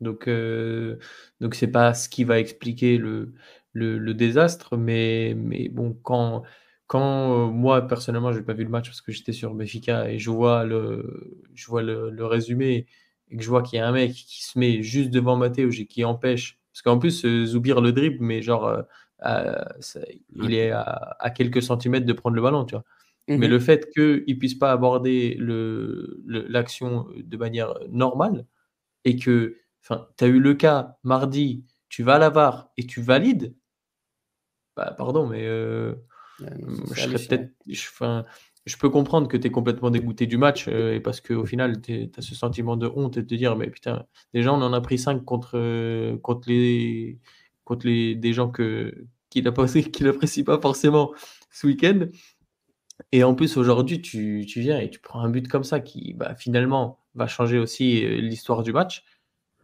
[0.00, 0.98] Donc, euh,
[1.40, 3.34] donc c'est pas ce qui va expliquer le,
[3.72, 6.42] le, désastre, mais, mais bon, quand,
[6.86, 10.18] quand euh, moi, personnellement, j'ai pas vu le match parce que j'étais sur Benfica et
[10.18, 12.86] je vois le, je vois le, résumé
[13.30, 15.70] et que je vois qu'il y a un mec qui se met juste devant Mathéo
[15.70, 16.58] et qui empêche.
[16.72, 18.82] Parce qu'en plus, euh, Zoubir le dribble, mais genre,
[19.22, 22.84] il est à, quelques centimètres de prendre le ballon, tu vois.
[23.28, 28.44] Mais mmh le fait qu'il ne puisse pas aborder l'action de manière normale
[29.04, 33.00] et que tu as eu le cas mardi, tu vas à la VAR et tu
[33.00, 33.54] valides,
[34.80, 35.94] bah, pardon, mais euh,
[36.40, 37.50] je serais peut-être.
[38.66, 41.82] Je, peux comprendre que tu es complètement dégoûté du match euh, et parce qu'au final,
[41.82, 44.72] tu as ce sentiment de honte et de te dire, mais putain, déjà, on en
[44.72, 47.18] a pris 5 contre, contre, les,
[47.64, 51.12] contre les, des gens que, qui n'apprécient pas forcément
[51.50, 52.06] ce week-end.
[53.12, 56.14] Et en plus, aujourd'hui, tu, tu, viens et tu prends un but comme ça qui,
[56.14, 59.04] bah, finalement, va changer aussi euh, l'histoire du match.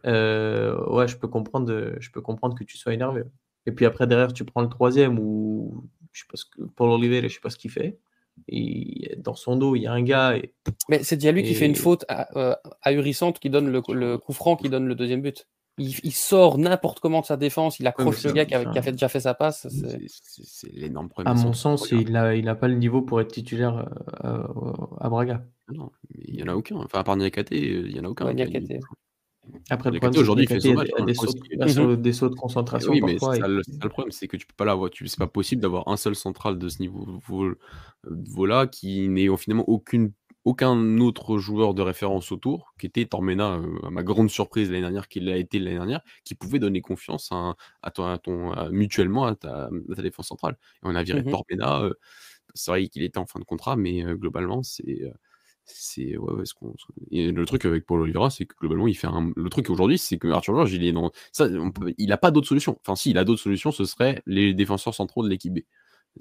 [0.05, 3.23] Euh, ouais, je peux, comprendre, je peux comprendre que tu sois énervé.
[3.67, 6.89] Et puis après, derrière, tu prends le troisième où, je sais pas ce que, Paul
[6.89, 7.99] Olivier, je sais pas ce qu'il fait.
[8.47, 10.35] Et dans son dos, il y a un gars.
[10.35, 10.53] Et,
[10.89, 12.05] Mais c'est déjà lui qui fait une faute
[12.35, 15.47] euh, ahurissante qui donne le, le coup franc qui donne le deuxième but
[15.77, 19.09] il, sort n'importe comment de sa défense, il accroche le gars qui a, fait, déjà
[19.09, 19.67] fait sa passe.
[19.69, 21.35] C'est l'énorme problème.
[21.35, 23.87] À mon sens, il n'a il pas le niveau pour être titulaire
[24.25, 24.43] euh,
[24.99, 25.45] à Braga.
[25.71, 26.77] Non, il n'y en a aucun.
[26.77, 28.33] Enfin, à part Niakate, il n'y en a aucun.
[29.69, 30.89] Après, le problème, aujourd'hui, il fait match.
[31.05, 32.91] Des, sauts, des, sauts, de concentration.
[32.91, 34.89] Oui, mais ça, le, problème, c'est que tu peux pas l'avoir.
[34.93, 40.11] C'est pas possible d'avoir un seul central de ce niveau-là qui n'ait finalement aucune
[40.47, 44.81] aucun autre joueur de référence autour, qui était Tormena, euh, à ma grande surprise l'année
[44.81, 49.69] dernière, qu'il a été l'année dernière, qui pouvait donner confiance à, ton, mutuellement à ta,
[49.97, 50.57] défense centrale.
[50.75, 51.93] Et on a viré mmh Tormena, euh,
[52.53, 55.11] c'est vrai qu'il était en fin de contrat, mais euh, globalement, c'est.
[55.67, 56.43] C'est ouais,
[57.11, 59.31] Et le truc avec Paul Oliveira, c'est que globalement, il fait un.
[59.35, 61.11] Le truc aujourd'hui, c'est que Arthur George, il est dans.
[61.31, 61.47] Ça,
[61.97, 62.77] il n'a pas d'autre solution.
[62.81, 65.59] Enfin, si, il a d'autres solutions, ce serait les défenseurs centraux de l'équipe B.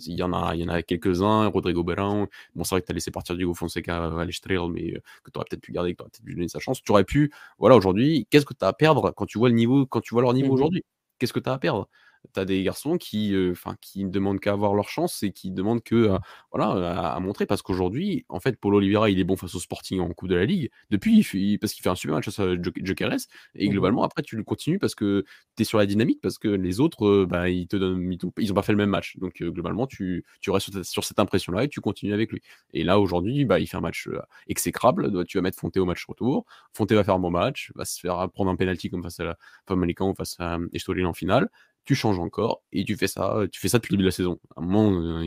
[0.06, 2.26] Il y en a, il y en a quelques-uns, Rodrigo Berão.
[2.54, 5.30] Bon, c'est vrai que tu as laissé partir Diego Fonseca à l'Estrel, mais euh, que
[5.30, 6.82] tu aurais peut-être pu garder, que tu aurais peut-être pu donner sa chance.
[6.82, 9.54] Tu aurais pu, voilà, aujourd'hui, qu'est-ce que tu as à perdre quand tu vois le
[9.54, 10.84] niveau, quand tu vois leur niveau mmh aujourd'hui?
[11.18, 11.88] Qu'est-ce que tu as à perdre?
[12.32, 15.32] Tu as des garçons qui, euh, enfin, qui ne demandent qu'à avoir leur chance et
[15.32, 16.18] qui demandent que, euh,
[16.52, 17.46] voilà, à, montrer.
[17.46, 20.34] Parce qu'aujourd'hui, en fait, Paulo Oliveira, il est bon face au Sporting en Coupe de
[20.34, 23.16] la Ligue depuis, parce qu'il fait un super match à Jokeres.
[23.54, 25.24] Et mmh globalement, après, tu le continues parce que
[25.56, 28.52] tu es sur la dynamique, parce que les autres, euh, bah, ils te donnent, ils
[28.52, 29.16] ont pas fait le même match.
[29.18, 32.40] Donc, globalement, tu, tu restes sur, cette impression-là et tu continues avec lui.
[32.72, 34.08] Et là, aujourd'hui, bah, il fait un match
[34.48, 35.24] exécrable.
[35.26, 36.44] Tu vas mettre Fonté au match retour.
[36.72, 39.24] Fonté va faire un bon match, va se faire prendre un penalty comme face à
[39.24, 41.48] la Famalicão ou face à Estoril en finale
[41.86, 44.12] tu changes encore et tu fais ça, tu fais ça depuis le début de la
[44.12, 44.38] saison.
[44.56, 45.22] À un moment,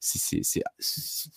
[0.00, 0.62] c'est,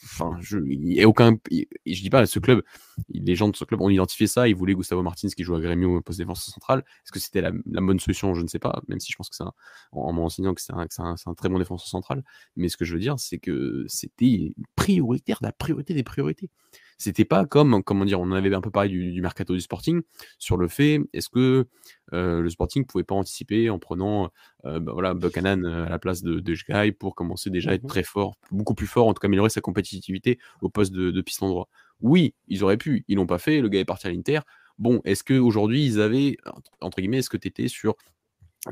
[0.04, 2.64] enfin, je, il y a aucun, je dis pas, ce club,
[3.10, 5.62] les gens de ce club ont identifié ça, ils voulaient Gustavo Martins qui joue à
[5.62, 6.80] Grêmio poste défense centrale.
[6.80, 8.34] Est-ce que c'était la, bonne solution?
[8.34, 9.44] Je ne sais pas, même si je pense que c'est
[9.92, 12.24] en m'enseignant que c'est un, un, très bon défenseur central.
[12.56, 16.50] Mais ce que je veux dire, c'est que c'était prioritaire, la priorité des priorités.
[16.98, 20.02] C'était pas comme, comment dire, on avait un peu parlé du, mercato du Sporting
[20.40, 21.68] sur le fait, est-ce que
[22.14, 24.32] euh, le Sporting pouvait pas anticiper en prenant
[24.66, 27.84] euh, bah voilà, Buchanan euh, à la place de, de pour commencer déjà à être
[27.84, 31.12] mmh très fort, beaucoup plus fort, en tout cas améliorer sa compétitivité au poste de,
[31.12, 31.70] de piston droit?
[32.02, 34.40] Oui, ils auraient pu, ils l'ont pas fait, le gars est parti à l'Inter.
[34.78, 36.38] Bon, est-ce qu'aujourd'hui ils avaient,
[36.82, 37.96] entre guillemets, est-ce que tu étais sur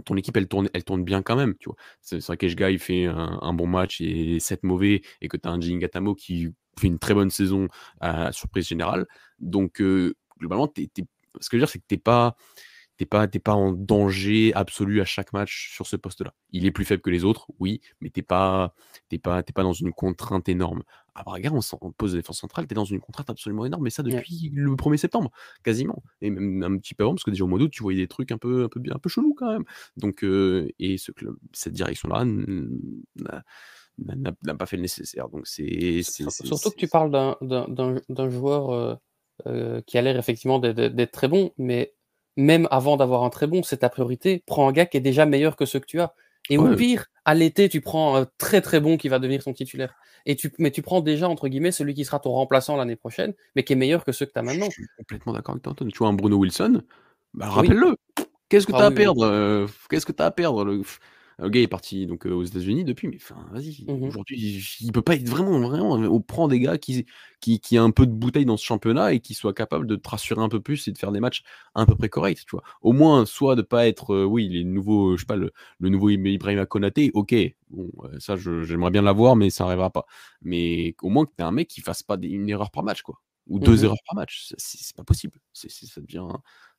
[0.06, 1.76] ton équipe elle tourne, elle tourne bien quand même, tu vois?
[2.02, 5.52] C'est vrai que il fait un, bon match et 7 mauvais, et que tu as
[5.52, 7.68] un Gatamo qui fait une très bonne saison
[8.00, 9.06] à surprise générale.
[9.40, 9.82] Donc,
[10.40, 12.36] globalement, ce que je veux dire, c'est que tu n'es pas,
[13.10, 16.34] pas, pas en danger absolu à chaque match sur ce poste-là.
[16.52, 18.74] Il est plus faible que les autres, oui, mais tu n'es pas,
[19.22, 20.84] pas, pas dans une contrainte énorme.
[21.16, 23.84] À Braga, on, on pose la défense centrale, tu es dans une contrainte absolument énorme,
[23.84, 25.32] mais ça depuis le 1er septembre,
[25.64, 26.04] quasiment.
[26.22, 28.08] Et même un petit peu avant, parce que déjà au mois d'août, tu voyais des
[28.08, 29.66] trucs un peu, un peu, un peu chelous quand même.
[29.98, 32.26] Donc, et ce club, cette direction-là
[34.00, 35.30] n'a pas fait le nécessaire.
[35.30, 38.96] Donc c'est surtout que tu parles d'un joueur euh,
[39.48, 41.94] euh, qui a l'air effectivement d'être très bon, mais
[42.36, 44.44] même avant d'avoir un très bon, c'est ta priorité.
[44.46, 46.14] Prends un gars qui est déjà meilleur que ceux que tu as.
[46.50, 49.54] Et au pire, à l'été, tu prends un très très bon qui va devenir ton
[49.54, 49.96] titulaire.
[50.26, 53.34] Et tu, mais tu prends déjà, entre guillemets, celui qui sera ton remplaçant l'année prochaine,
[53.56, 54.66] mais qui est meilleur que ceux que tu as maintenant.
[54.66, 55.92] Je suis complètement d'accord avec toi, Antoine.
[55.92, 56.82] Tu vois un Bruno Wilson,
[57.34, 57.96] bah, rappelle-le.
[58.50, 60.82] Qu'est-ce que tu as à perdre euh, Qu'est-ce que tu as à perdre
[61.44, 61.48] le...
[61.48, 63.86] Le gars est parti donc aux États-Unis depuis, mais enfin, vas-y.
[63.88, 65.94] Mmh aujourd'hui, il peut pas être vraiment, vraiment.
[65.94, 67.06] On prend des gars qui,
[67.42, 69.96] qui, qui a un peu de bouteille dans ce championnat et qui soient capables de
[69.96, 71.44] te rassurer un peu plus et de faire des matchs
[71.76, 72.64] à peu près corrects, tu vois.
[72.82, 76.10] Au moins, soit de pas être, oui, les nouveaux, je sais pas, le, le nouveau
[76.10, 77.36] Ibrahim Konaté, ok.
[77.70, 77.90] Bon,
[78.20, 80.06] ça, j'aimerais bien l'avoir, mais ça n'arrivera pas.
[80.42, 83.22] Mais au moins que tu un mec qui fasse pas une erreur par match, quoi
[83.48, 84.54] ou deux mmh erreurs par match.
[84.58, 85.40] C'est pas possible.
[85.54, 86.28] Ça devient.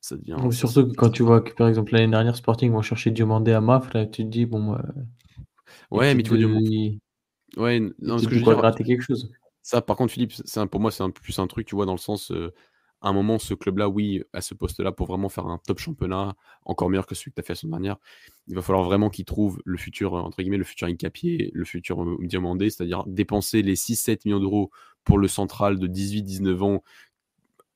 [0.05, 3.53] Ça devient surtout quand tu vois que, par exemple, l'année dernière, Sporting vont chercher Diomandé
[3.53, 4.75] à Maf, là, tu te dis, bon.
[4.75, 4.77] Euh,
[5.89, 6.99] ouais, mais tu vois, Diomandé.
[7.57, 8.59] Ouais, non, ce que je veux dire.
[8.59, 9.31] rater quelque chose.
[9.63, 11.93] Ça, par contre, Philippe, un, pour moi, c'est un, plus un truc, tu vois, dans
[11.93, 12.31] le sens.
[13.01, 16.35] à un moment, ce club-là, oui, à ce poste-là, pour vraiment faire un top championnat,
[16.65, 17.97] encore meilleur que celui que tu as fait la semaine dernière,
[18.45, 22.05] il va falloir vraiment qu'il trouve le futur, entre guillemets, le futur Incapié, le futur
[22.19, 24.69] Diomandé, c'est-à-dire dépenser les 6-7 millions d'euros
[25.03, 26.83] pour le central de 18-19 ans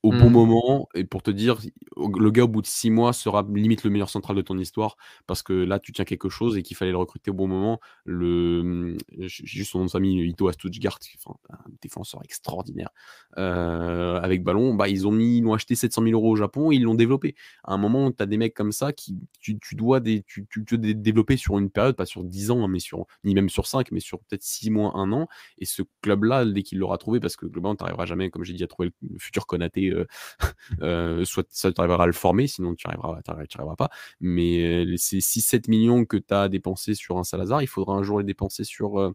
[0.01, 0.34] au bon mmh.
[0.34, 1.59] moment et pour te dire
[1.97, 4.95] le gars au bout de six mois sera limite le meilleur central de ton histoire
[5.27, 7.81] parce que là tu tiens quelque chose et qu'il fallait le recruter au bon moment.
[8.05, 8.97] Le mmh,
[9.27, 12.89] juste son nom de famille Ito à Stuttgart enfin, un défenseur extraordinaire
[13.38, 14.73] euh, avec ballon.
[14.73, 16.95] Bah ils ont mis ils ont acheté 700 000 euros au Japon et ils l'ont
[16.95, 17.35] développé.
[17.65, 20.77] À un moment tu as des mecs comme ça qui tu, dois des, tu, tu,
[20.77, 23.91] développer sur une période pas sur 10 ans hein, mais sur ni même sur 5
[23.91, 25.27] mais sur peut-être 6 mois un an.
[25.57, 28.45] Et ce club là dès qu'il l'aura trouvé parce que globalement tu n'arriveras jamais comme
[28.45, 30.05] j'ai dit à trouver le futur Konaté euh,
[30.81, 33.89] euh, soit ça, tu arriveras à le former, sinon tu n'y arriveras, arriveras, pas.
[34.19, 38.03] Mais euh, ces 6-7 millions que tu as dépensés sur un Salazar, il faudra un
[38.03, 39.13] jour les dépenser sur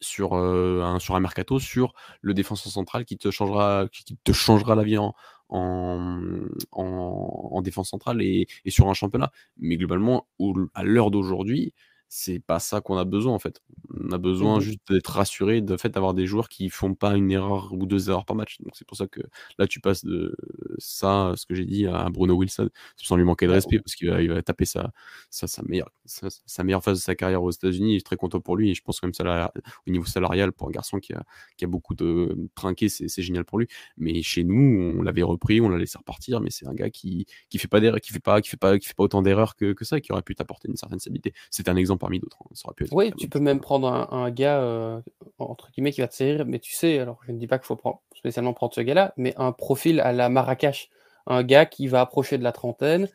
[0.00, 1.92] sur, un, sur un mercato, sur
[2.22, 5.14] le défenseur central qui te changera, qui te changera la vie en,
[5.50, 9.30] en, défense centrale et, et, sur un championnat.
[9.58, 10.26] Mais globalement,
[10.74, 11.74] à l'heure d'aujourd'hui,
[12.08, 13.62] c'est pas ça qu'on a besoin en fait.
[14.04, 17.16] On a besoin mmh juste d'être rassuré de fait d'avoir des joueurs qui font pas
[17.16, 18.58] une erreur ou deux erreurs par match.
[18.60, 19.20] Donc c'est pour ça que
[19.58, 20.36] là tu passes de
[20.78, 24.10] ça, ce que j'ai dit, à Bruno Wilson, sans lui manquer de respect parce qu'il
[24.10, 24.92] va, il va taper sa,
[25.30, 27.94] sa, sa meilleure, sa, meilleure phase de sa carrière aux États-Unis.
[27.94, 29.52] Je suis très content pour lui et je pense même ça,
[29.86, 31.24] au niveau salarial pour un garçon qui a,
[31.56, 33.68] qui a beaucoup de trinqué, c'est génial pour lui.
[33.96, 37.26] Mais chez nous, on l'avait repris, on l'a laissé repartir, mais c'est un gars qui,
[37.48, 39.56] qui fait pas d'erreur, qui fait pas, qui fait pas, qui fait pas autant d'erreurs
[39.56, 41.32] que, que ça, qui aurait pu t'apporter une certaine stabilité.
[41.50, 42.38] C'est un exemple parmi d'autres.
[42.42, 42.72] Hein.
[42.92, 43.91] oui, tu peux même prendre un,
[44.30, 45.00] gars, euh,
[45.38, 47.66] entre guillemets, qui va te servir, mais tu sais, alors je ne dis pas qu'il
[47.66, 50.90] faut prendre, spécialement prendre ce gars-là, mais un profil à la Marrakech.
[51.26, 53.08] Un gars qui va approcher de la trentaine,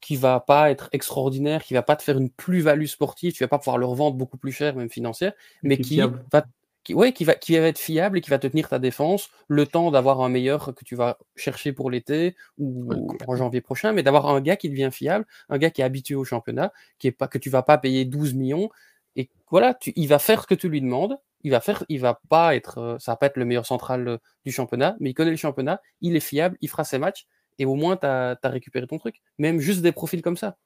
[0.00, 3.48] qui va pas être extraordinaire, qui va pas te faire une plus-value sportive, tu vas
[3.48, 5.32] pas pouvoir le revendre beaucoup plus cher, même financière,
[5.62, 6.44] mais qui, va
[6.84, 9.30] qui, ouais, qui, va, qui va être fiable et qui va te tenir ta défense
[9.48, 12.90] le temps d'avoir un meilleur que tu vas chercher pour l'été ou
[13.26, 16.14] en janvier prochain, mais d'avoir un gars qui devient fiable, un gars qui est habitué
[16.14, 18.70] au championnat, qui est pas, que tu vas pas payer 12 millions.
[19.16, 21.16] Et voilà, tu, il va faire ce que tu lui demandes.
[21.44, 24.06] Il va faire, il va pas être, euh, ça va pas être le meilleur central
[24.06, 27.26] euh, du championnat, mais il connaît le championnat, il est fiable, il fera ses matchs,
[27.58, 29.16] et au moins tu as, as récupéré ton truc.
[29.38, 30.56] Même juste des profils comme ça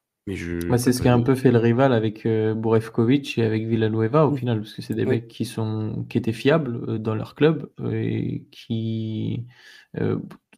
[0.77, 4.27] c'est ce qui a un peu fait le rival avec euh, Borevkovic et avec Villanueva
[4.27, 4.39] au mmh.
[4.39, 7.71] final, parce que c'est des mecs qui sont qui étaient fiables euh, dans leur club
[7.81, 9.47] euh, et qui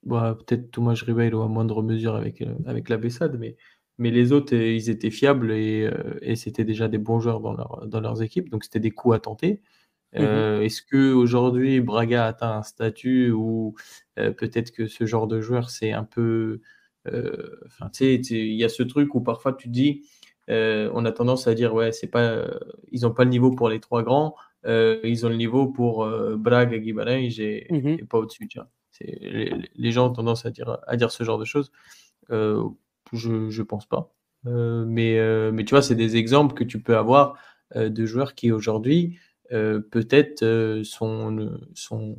[0.04, 3.56] bah, peut-être Thomas Ribeiro à moindre mesure avec avec la Bessade, mais
[3.98, 5.90] mais les autres, ils étaient fiables et,
[6.22, 9.16] et c'était déjà des bons joueurs dans, leur, dans leurs équipes, donc c'était des coups
[9.16, 9.60] à tenter.
[10.14, 13.74] Mmh est-ce que aujourd'hui Braga atteint un statut où
[14.16, 16.60] peut-être que ce genre de joueur c'est un peu,
[17.06, 20.08] enfin tu sais, il y a ce truc où parfois tu te dis,
[20.48, 22.46] on a tendance à dire ouais c'est pas,
[22.90, 24.34] ils ont pas le niveau pour les trois grands,
[24.64, 26.08] ils ont le niveau pour
[26.38, 28.48] Braga, Guimarães et, mmh et pas au-dessus.
[29.02, 31.70] Les, les, gens ont tendance à dire à dire ce genre de choses.
[33.16, 34.12] Je je pense pas.
[34.44, 37.38] mais mais tu vois c'est des exemples que tu peux avoir
[37.74, 39.18] de joueurs qui aujourd'hui
[39.52, 42.18] euh, peut-être euh, sont, sont,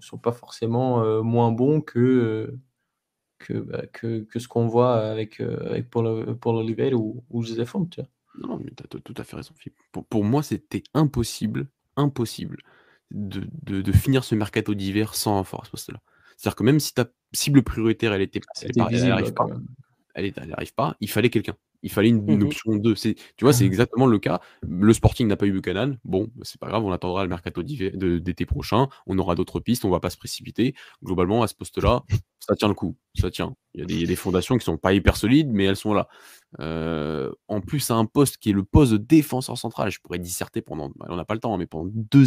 [0.00, 2.58] sont pas forcément euh, moins bons que,
[3.38, 7.68] que, bah, que, que, ce qu'on voit avec, avec Paul, Paul Oliver ou, ou Joseph
[7.68, 7.88] Font.
[8.38, 9.78] Non, mais tu as tout à fait raison, Philippe.
[9.92, 12.58] Pour, pour moi, c'était impossible, impossible
[13.12, 16.00] de, de, de, finir ce mercato d'hiver sans renfort à ce poste-là.
[16.36, 19.46] C'est-à-dire que même si ta cible prioritaire, elle était, elle, n'arrive pas,
[20.16, 21.54] elle, elle, pas, il fallait quelqu'un.
[21.82, 22.94] Il fallait une, mmh option 2.
[22.94, 24.40] Tu vois, c'est mmh exactement le cas.
[24.62, 25.98] Le Sporting n'a pas eu Buchanan.
[26.04, 28.88] Bon, bah, c'est pas grave, on attendra le mercato d'été prochain.
[29.06, 30.74] On aura d'autres pistes, on va pas se précipiter.
[31.04, 32.02] Globalement, à ce poste-là,
[32.40, 32.96] ça tient le coup.
[33.14, 33.54] Ça tient.
[33.74, 36.08] Il y, a des, fondations qui sont pas hyper solides, mais elles sont là.
[36.60, 40.18] Euh, en plus, à un poste qui est le poste de défenseur central, je pourrais
[40.18, 42.26] disserter pendant, bah, on n'a pas le temps, hein, mais pendant deux,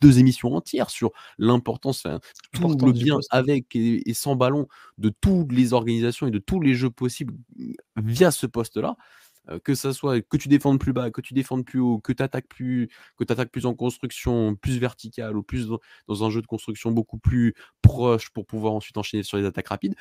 [0.00, 2.06] deux émissions entières sur l'importance,
[2.52, 4.66] tout le bien avec et, sans ballon
[4.98, 7.34] de toutes les organisations et de tous les jeux possibles
[7.96, 8.96] via ce poste-là.
[9.64, 12.22] Que ça soit que tu défendes plus bas, que tu défendes plus haut, que tu
[12.22, 15.68] attaques plus, que attaques plus en construction, plus verticale ou plus
[16.08, 19.68] dans, un jeu de construction beaucoup plus proche pour pouvoir ensuite enchaîner sur les attaques
[19.68, 19.94] rapides.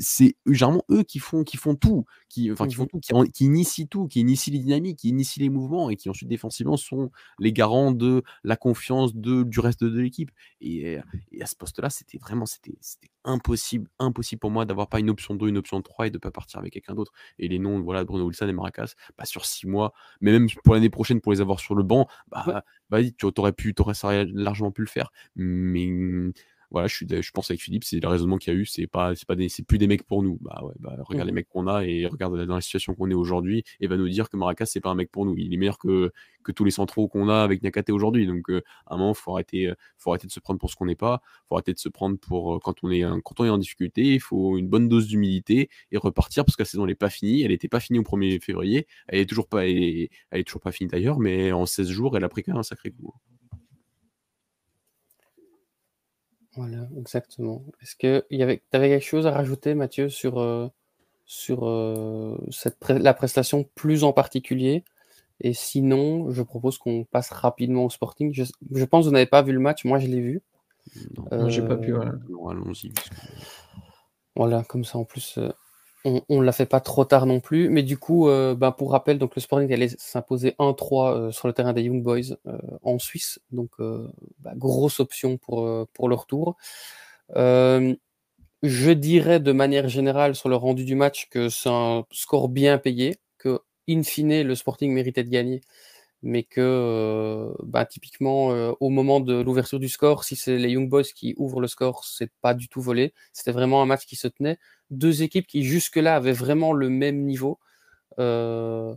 [0.00, 3.00] C'est généralement eux qui font, qui font tout, qui, enfin, qui font mmh tout,
[3.32, 6.76] qui, initient tout, qui initient les dynamiques, qui initient les mouvements et qui ensuite défensivement
[6.76, 10.30] sont les garants de la confiance de, du reste de l'équipe.
[10.60, 10.98] Et,
[11.32, 12.76] et, à ce poste-là, c'était vraiment, c'était
[13.24, 16.30] impossible, impossible pour moi d'avoir pas une option 2, une option 3 et de pas
[16.30, 17.12] partir avec quelqu'un d'autre.
[17.38, 18.83] Et les noms, voilà, Bruno Wilson et Maracas,
[19.18, 22.08] bah, sur 6 mois, mais même pour l'année prochaine, pour les avoir sur le banc,
[22.30, 22.62] bah,
[23.16, 25.10] tu aurais pu, aurais largement pu le faire.
[25.36, 25.88] Mais
[26.74, 28.88] voilà, je, suis, je pense avec Philippe, c'est le raisonnement qu'il y a eu, c'est
[28.88, 30.38] pas, c'est pas des, plus des mecs pour nous.
[30.40, 33.08] Bah ouais, bah regarde les mmh mecs qu'on a et regarde dans la situation qu'on
[33.12, 35.36] est aujourd'hui et va nous dire que Maracas c'est pas un mec pour nous.
[35.38, 36.10] Il est meilleur que,
[36.42, 38.26] que tous les centraux qu'on a avec Nyakate aujourd'hui.
[38.26, 40.74] Donc euh, à un moment, faut arrêter, euh, faut arrêter de se prendre pour ce
[40.74, 41.22] qu'on n'est pas.
[41.48, 44.14] Faut arrêter de se prendre pour euh, quand on est, quand on est en difficulté.
[44.14, 47.42] Il faut une bonne dose d'humilité et repartir parce que la saison n'est pas finie.
[47.42, 48.88] Elle n'était pas finie au 1er février.
[49.06, 52.16] Elle est toujours pas, elle elle est toujours pas finie d'ailleurs, mais en 16 jours,
[52.16, 53.14] elle a pris quand même un sacré coup.
[56.56, 57.64] Voilà, exactement.
[57.82, 60.68] Est-ce que tu avais quelque chose à rajouter, Mathieu, sur, euh,
[61.26, 64.84] sur euh, cette la prestation plus en particulier?
[65.40, 68.32] Et sinon, je propose qu'on passe rapidement au Sporting.
[68.32, 70.42] Je, pense que vous n'avez pas vu le match, moi je l'ai vu.
[71.32, 71.92] Non, j'ai pas pu.
[71.92, 72.12] Voilà.
[72.48, 72.92] Allons-y.
[74.36, 75.38] Voilà, comme ça en plus,
[76.04, 78.90] on ne l'a fait pas trop tard non plus, mais du coup, euh, ben, pour
[78.90, 82.58] rappel, donc le Sporting allait s'imposer 1-3 euh, sur le terrain des Young Boys euh,
[82.82, 83.70] en Suisse, donc
[84.40, 86.56] bah, grosse option pour, pour le retour.
[87.34, 92.78] je dirais de manière générale sur le rendu du match que c'est un score bien
[92.78, 95.62] payé, que in fine le Sporting méritait de gagner,
[96.24, 98.48] mais que bah, typiquement
[98.80, 102.04] au moment de l'ouverture du score, si c'est les Young Boys qui ouvrent le score,
[102.04, 103.14] c'est pas du tout volé.
[103.32, 104.58] C'était vraiment un match qui se tenait
[104.90, 107.58] deux équipes qui jusque-là avaient vraiment le même niveau,
[108.18, 108.94] euh,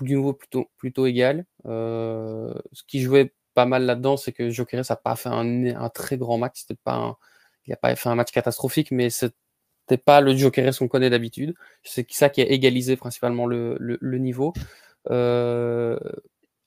[0.00, 1.46] du niveau plutôt, plutôt égal.
[1.66, 6.16] Euh, ce qui jouait pas mal là-dedans, c'est que Jokeres n'a pas fait un, très
[6.18, 6.60] grand match.
[6.60, 7.18] C'était pas
[7.66, 11.54] il n'a pas fait un match catastrophique, mais c'était pas le Jokeres qu'on connaît d'habitude.
[11.82, 14.52] C'est ça qui a égalisé principalement le, le, niveau.
[15.10, 15.98] Euh,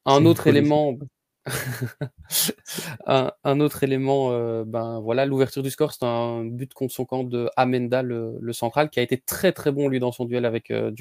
[0.06, 0.98] un autre élément,
[3.06, 7.24] un, autre élément, euh, ben voilà, l'ouverture du score, c'est un but contre son camp
[7.24, 10.72] de Amenda, le, central, qui a été très très bon lui dans son duel avec
[10.72, 10.92] euh,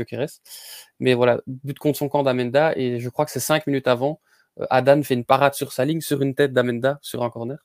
[0.98, 4.20] Mais voilà, but contre son camp d'Amenda, et je crois que c'est cinq minutes avant,
[4.60, 7.58] euh, Adan fait une parade sur sa ligne, sur une tête d'Amenda, sur un corner.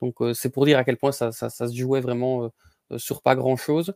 [0.00, 2.50] Donc euh, c'est pour dire à quel point ça, ça, ça se jouait vraiment
[2.96, 3.94] sur pas grand chose.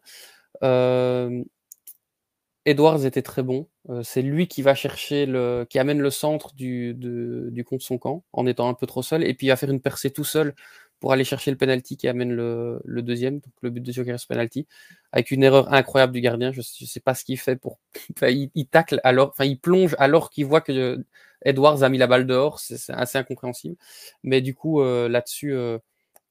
[2.67, 3.69] Edwards était très bon.
[3.91, 7.85] Euh, c'est lui qui va chercher le, qui amène le centre du, de, du contre
[7.85, 10.11] son camp en étant un peu trop seul, et puis il va faire une percée
[10.11, 10.55] tout seul
[11.01, 14.27] pour aller chercher le penalty qui amène le, le deuxième, donc le but de Jokeres
[14.27, 14.67] penalty,
[15.13, 16.53] avec une erreur incroyable du gardien.
[16.53, 17.79] Je, ne sais pas ce qu'il fait pour,
[18.17, 21.05] enfin, il, il, tacle alors, enfin il plonge alors qu'il voit que
[21.45, 22.59] Edwards a mis la balle dehors.
[22.59, 23.77] C'est assez incompréhensible.
[24.23, 25.79] Mais du coup euh, là-dessus, euh,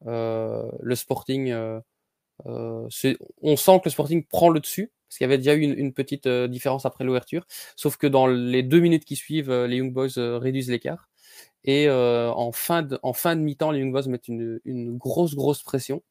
[0.07, 1.80] euh le Sporting, euh,
[2.45, 5.94] on sent que le Sporting prend le dessus parce qu'il y avait déjà eu une,
[5.94, 7.45] petite euh, différence après l'ouverture.
[7.76, 11.07] Sauf que dans les deux minutes qui suivent, euh, les Young Boys euh, réduisent l'écart.
[11.65, 12.99] Et en fin de,
[13.35, 16.02] mi-temps, les Young Boys mettent une, grosse, grosse pression.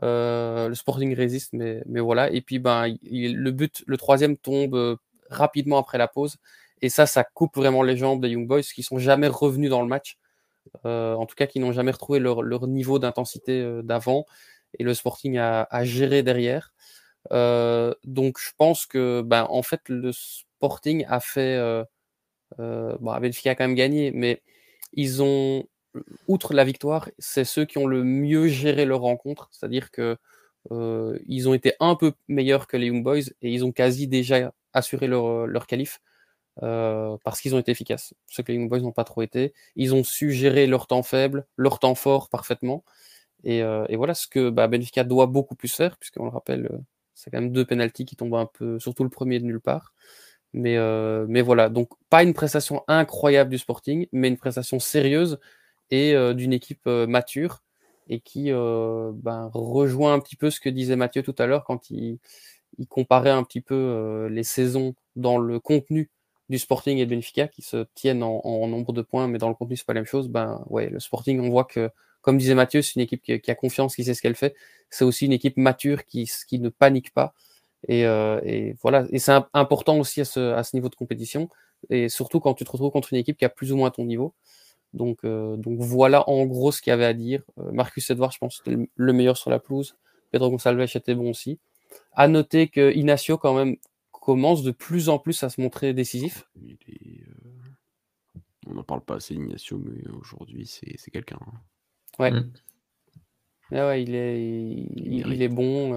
[0.00, 2.32] le Sporting résiste, mais, mais voilà.
[2.32, 4.98] Et puis, ben, le but, le troisième tombe
[5.28, 6.38] rapidement après la pause.
[6.80, 9.82] Et ça, ça coupe vraiment les jambes des Young Boys qui sont jamais revenus dans
[9.82, 10.16] le match.
[10.84, 14.24] en tout cas, qui n'ont jamais retrouvé leur, niveau d'intensité d'avant.
[14.78, 16.71] Et le Sporting a, géré derrière.
[17.30, 21.84] Donc, je pense que, ben, en fait, le Sporting a fait.
[22.58, 24.42] bon, Benfica a quand même gagné, mais
[24.92, 25.66] ils ont
[26.28, 29.48] outre la victoire, c'est ceux qui ont le mieux géré leur rencontre.
[29.52, 30.16] C'est-à-dire que
[30.70, 34.06] euh, ils ont été un peu meilleurs que les Young Boys et ils ont quasi
[34.08, 36.00] déjà assuré leur, leur qualif
[36.62, 38.14] euh, parce qu'ils ont été efficaces.
[38.28, 39.54] Ce que les Young Boys n'ont pas trop été.
[39.76, 42.84] Ils ont su gérer leur temps faible, leur temps fort parfaitement.
[43.44, 46.70] Et, euh, voilà ce que bah, Benfica doit beaucoup plus faire, puisqu'on le rappelle,
[47.22, 49.94] c'est quand même deux pénalties qui tombent un peu, surtout le premier de nulle part.
[50.54, 50.76] Mais,
[51.28, 55.38] mais voilà, donc pas une prestation incroyable du Sporting, mais une prestation sérieuse
[55.90, 57.62] et d'une équipe mature
[58.08, 61.90] et qui ben, rejoint un petit peu ce que disait Mathieu tout à l'heure quand
[61.90, 62.18] il,
[62.90, 66.10] comparait un petit peu les saisons dans le contenu
[66.52, 69.54] du Sporting et de Benfica qui se tiennent en, nombre de points, mais dans le
[69.54, 70.28] contenu c'est pas la même chose.
[70.28, 71.90] Ben ouais, le Sporting, on voit que,
[72.22, 74.54] comme disait Mathieu, c'est une équipe qui, a confiance, qui sait ce qu'elle fait.
[74.90, 77.34] C'est aussi une équipe mature qui, ne panique pas.
[77.88, 78.04] Et,
[78.82, 81.48] voilà, et c'est important aussi à ce, niveau de compétition,
[81.90, 84.04] et surtout quand tu te retrouves contre une équipe qui a plus ou moins ton
[84.04, 84.34] niveau.
[84.92, 87.42] Donc, euh, voilà en gros ce qu'il y avait à dire.
[87.58, 89.96] Euh, Marcus Edouard, je pense, c'était le meilleur sur la pelouse.
[90.30, 91.58] Pedro Gonçalves était bon aussi.
[92.12, 93.76] À noter que Inacio, quand même,
[94.10, 96.46] commence de plus en plus à se montrer décisif.
[96.56, 96.74] Euh,
[98.66, 101.38] on n'en parle pas assez Inacio, mais aujourd'hui, c'est quelqu'un.
[101.40, 101.58] Hein.
[102.22, 102.30] Ouais.
[102.30, 102.52] Mm.
[103.72, 104.40] ouais, il est,
[104.96, 105.94] il, est bon.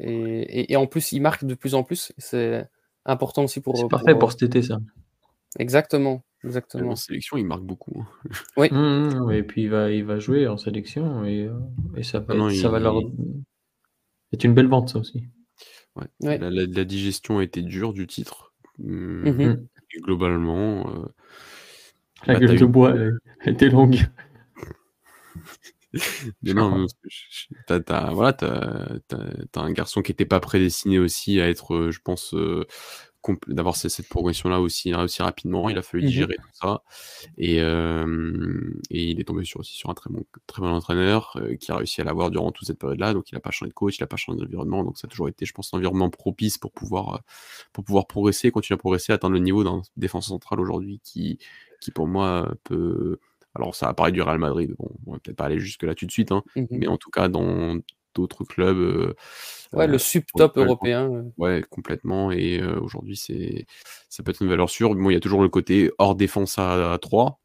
[0.00, 2.12] et, et, en plus, il marque de plus en plus.
[2.18, 2.68] C'est
[3.04, 3.76] important aussi pour.
[3.76, 4.78] C'est parfait pour cet été, ça.
[5.58, 6.22] Exactement.
[6.44, 6.92] Exactement.
[6.92, 8.00] En sélection, il marque beaucoup.
[8.00, 8.30] Hein.
[8.56, 8.68] Oui.
[8.70, 11.58] Mmh, mmh, et puis il va, il va jouer en sélection et, euh,
[11.96, 13.00] et ça, va, ah ça va leur.
[14.32, 15.24] C'est une belle vente, ça aussi.
[15.96, 16.38] Ouais.
[16.38, 18.52] La, digestion a été dure du titre.
[18.78, 19.56] Mmh.
[20.02, 20.88] globalement.
[20.88, 21.06] Euh,
[22.26, 22.94] la bah, gueule de bois
[23.40, 23.98] a été longue.
[26.42, 26.86] Mais non,
[27.66, 28.36] t'as, voilà,
[29.56, 32.34] un garçon qui n'était pas prédestiné aussi à être, euh, je pense,
[33.46, 35.68] d'avoir cette progression-là aussi, aussi rapidement.
[35.68, 36.82] Il a fallu mmh digérer tout ça.
[37.36, 41.72] Et, et, il est tombé sur, aussi sur un très bon, très bon entraîneur qui
[41.72, 43.14] a réussi à l'avoir durant toute cette période-là.
[43.14, 44.84] Donc il n'a pas changé de coach, il n'a pas changé d'environnement.
[44.84, 47.22] Donc ça a toujours été, je pense, un environnement propice pour pouvoir,
[47.72, 51.38] pour pouvoir progresser, continuer à progresser, atteindre le niveau d'un défenseur central aujourd'hui qui,
[51.80, 53.18] qui, pour moi, peut.
[53.54, 54.74] Alors ça apparaît du Real Madrid.
[54.78, 56.96] Bon, on va peut-être pas aller jusque là tout de suite, hein, mmh mais en
[56.96, 57.78] tout cas, dans
[58.14, 59.14] d'autres clubs.
[59.72, 61.26] ouais, le sub-top européen.
[61.36, 62.32] Ouais, complètement.
[62.32, 63.66] Et aujourd'hui, c'est
[64.08, 64.94] ça peut être une valeur sûre.
[64.94, 67.40] Bon, il y a toujours le côté hors défense à, 3.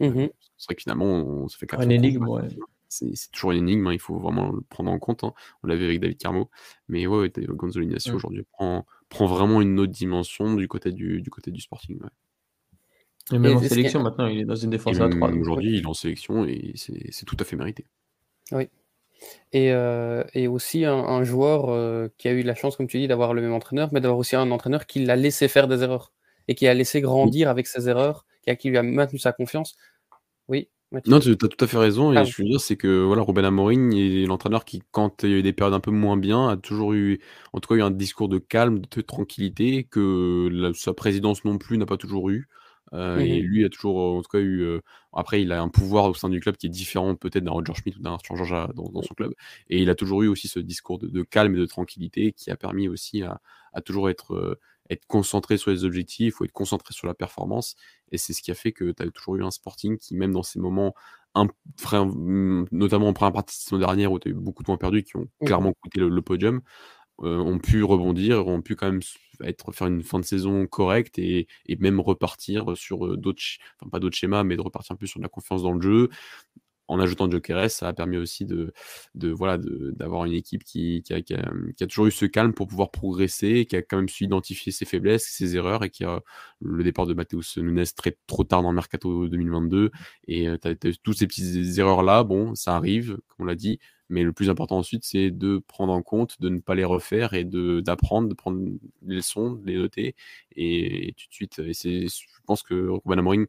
[0.00, 2.48] Mmh c'est vrai que finalement, on, ça fait 4 Une énigme, ouais.
[2.88, 5.24] C'est toujours une énigme, hein, il faut vraiment le prendre en compte.
[5.24, 5.32] Hein.
[5.62, 6.50] On l'a vu avec David Carmo.
[6.88, 11.22] Mais ouais, ouais Gonzalo Ignacio aujourd'hui prend, prend vraiment une autre dimension du côté du,
[11.22, 11.98] du, côté du Sporting.
[13.32, 15.30] Et même en sélection, maintenant, il est dans une défense à 3.
[15.32, 17.86] Aujourd'hui, il est en sélection et c'est tout à fait mérité.
[18.52, 18.68] Oui.
[19.52, 23.08] Et, euh, et aussi un, joueur euh, qui a eu la chance, comme tu dis,
[23.08, 26.12] d'avoir le même entraîneur, mais d'avoir aussi un entraîneur qui l'a laissé faire des erreurs
[26.48, 29.32] et qui a laissé grandir avec ses erreurs, qui, a, qui lui a maintenu sa
[29.32, 29.76] confiance.
[30.48, 30.68] Oui.
[31.06, 32.12] Non, tu as tout à fait raison.
[32.12, 35.30] Et ah je veux dire, c'est que voilà, Ruben Amorim est l'entraîneur qui, quand il
[35.30, 37.20] y a eu des périodes un peu moins bien, a toujours eu,
[37.54, 41.78] en tout cas, eu un discours de calme, de tranquillité, que sa présidence non plus
[41.78, 42.48] n'a pas toujours eu.
[42.92, 44.62] Euh, et mmh lui a toujours, en tout cas, eu.
[44.62, 44.80] Euh,
[45.12, 47.74] après, il a un pouvoir au sein du club qui est différent peut-être d'un Roger
[47.74, 49.32] Schmidt ou d'un Arthur Georgia dans, son club.
[49.68, 52.56] Et il a toujours eu aussi ce discours de, calme et de tranquillité qui a
[52.56, 53.40] permis aussi à,
[53.84, 54.58] toujours être, euh,
[54.90, 57.76] être concentré sur les objectifs ou être concentré sur la performance.
[58.10, 60.32] Et c'est ce qui a fait que tu as toujours eu un Sporting qui, même
[60.32, 60.94] dans ces moments,
[61.34, 61.46] un,
[62.70, 65.02] notamment en première partie de saison dernière où tu as eu beaucoup de points perdus
[65.02, 66.60] qui ont mmh clairement coûté le podium,
[67.20, 69.00] euh, ont pu rebondir, ont pu quand même
[69.44, 71.46] être, faire une fin de saison correcte et,
[71.78, 73.42] même repartir sur euh, d'autres,
[73.80, 75.82] enfin pas d'autres schémas, mais de repartir un peu sur de la confiance dans le
[75.82, 76.08] jeu.
[76.88, 78.72] En ajoutant Jokeres, ça a permis aussi de,
[79.14, 83.66] de voilà, d'avoir une équipe qui, qui, a, toujours eu ce calme pour pouvoir progresser,
[83.66, 86.22] qui a quand même su identifier ses faiblesses, ses erreurs, et qui a
[86.60, 89.90] le départ de Mateus Nunes très trop tard dans le mercato 2022.
[90.28, 93.78] Et euh, tu as, toutes ces petites erreurs-là, bon, ça arrive, comme on l'a dit,
[94.08, 97.32] mais le plus important ensuite, c'est de prendre en compte, de ne pas les refaire
[97.32, 98.60] et d'apprendre, de, prendre
[99.06, 100.14] les leçons, de les noter.
[100.56, 103.46] Et, tout de suite, et je pense que Ruben Amorim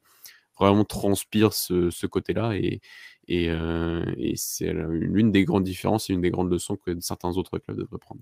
[0.57, 2.55] vraiment transpire ce, côté-là.
[2.55, 2.81] Et,
[3.29, 7.57] euh, et, c'est l'une des grandes différences et une des grandes leçons que certains autres
[7.57, 8.21] clubs devraient prendre.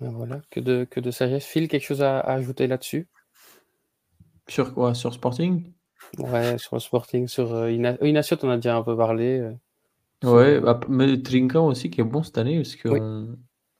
[0.00, 1.44] Ben voilà, que de, que de sagesse.
[1.44, 3.06] Phil, quelque chose à, ajouter là-dessus?
[4.48, 4.94] Sur quoi?
[4.94, 5.72] Sur Sporting?
[6.18, 9.38] Ouais, sur Sporting, sur euh, Inacio, on a déjà un peu parlé.
[10.24, 12.88] Euh, ouais, bah, mais Trinca aussi qui est bon cette année, parce que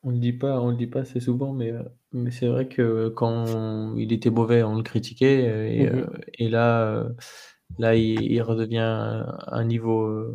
[0.03, 1.73] On le dit pas, on le dit pas assez souvent, mais,
[2.13, 5.75] mais c'est vrai que quand il était mauvais, on le critiquait.
[5.75, 7.09] Et, mmh et là,
[7.79, 10.35] là il, redevient un niveau,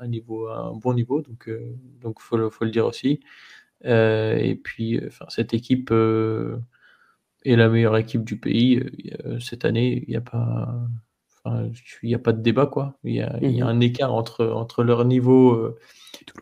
[0.00, 1.22] un niveau, un bon niveau.
[1.22, 1.50] Donc,
[2.00, 3.20] donc faut le, faut le dire aussi.
[3.84, 8.82] et puis, enfin, cette équipe est la meilleure équipe du pays
[9.40, 10.04] cette année.
[10.06, 10.88] Il n'y a pas,
[12.02, 12.98] il n'y a pas de débat quoi.
[13.04, 15.76] Il y a, il y a mmh un écart entre, entre leur niveau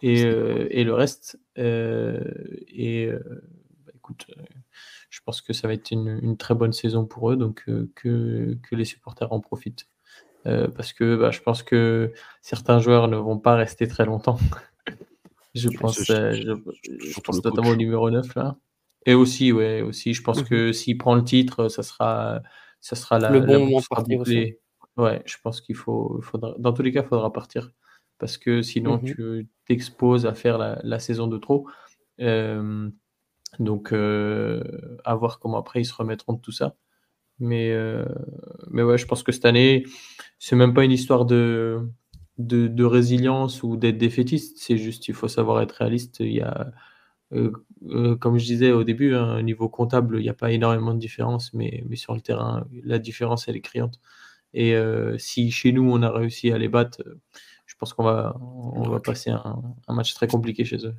[0.03, 1.39] et, et, le reste.
[1.57, 3.11] et
[3.87, 4.27] bah, écoute,
[5.13, 7.89] je pense que ça va être une, une très bonne saison pour eux, donc que,
[7.95, 9.87] que, les supporters en profitent.
[10.45, 14.39] Parce que bah, je pense que certains joueurs ne vont pas rester très longtemps.
[15.55, 18.57] je pense, je, pense notamment au numéro 9 là.
[19.05, 22.41] Et aussi, ouais, aussi, je pense mmh que s'il prend le titre, ça sera,
[22.81, 24.55] ça sera la, le bon moment de partir aussi.
[24.97, 27.71] Ouais, je pense qu'il faut, faudra, dans tous les cas, il faudra partir
[28.19, 31.67] parce que sinon mmh tu t'exposes à faire la, saison de trop.
[33.59, 36.77] donc, à voir comment après ils se remettront de tout ça.
[37.43, 37.75] Mais,
[38.71, 39.85] mais ouais, je pense que cette année,
[40.39, 41.89] c'est même pas une histoire de,
[42.39, 44.59] de, résilience ou d'être défaitiste.
[44.59, 46.21] C'est juste, il faut savoir être réaliste.
[46.21, 46.73] Il y a,
[48.21, 51.53] comme je disais au début, hein, niveau comptable, il n'y a pas énormément de différence,
[51.53, 53.99] mais, mais sur le terrain, la différence, elle est criante.
[54.55, 57.21] Et euh, si chez nous, on a réussi à les battre, euh,
[57.67, 60.95] je pense qu'on va, on va passer un, match très compliqué chez eux.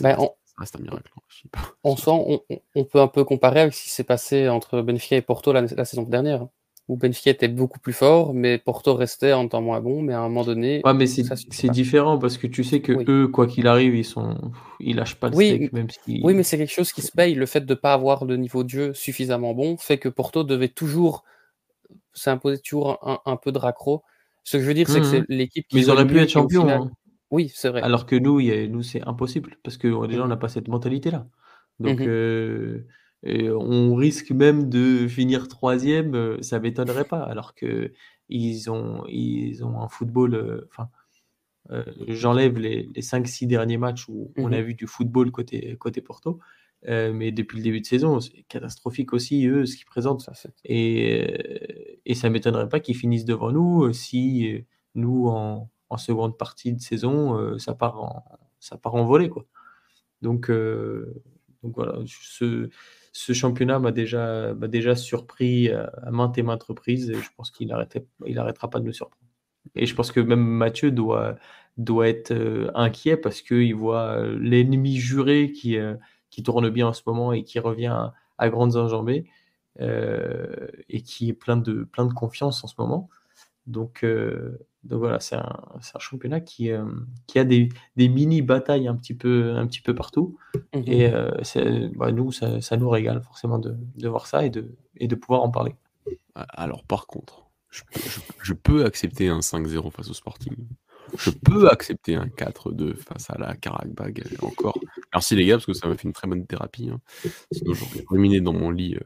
[0.00, 0.30] Bah, on...
[0.58, 1.12] Reste un miracle.
[1.16, 2.40] Hein, on sent,
[2.74, 5.66] on, peut un peu comparer avec ce qui s'est passé entre Benfica et Porto la,
[5.84, 6.50] saison dernière, hein,
[6.88, 10.02] où Benfica était beaucoup plus fort, mais Porto restait en temps moins bon.
[10.02, 13.28] Mais à un moment donné, ouais, mais c'est différent parce que tu sais que eux,
[13.28, 16.20] quoi qu'il arrive, ils sont, ils lâchent pas le oui, steak, même si...
[16.22, 17.34] Oui, mais c'est quelque chose qui se paye.
[17.34, 20.42] Le fait de ne pas avoir de niveau de jeu suffisamment bon fait que Porto
[20.44, 21.24] devait toujours
[22.16, 24.02] ça imposait toujours un, peu de raccro.
[24.42, 25.76] Ce que je veux dire, c'est que c'est mmh l'équipe qui.
[25.76, 26.90] Mais ils auraient pu être champions.
[27.30, 27.82] Oui, c'est vrai.
[27.82, 31.26] Alors que nous, nous c'est impossible parce que déjà, on n'a pas cette mentalité-là.
[31.80, 32.84] Donc, mmh
[33.26, 37.22] euh, on risque même de finir troisième, euh, ça m'étonnerait pas.
[37.22, 37.92] Alors que
[38.28, 40.34] ils ont, ils ont un football.
[40.34, 40.90] Euh, enfin,
[42.06, 46.00] j'enlève les, les 5-6 derniers matchs où on a mmh vu du football côté, côté
[46.00, 46.38] Porto.
[46.88, 50.20] Euh, mais depuis le début de saison, c'est catastrophique aussi, eux, ce qu'ils présentent.
[50.20, 50.32] Ça,
[50.64, 56.36] et, et ça ne m'étonnerait pas qu'ils finissent devant nous si nous, en, en, seconde
[56.36, 58.24] partie de saison, ça, part en,
[58.60, 59.28] ça part en volée.
[59.28, 59.44] Quoi.
[60.22, 62.68] Donc, donc voilà, ce,
[63.12, 67.68] ce championnat m'a déjà, déjà surpris à, maintes et maintes reprises et je pense qu'il
[67.68, 69.22] n'arrêtera pas de me surprendre.
[69.74, 71.36] Et je pense que même Mathieu doit,
[71.76, 72.32] doit être
[72.74, 75.78] inquiet parce qu'il voit l'ennemi juré qui
[76.36, 79.24] qui tourne bien en ce moment et qui revient à, grandes enjambées
[79.80, 83.08] euh, et qui est plein de, plein de confiance en ce moment.
[83.66, 86.84] Donc, euh, donc voilà, c'est un, un, championnat qui, euh,
[87.26, 90.38] qui a des, des, mini batailles un petit peu, un petit peu partout.
[90.74, 91.10] Mmh et
[91.96, 95.14] bah, nous, ça, ça, nous régale forcément de, de, voir ça et de, et de
[95.14, 95.74] pouvoir en parler.
[96.34, 97.82] Alors par contre, je,
[98.42, 100.54] je peux accepter un 5-0 face au Sporting.
[101.16, 104.78] Je peux accepter un 4-2 face à la Karabag encore.
[105.12, 106.90] Merci les gars, parce que ça m'a fait une très bonne thérapie.
[106.92, 107.00] Hein.
[107.52, 109.04] Sinon, j'aurais ruminé dans mon lit euh,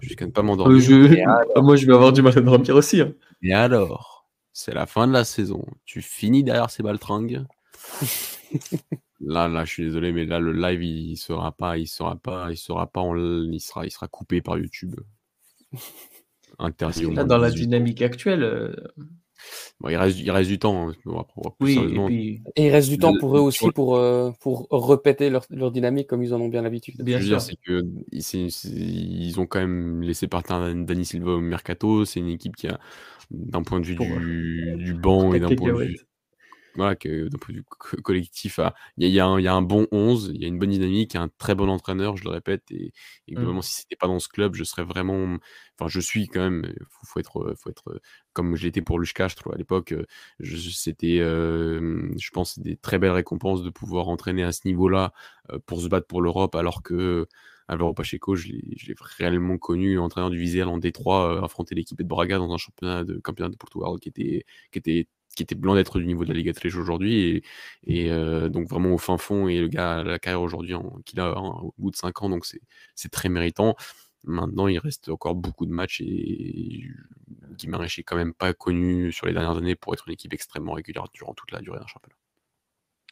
[0.00, 0.82] jusqu'à ne pas m'endormir.
[0.90, 3.00] Euh, moi, je vais avoir du mal à dormir aussi.
[3.00, 3.12] Hein.
[3.42, 4.17] Et alors,
[4.58, 5.64] c'est la fin de la saison.
[5.84, 7.44] Tu finis derrière ces baltringues.
[9.20, 12.50] là, là, je suis désolé, mais là, le live, il sera pas, il sera pas,
[12.50, 14.96] il sera pas, en, il sera, il sera coupé par YouTube.
[16.58, 17.08] Interdit.
[17.14, 18.42] Là, dans la dynamique actuelle.
[18.42, 18.74] Euh,
[19.88, 20.88] il, reste, il reste du temps.
[20.88, 21.24] Hein,
[21.60, 25.70] oui, et, il reste du temps pour eux aussi pour, euh, pour répéter leur, leur,
[25.70, 27.00] dynamique comme ils en ont bien l'habitude.
[27.00, 27.40] Bien sûr.
[27.40, 32.04] c'est que ils ont quand même laissé partir Dani Silva au mercato.
[32.04, 32.80] C'est une équipe qui a,
[33.30, 36.07] d'un point de vue du, du banc et d'un point de vue
[36.74, 38.60] voilà, que d'un point de vue collectif,
[38.96, 41.68] il y, a, un bon 11, il y a une bonne dynamique, un très bon
[41.68, 42.92] entraîneur, je le répète, et,
[43.26, 43.36] et mmh.
[43.36, 45.38] globalement, si c'était pas dans ce club, je serais vraiment,
[45.78, 48.00] enfin, je suis quand même, faut, faut être, faut être,
[48.32, 49.94] comme je l'étais pour Lushka, je trouve à l'époque,
[50.40, 55.12] c'était, je pense, des très belles récompenses de pouvoir entraîner à ce niveau-là
[55.66, 57.26] pour se battre pour l'Europe, alors que
[57.68, 62.38] Alvaro Pacheco, je l'ai réellement connu entraîneur du Vizela en Détroit, affronter l'équipe de Braga
[62.38, 65.06] dans un championnat de campionnat de Portugal qui était, qui était
[65.38, 67.44] qui était blanc d'être du niveau de la Liga Trèche aujourd'hui
[67.86, 70.74] et, euh, donc vraiment au fin fond et le gars a la carrière aujourd'hui
[71.04, 73.76] qu'il a hein, au bout de 5 ans donc c'est très méritant.
[74.24, 76.82] Maintenant il reste encore beaucoup de matchs et
[77.56, 80.72] Guimarães est quand même pas connu sur les dernières années pour être une équipe extrêmement
[80.72, 82.16] régulière durant toute la durée d'un championnat.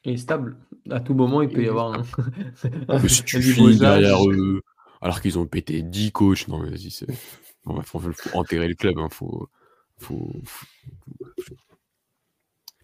[0.05, 0.57] Et stable.
[0.90, 2.03] À tout moment il peut y avoir un...
[3.09, 4.62] si tu finis derrière eux
[5.01, 8.01] alors qu'ils ont pété 10 coachs non mais vas-y il faut,
[8.35, 9.48] enterrer le club hein, faut,
[9.98, 10.32] faut,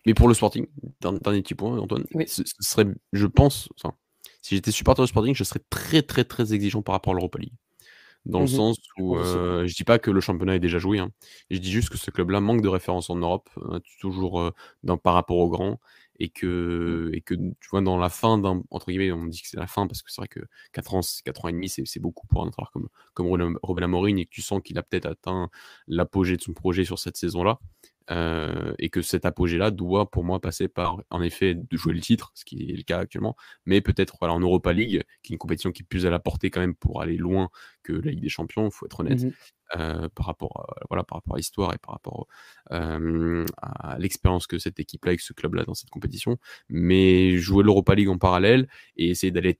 [0.06, 0.66] mais pour le Sporting,
[1.00, 3.68] dernier petit point, Antoine, ce serait, je pense,
[4.40, 7.38] si j'étais supporter du Sporting, je serais très très très exigeant par rapport à l'Europa
[7.38, 7.54] League.
[8.24, 11.00] Dans le mmh sens où euh, je dis pas que le championnat est déjà joué,
[11.00, 11.10] hein.
[11.50, 14.52] je dis juste que ce club-là manque de référence en Europe, hein, toujours euh,
[14.84, 15.80] dans, par rapport aux grands,
[16.20, 18.62] et que, et que tu vois, dans la fin d'un.
[18.70, 20.40] Entre guillemets, on dit que c'est la fin parce que c'est vrai que
[20.72, 24.18] 4 ans, 4 ans et demi, c'est beaucoup pour un entraîneur comme, comme Robin Amorim
[24.18, 25.50] et que tu sens qu'il a peut-être atteint
[25.88, 27.58] l'apogée de son projet sur cette saison-là.
[28.10, 32.00] Euh, et que cet apogée-là doit pour moi passer par en effet de jouer le
[32.00, 35.34] titre, ce qui est le cas actuellement, mais peut-être voilà, en Europa League, qui est
[35.34, 37.48] une compétition qui est plus à la portée quand même pour aller loin
[37.82, 39.32] que la Ligue des Champions, il faut être honnête, mmh
[39.76, 42.26] euh, par, rapport à, voilà, par rapport à l'histoire et par rapport
[42.72, 46.36] euh, à l'expérience que cette équipe-là avec ce club-là dans cette compétition.
[46.68, 49.58] Mais jouer l'Europa League en parallèle et essayer d'aller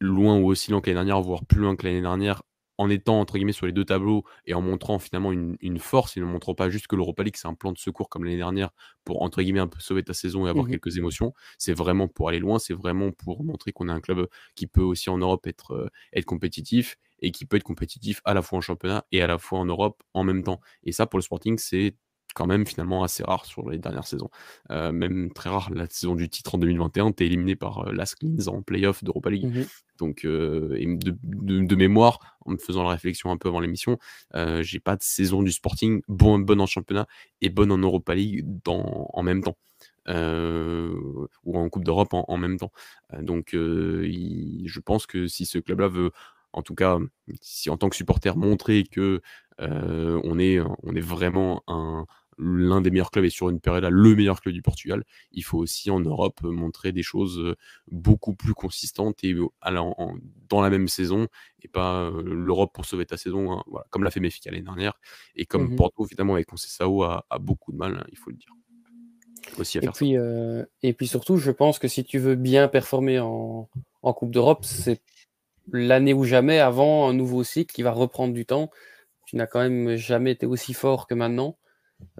[0.00, 2.42] loin ou aussi loin que l'année dernière, voire plus loin que l'année dernière
[2.78, 6.20] en étant entre guillemets sur les deux tableaux et en montrant finalement une, force et
[6.20, 8.70] ne montrant pas juste que l'Europa League c'est un plan de secours comme l'année dernière
[9.04, 11.34] pour entre guillemets un peu sauver ta saison et avoir mmh quelques émotions.
[11.58, 14.82] C'est vraiment pour aller loin, c'est vraiment pour montrer qu'on est un club qui peut
[14.82, 18.58] aussi en Europe être, euh, être compétitif et qui peut être compétitif à la fois
[18.58, 20.60] en championnat et à la fois en Europe en même temps.
[20.84, 21.96] Et ça pour le Sporting c'est
[22.34, 24.28] quand même finalement assez rare sur les dernières saisons.
[24.70, 27.92] Euh, même très rare, la saison du titre en 2021, tu es éliminé par euh,
[27.92, 28.16] Las
[28.48, 29.46] en playoff d'Europa League.
[29.46, 29.64] Mmh
[29.98, 30.76] Donc, euh,
[31.22, 33.98] de, mémoire, en me faisant la réflexion un peu avant l'émission,
[34.60, 37.06] j'ai pas de saison du Sporting bonne en championnat
[37.40, 39.56] et bonne en Europa League dans, en même temps.
[40.08, 42.72] ou en Coupe d'Europe en, même temps.
[43.20, 46.10] donc, je pense que si ce club-là veut,
[46.52, 46.98] en tout cas,
[47.40, 49.20] si en tant que supporter, montrer que
[49.58, 52.06] on, est, on est vraiment un,
[52.38, 55.42] l'un des meilleurs clubs et sur une période là le meilleur club du Portugal, il
[55.42, 57.54] faut aussi en Europe montrer des choses
[57.90, 59.34] beaucoup plus consistantes et
[60.48, 61.28] dans la même saison
[61.62, 64.98] et pas l'Europe pour sauver ta saison, hein, voilà, comme l'a fait Méfica l'année dernière
[65.36, 68.30] et comme mmh Porto évidemment avec Conceição a, a beaucoup de mal, hein, il faut
[68.30, 68.52] le dire.
[69.58, 70.14] Aussi à et, puis,
[70.82, 73.68] et puis surtout, je pense que si tu veux bien performer en,
[74.02, 75.00] en Coupe d'Europe, c'est
[75.72, 78.70] l'année ou jamais avant un nouveau cycle qui va reprendre du temps.
[79.26, 81.56] Tu n'as quand même jamais été aussi fort que maintenant.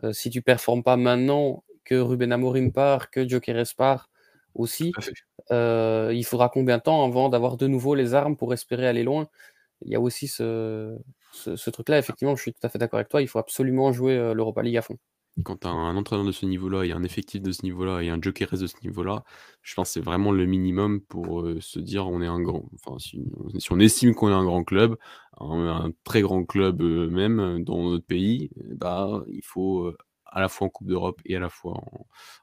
[0.02, 4.08] Euh, si tu performes pas maintenant, que Ruben Amorim part, que Jokeres part
[4.54, 4.92] aussi,
[5.50, 9.02] euh, il faudra combien de temps avant d'avoir de nouveau les armes pour espérer aller
[9.02, 9.28] loin?
[9.82, 10.96] Il y a aussi ce,
[11.32, 14.16] ce, truc-là, effectivement, je suis tout à fait d'accord avec toi, il faut absolument jouer
[14.16, 14.98] euh, l'Europa League à fond
[15.42, 18.08] quand tu as un entraîneur de ce niveau-là et un effectif de ce niveau-là et
[18.08, 19.24] un joker de ce niveau-là,
[19.62, 22.68] je pense que c'est vraiment le minimum pour se dire on est un grand.
[22.74, 23.20] Enfin, si,
[23.70, 24.96] on estime qu'on est un grand club,
[25.40, 29.92] un, très grand club même dans notre pays, bah il faut
[30.26, 31.80] à la fois en Coupe d'Europe et à la fois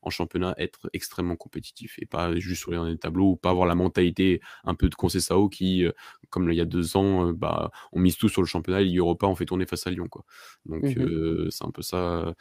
[0.02, 3.76] en, championnat être extrêmement compétitif et pas juste sur les tableaux ou pas avoir la
[3.76, 5.86] mentalité un peu de Concessao qui,
[6.30, 9.28] comme il y a deux ans, bah on mise tout sur le championnat, Ligue Europa,
[9.28, 10.24] on fait tourner face à Lyon quoi.
[10.66, 12.34] Donc mmh c'est un peu ça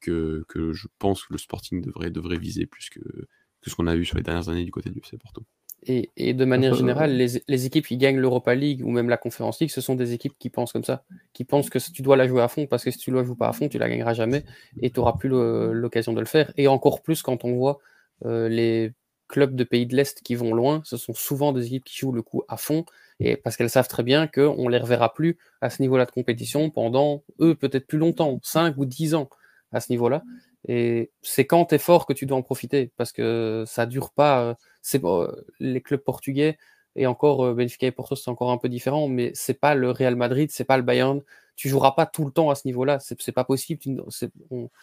[0.00, 3.96] que, je pense que le Sporting devrait, devrait viser plus que, que ce qu'on a
[3.96, 5.44] vu sur les dernières années du côté du FC Porto.
[5.84, 9.16] Et, et, de manière générale, les, les, équipes qui gagnent l'Europa League ou même la
[9.16, 12.16] Conference League, ce sont des équipes qui pensent comme ça, qui pensent que tu dois
[12.16, 13.78] la jouer à fond, parce que si tu ne la joues pas à fond, tu
[13.78, 14.44] la gagneras jamais
[14.82, 16.52] et tu n'auras plus l'occasion de le faire.
[16.56, 17.78] Et encore plus quand on voit
[18.24, 18.92] euh, les
[19.28, 22.12] clubs de pays de l'Est qui vont loin, ce sont souvent des équipes qui jouent
[22.12, 22.84] le coup à fond,
[23.20, 26.10] et parce qu'elles savent très bien qu'on ne les reverra plus à ce niveau-là de
[26.10, 29.28] compétition pendant, eux, peut-être plus longtemps, 5 ou 10 ans
[29.72, 30.22] à ce niveau-là.
[30.66, 32.92] Et c'est quand tu es fort que tu dois en profiter?
[32.96, 34.42] Parce que ça dure pas.
[34.42, 35.30] Euh, c'est euh,
[35.60, 36.58] les clubs portugais
[36.96, 39.90] et encore euh, Benfica et Porto c'est encore un peu différent, mais c'est pas le
[39.90, 41.22] Real Madrid, c'est pas le Bayern.
[41.56, 44.04] Tu joueras pas tout le temps à ce niveau-là, c'est pas possible.
[44.10, 44.26] Ce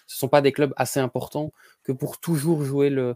[0.08, 1.52] sont pas des clubs assez importants
[1.84, 3.16] que pour toujours jouer le,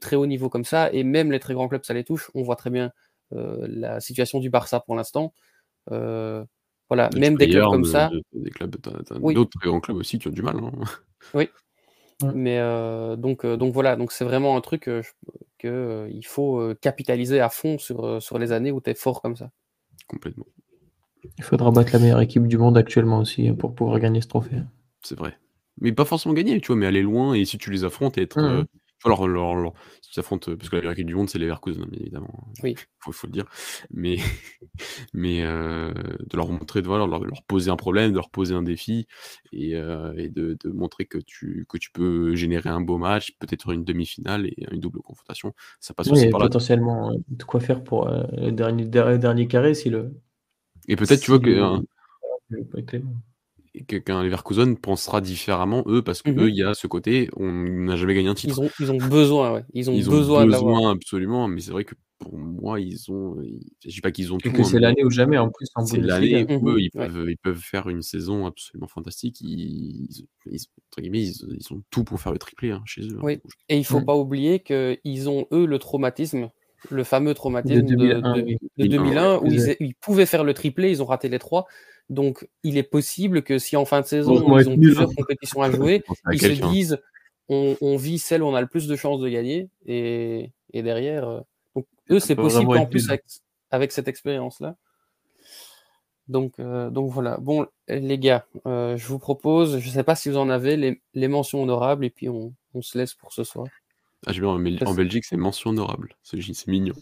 [0.00, 0.92] très haut niveau comme ça.
[0.92, 2.30] Et même les très grands clubs, ça les touche.
[2.34, 2.90] On voit très bien
[3.30, 5.32] la situation du Barça pour l'instant.
[6.88, 8.10] Voilà, même des clubs comme ça.
[8.32, 8.76] Des clubs,
[9.20, 10.56] d'autres très grands clubs aussi qui ont du mal.
[10.56, 10.72] Hein.
[11.34, 11.48] Oui.
[12.34, 12.58] Mais
[13.18, 14.90] donc, donc voilà, donc c'est vraiment un truc
[15.58, 19.36] que, il faut capitaliser à fond sur, sur les années où tu es fort comme
[19.36, 19.50] ça.
[20.06, 20.46] Complètement.
[21.38, 24.28] Il faudra battre la meilleure équipe du monde actuellement aussi hein, pour pouvoir gagner ce
[24.28, 24.56] trophée.
[25.02, 25.36] C'est vrai.
[25.80, 28.40] Mais pas forcément gagner, tu vois, mais aller loin et si tu les affrontes, être,
[28.40, 28.64] mmh
[30.00, 32.48] si tu affrontes, parce que la vérité du monde, c'est les Leverkusen, bien évidemment.
[32.62, 32.74] Oui.
[33.00, 33.46] Faut, faut le dire.
[33.90, 34.16] Mais,
[35.14, 38.54] mais euh, de leur montrer, de, voilà, leur, leur, poser un problème, de leur poser
[38.54, 39.06] un défi
[39.52, 43.32] et, euh, et de, de, montrer que tu, que tu peux générer un beau match,
[43.38, 45.54] peut-être une demi-finale et une double confrontation.
[45.80, 46.46] Ça passe aussi par là.
[46.46, 50.14] potentiellement euh, de quoi faire pour le dernier, dernier carré si le.
[50.88, 51.82] Et peut-être, tu vois, que
[53.84, 57.96] qu'un Leverkusen pensera différemment, eux, parce que mmh il y a ce côté, on n'a
[57.96, 58.58] jamais gagné un titre.
[58.58, 59.64] Ils ont, ils ont besoin, ouais.
[59.74, 63.36] Ils ont, ils besoin, ont besoin absolument, mais c'est vrai que pour moi, ils ont.
[63.84, 64.48] Je dis pas qu'ils ont tout.
[64.48, 67.60] Hein, c'est l'année ou jamais, en plus, C'est l'année où eux, ils, peuvent, ils peuvent
[67.60, 69.40] faire une saison absolument fantastique.
[69.40, 73.16] Ils, entre guillemets, ils, ont tout pour faire le triplé hein, chez eux.
[73.16, 73.40] Hein, oui.
[73.68, 74.06] Et il faut mmh.
[74.06, 76.48] pas oublier qu'ils ont, eux, le traumatisme
[76.90, 77.94] le fameux traumatisme de
[78.76, 81.66] 2001, où ils, pouvaient faire le triplé, ils ont raté les trois.
[82.08, 85.70] Donc, il est possible que si en fin de saison, ils ont plusieurs compétitions à
[85.70, 86.98] jouer, ils se disent
[87.48, 89.68] on, vit celle où on a le plus de chances de gagner.
[89.86, 91.40] Et, derrière, euh,
[91.74, 93.08] donc, eux, c'est possible en plus
[93.70, 94.76] avec, cette expérience-là.
[96.28, 97.38] Donc, euh, donc voilà.
[97.38, 100.98] Bon, les gars, euh, je vous propose, je ne sais pas si vous en avez,
[101.14, 103.66] les, mentions honorables, et puis on, se laisse pour ce soir.
[104.26, 106.16] Ah, je en, en Belgique, c'est mention honorable.
[106.22, 106.94] C'est mignon.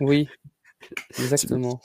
[0.00, 0.28] Oui,
[1.18, 1.80] exactement.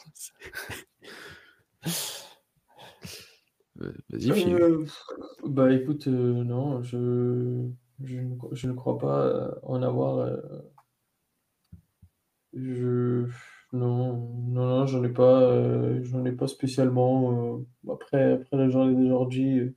[3.76, 4.86] Vas-y, euh,
[5.46, 7.68] Bah écoute, euh, non, je,
[8.04, 10.30] je, ne, je, ne, crois pas euh, en avoir.
[12.54, 13.26] je,
[13.74, 17.62] non, non, non j'en ai pas, j'en ai pas spécialement.
[17.92, 19.74] après, après la journée d'aujourd'hui,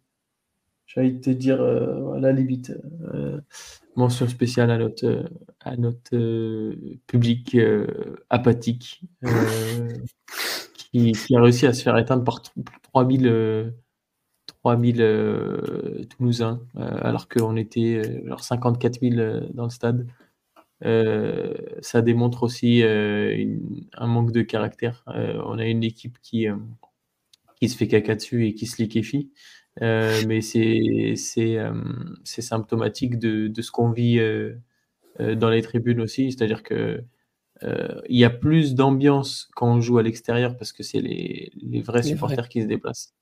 [0.87, 2.73] j'ai envie de te dire, à la limite,
[3.97, 5.25] mention spéciale à notre,
[5.61, 6.17] à notre
[7.07, 7.57] public
[8.29, 9.03] apathique
[11.15, 12.43] qui, a réussi à se faire éteindre par
[12.93, 13.73] 3000
[14.67, 20.07] 3000 euh, Toulousains, euh, alors qu'on était euh, genre 54 000 dans le stade.
[20.83, 25.05] ça démontre aussi un manque de caractère.
[25.07, 26.47] on a une équipe qui,
[27.61, 29.31] qui se fait caca dessus et qui se liquéfie.
[29.81, 31.15] mais c'est
[32.25, 34.21] symptomatique de, de ce qu'on vit
[35.19, 36.33] dans les tribunes aussi.
[36.33, 37.03] C'est-à-dire que
[37.63, 41.81] il y a plus d'ambiance quand on joue à l'extérieur parce que c'est les, les,
[41.81, 43.15] vrais supporters qui se déplacent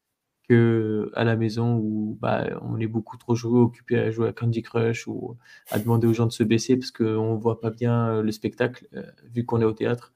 [0.48, 4.32] que à la maison où bah, on est beaucoup trop joué, occupé à jouer à
[4.32, 5.36] Candy Crush ou
[5.70, 8.86] à demander aux gens de se baisser parce qu'on voit pas bien euh, le spectacle
[8.94, 9.02] euh,
[9.32, 10.12] vu qu'on est au théâtre.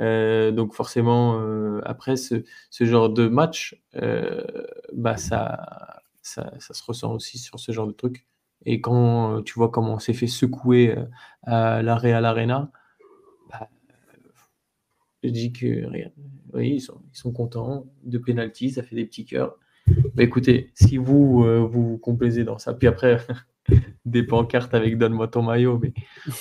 [0.00, 1.40] Euh, donc forcément,
[1.84, 3.82] après ce, ce, genre de match,
[4.92, 8.26] bah ça, ça, ça, se ressent aussi sur ce genre de truc.
[8.66, 10.94] Et quand tu vois comment on s'est fait secouer
[11.44, 12.80] à la Real Arena, bah,
[15.26, 15.86] je dis que
[16.54, 19.56] oui, ils sont, ils sont contents de penalty, ça fait des petits cœurs.
[20.14, 23.18] Bah, écoutez, si vous, euh, vous complaisez dans ça, puis après,
[24.04, 25.92] des pancartes avec Donne-moi ton maillot, mais.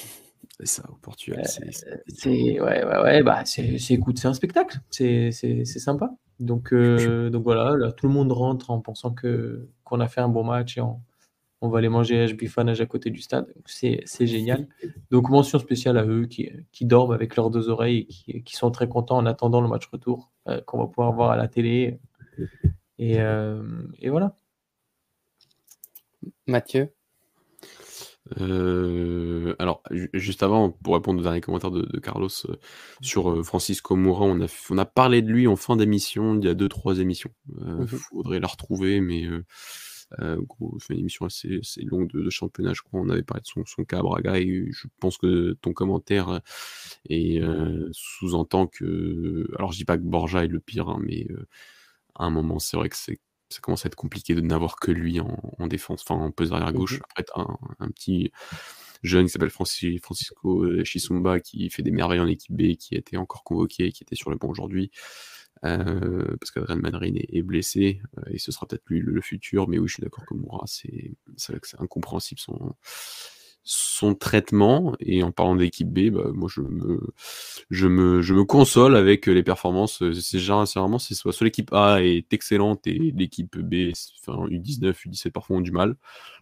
[0.59, 1.41] C'est ça, au Portugal.
[1.41, 5.31] Euh, c'est ouais, ouais, ouais, bah, c'est c'est un spectacle, c'est
[5.65, 6.11] sympa.
[6.39, 10.21] Donc, euh, donc voilà, là, tout le monde rentre en pensant que qu'on a fait
[10.21, 11.01] un bon match et on,
[11.61, 13.53] on va aller manger HB Fanage à côté du stade.
[13.65, 14.67] C'est génial.
[15.09, 18.55] Donc, mention spéciale à eux qui, qui dorment avec leurs deux oreilles et qui, qui,
[18.55, 20.31] sont très contents en attendant le match retour
[20.65, 21.99] qu'on va pouvoir voir à la télé.
[23.01, 24.35] Euh, et, voilà.
[26.47, 26.89] Mathieu?
[28.41, 29.83] Euh, alors,
[30.13, 32.55] juste avant, pour répondre au dernier commentaire de, Carlos euh,
[33.01, 36.49] sur Francisco Moura, on a, on a parlé de lui en fin d'émission, il y
[36.49, 37.31] a deux, trois émissions.
[37.59, 37.87] Il mhm.
[37.87, 39.27] faudrait la retrouver, mais
[40.19, 42.99] gros, c'est une émission assez, longue de, championnat, je crois.
[43.01, 46.41] On avait parlé de son, son cas à Braga, et je pense que ton commentaire
[47.09, 47.41] est
[47.91, 49.47] sous-entend que.
[49.57, 51.27] Alors, je dis pas que Borja est le pire, hein, mais
[52.15, 53.19] à un moment, c'est vrai que c'est
[53.49, 56.73] ça commence à être compliqué de n'avoir que lui en, défense, enfin en pose arrière
[56.73, 56.99] gauche.
[56.99, 58.31] Mmh Après, un, un, petit
[59.03, 63.17] jeune qui s'appelle Francisco Chisumba qui fait des merveilles en équipe B, qui a été
[63.17, 64.91] encore convoqué, qui était sur le banc aujourd'hui.
[65.65, 69.79] Euh, parce qu'Adrien Madrid est, blessé euh, et ce sera peut-être lui le, futur, mais
[69.79, 71.15] oui, je suis d'accord que Moura, c'est
[71.79, 72.39] incompréhensible
[73.63, 74.95] son, traitement.
[74.99, 76.99] Et en parlant d'équipe B, bah, moi je me,
[77.71, 80.03] je, me, console avec les performances.
[80.19, 85.57] C'est généralement, c'est soit l'équipe A est excellente et l'équipe B, enfin U19, U17 parfois
[85.57, 85.95] ont du mal.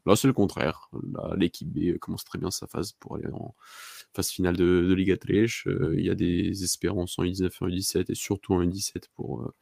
[0.06, 0.90] Là, c'est le contraire.
[1.38, 3.56] L'équipe B commence très bien sa phase pour aller en
[4.14, 5.34] phase finale de, de Liga 3.
[5.68, 9.06] Euh, il y a des espérances en U19 et en U17 et surtout en U17
[9.16, 9.54] pour, euh,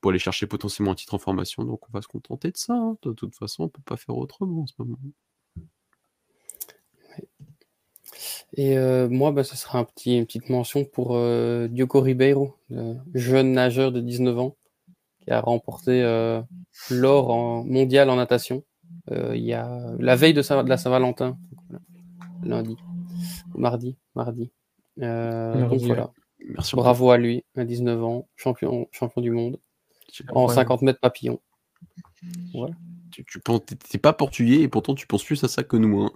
[0.00, 1.64] pour aller chercher potentiellement un titre en formation.
[1.64, 2.74] Donc on va se contenter de ça.
[2.74, 2.96] Hein.
[3.02, 4.98] De toute façon, on peut pas faire autrement en ce moment.
[8.54, 12.54] Et euh, moi, bah, ce sera une petite mention pour euh, Diogo Ribeiro,
[13.14, 14.56] jeune nageur de 19 ans,
[15.20, 16.02] qui a remporté
[16.90, 18.62] l'or mondial en natation
[19.10, 21.38] il y a la veille de, la Saint-Valentin,
[22.42, 22.76] lundi,
[23.54, 24.50] mardi, mardi.
[24.96, 26.10] donc voilà.
[26.72, 29.58] Bravo à lui, à 19 ans, champion, champion du monde,
[30.30, 31.40] en 50 mètres papillon.
[32.54, 32.74] Voilà.
[33.10, 33.40] Tu, tu
[33.88, 36.02] t'es pas portugais et pourtant tu penses plus à ça que nous.
[36.02, 36.10] Hein.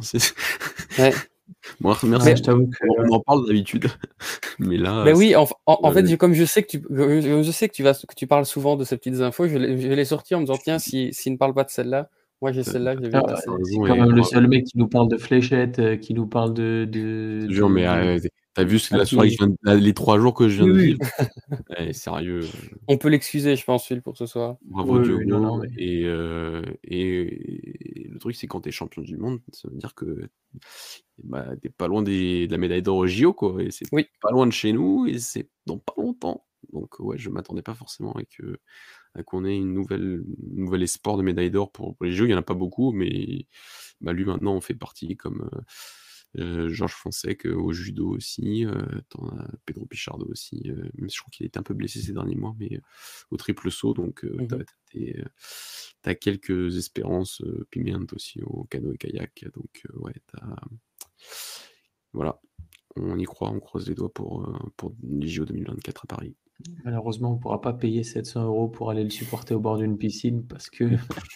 [0.98, 1.12] Ouais.
[1.80, 3.88] Moi, merci, je t'avoue qu'on en parle d'habitude.
[4.58, 5.02] Mais là.
[5.04, 5.46] Mais oui, en,
[5.92, 8.76] fait, comme je sais que tu, je sais que tu vas, que tu parles souvent
[8.76, 11.36] de ces petites infos, je vais, les sortir en me disant tiens, s'il si, ne
[11.36, 12.10] parle pas de celle-là,
[12.40, 15.08] moi j'ai celle-là que j'ai ah, C'est quand même le seul mec qui nous parle
[15.08, 16.86] de fléchettes, euh, qui nous parle de.
[16.90, 17.64] de, de...
[17.64, 18.18] mais euh,
[18.54, 21.00] t'as vu ce que la soirée, les trois jours que je viens de vivre
[21.78, 22.40] eh, Sérieux.
[22.88, 24.56] On peut l'excuser, je pense, Phil, pour ce soir.
[24.62, 25.62] Bravo, Diogo.
[25.76, 30.28] Et, euh, et, truc, c'est quand tu es champion du monde, ça veut dire que
[31.24, 33.62] bah, t'es pas loin des, de la médaille d'or au JO, quoi.
[33.62, 36.46] Et c'est pas loin de chez nous, et c'est dans pas longtemps.
[36.72, 38.22] Donc, ouais, je m'attendais pas forcément à
[39.26, 40.22] qu'on ait une nouvelle,
[40.52, 42.26] nouvel espoir de médaille d'or pour, les JO.
[42.26, 43.46] Il y en a pas beaucoup, mais
[44.00, 45.48] bah, lui, maintenant, on fait partie comme.
[45.52, 45.60] Euh,
[46.38, 49.00] euh, Georges Fonseca au judo aussi, euh,
[49.66, 52.36] Pedro Pichardo aussi, euh, même si je crois qu'il était un peu blessé ces derniers
[52.36, 52.80] mois, mais
[53.30, 54.24] au triple saut, donc
[54.90, 55.24] tu
[56.04, 60.14] as, quelques espérances, Pimiente aussi au canoë kayak, donc ouais,
[62.12, 62.40] Voilà,
[62.94, 66.36] on y croit, on croise les doigts pour, pour les JO 2024 à Paris.
[66.84, 69.98] Malheureusement, on ne pourra pas payer 700 euros pour aller le supporter au bord d'une
[69.98, 70.84] piscine parce que.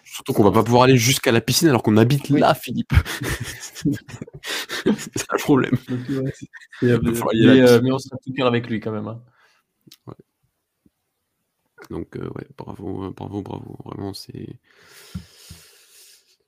[0.05, 2.93] Surtout qu'on va pas pouvoir aller jusqu'à la piscine alors qu'on habite là, Philippe.
[3.83, 5.77] c'est un problème.
[6.83, 9.09] Euh, mais, on sera tout cœur avec lui quand même.
[9.09, 9.23] Hein.
[11.91, 13.77] Donc, euh, ouais, bravo, bravo, bravo.
[13.85, 14.59] Vraiment, c'est.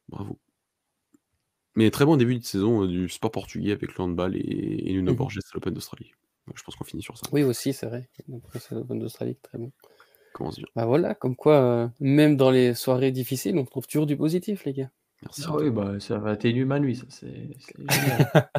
[0.09, 0.39] Bravo.
[1.74, 4.93] Mais très bon début de saison euh, du sport portugais avec le handball et, et
[4.94, 5.16] Nuno mmh.
[5.16, 6.12] Borges à l'Open d'Australie.
[6.55, 7.27] Je pense qu'on finit sur ça.
[7.32, 8.09] Oui, aussi, c'est vrai.
[8.55, 9.73] C'est l'Open d'Australie, très bon.
[10.32, 10.66] Comment dire?
[10.77, 14.64] Bah voilà, comme quoi, euh, même dans les soirées difficiles, on trouve toujours du positif,
[14.64, 14.90] les gars.
[15.23, 15.43] Merci.
[15.47, 17.48] Ah oui, bah ça va atténuer ma nuit, ça c'est
[17.89, 18.51] génial.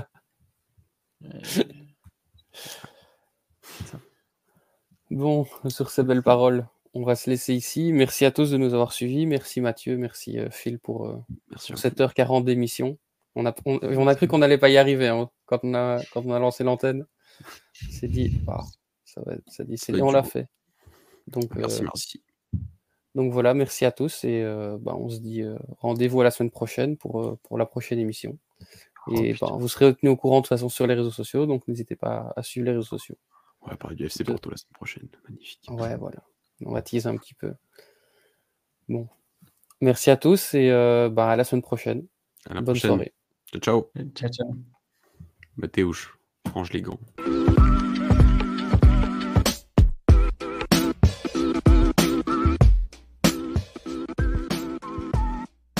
[5.11, 7.93] bon, sur ces belles paroles, on va se laisser ici.
[7.93, 9.27] Merci à tous de nous avoir suivis.
[9.27, 11.15] Merci Mathieu, merci euh, Phil pour, euh,
[11.51, 12.97] merci pour 7h40 d'émission.
[13.35, 16.25] On a, on, a cru qu'on n'allait pas y arriver hein, quand, on a, quand
[16.25, 17.05] on a lancé l'antenne.
[17.91, 18.39] C'est dit,
[19.05, 20.47] ça, va, ça dit, c'est on l'a fait.
[21.27, 22.23] Donc, merci, euh, merci.
[23.15, 26.31] Donc voilà, merci à tous et euh, bah, on se dit euh, rendez-vous à la
[26.31, 28.37] semaine prochaine pour, pour la prochaine émission.
[29.07, 31.45] Oh, et bah, vous serez tenu au courant de toute façon sur les réseaux sociaux,
[31.45, 33.17] donc n'hésitez pas à suivre les réseaux sociaux.
[33.65, 35.67] Ouais, parler du FC Porto la semaine prochaine, magnifique.
[35.69, 36.21] Ouais, voilà,
[36.63, 37.53] on va teaser un petit peu.
[38.87, 39.07] Bon,
[39.81, 40.69] merci à tous et
[41.11, 42.05] bah, à la semaine prochaine.
[42.47, 43.13] À la Bonne soirée.
[43.51, 43.89] Ciao, ciao.
[44.13, 44.55] Ciao, ciao.
[45.55, 46.17] Mathéouche,
[46.47, 46.99] frange les gants.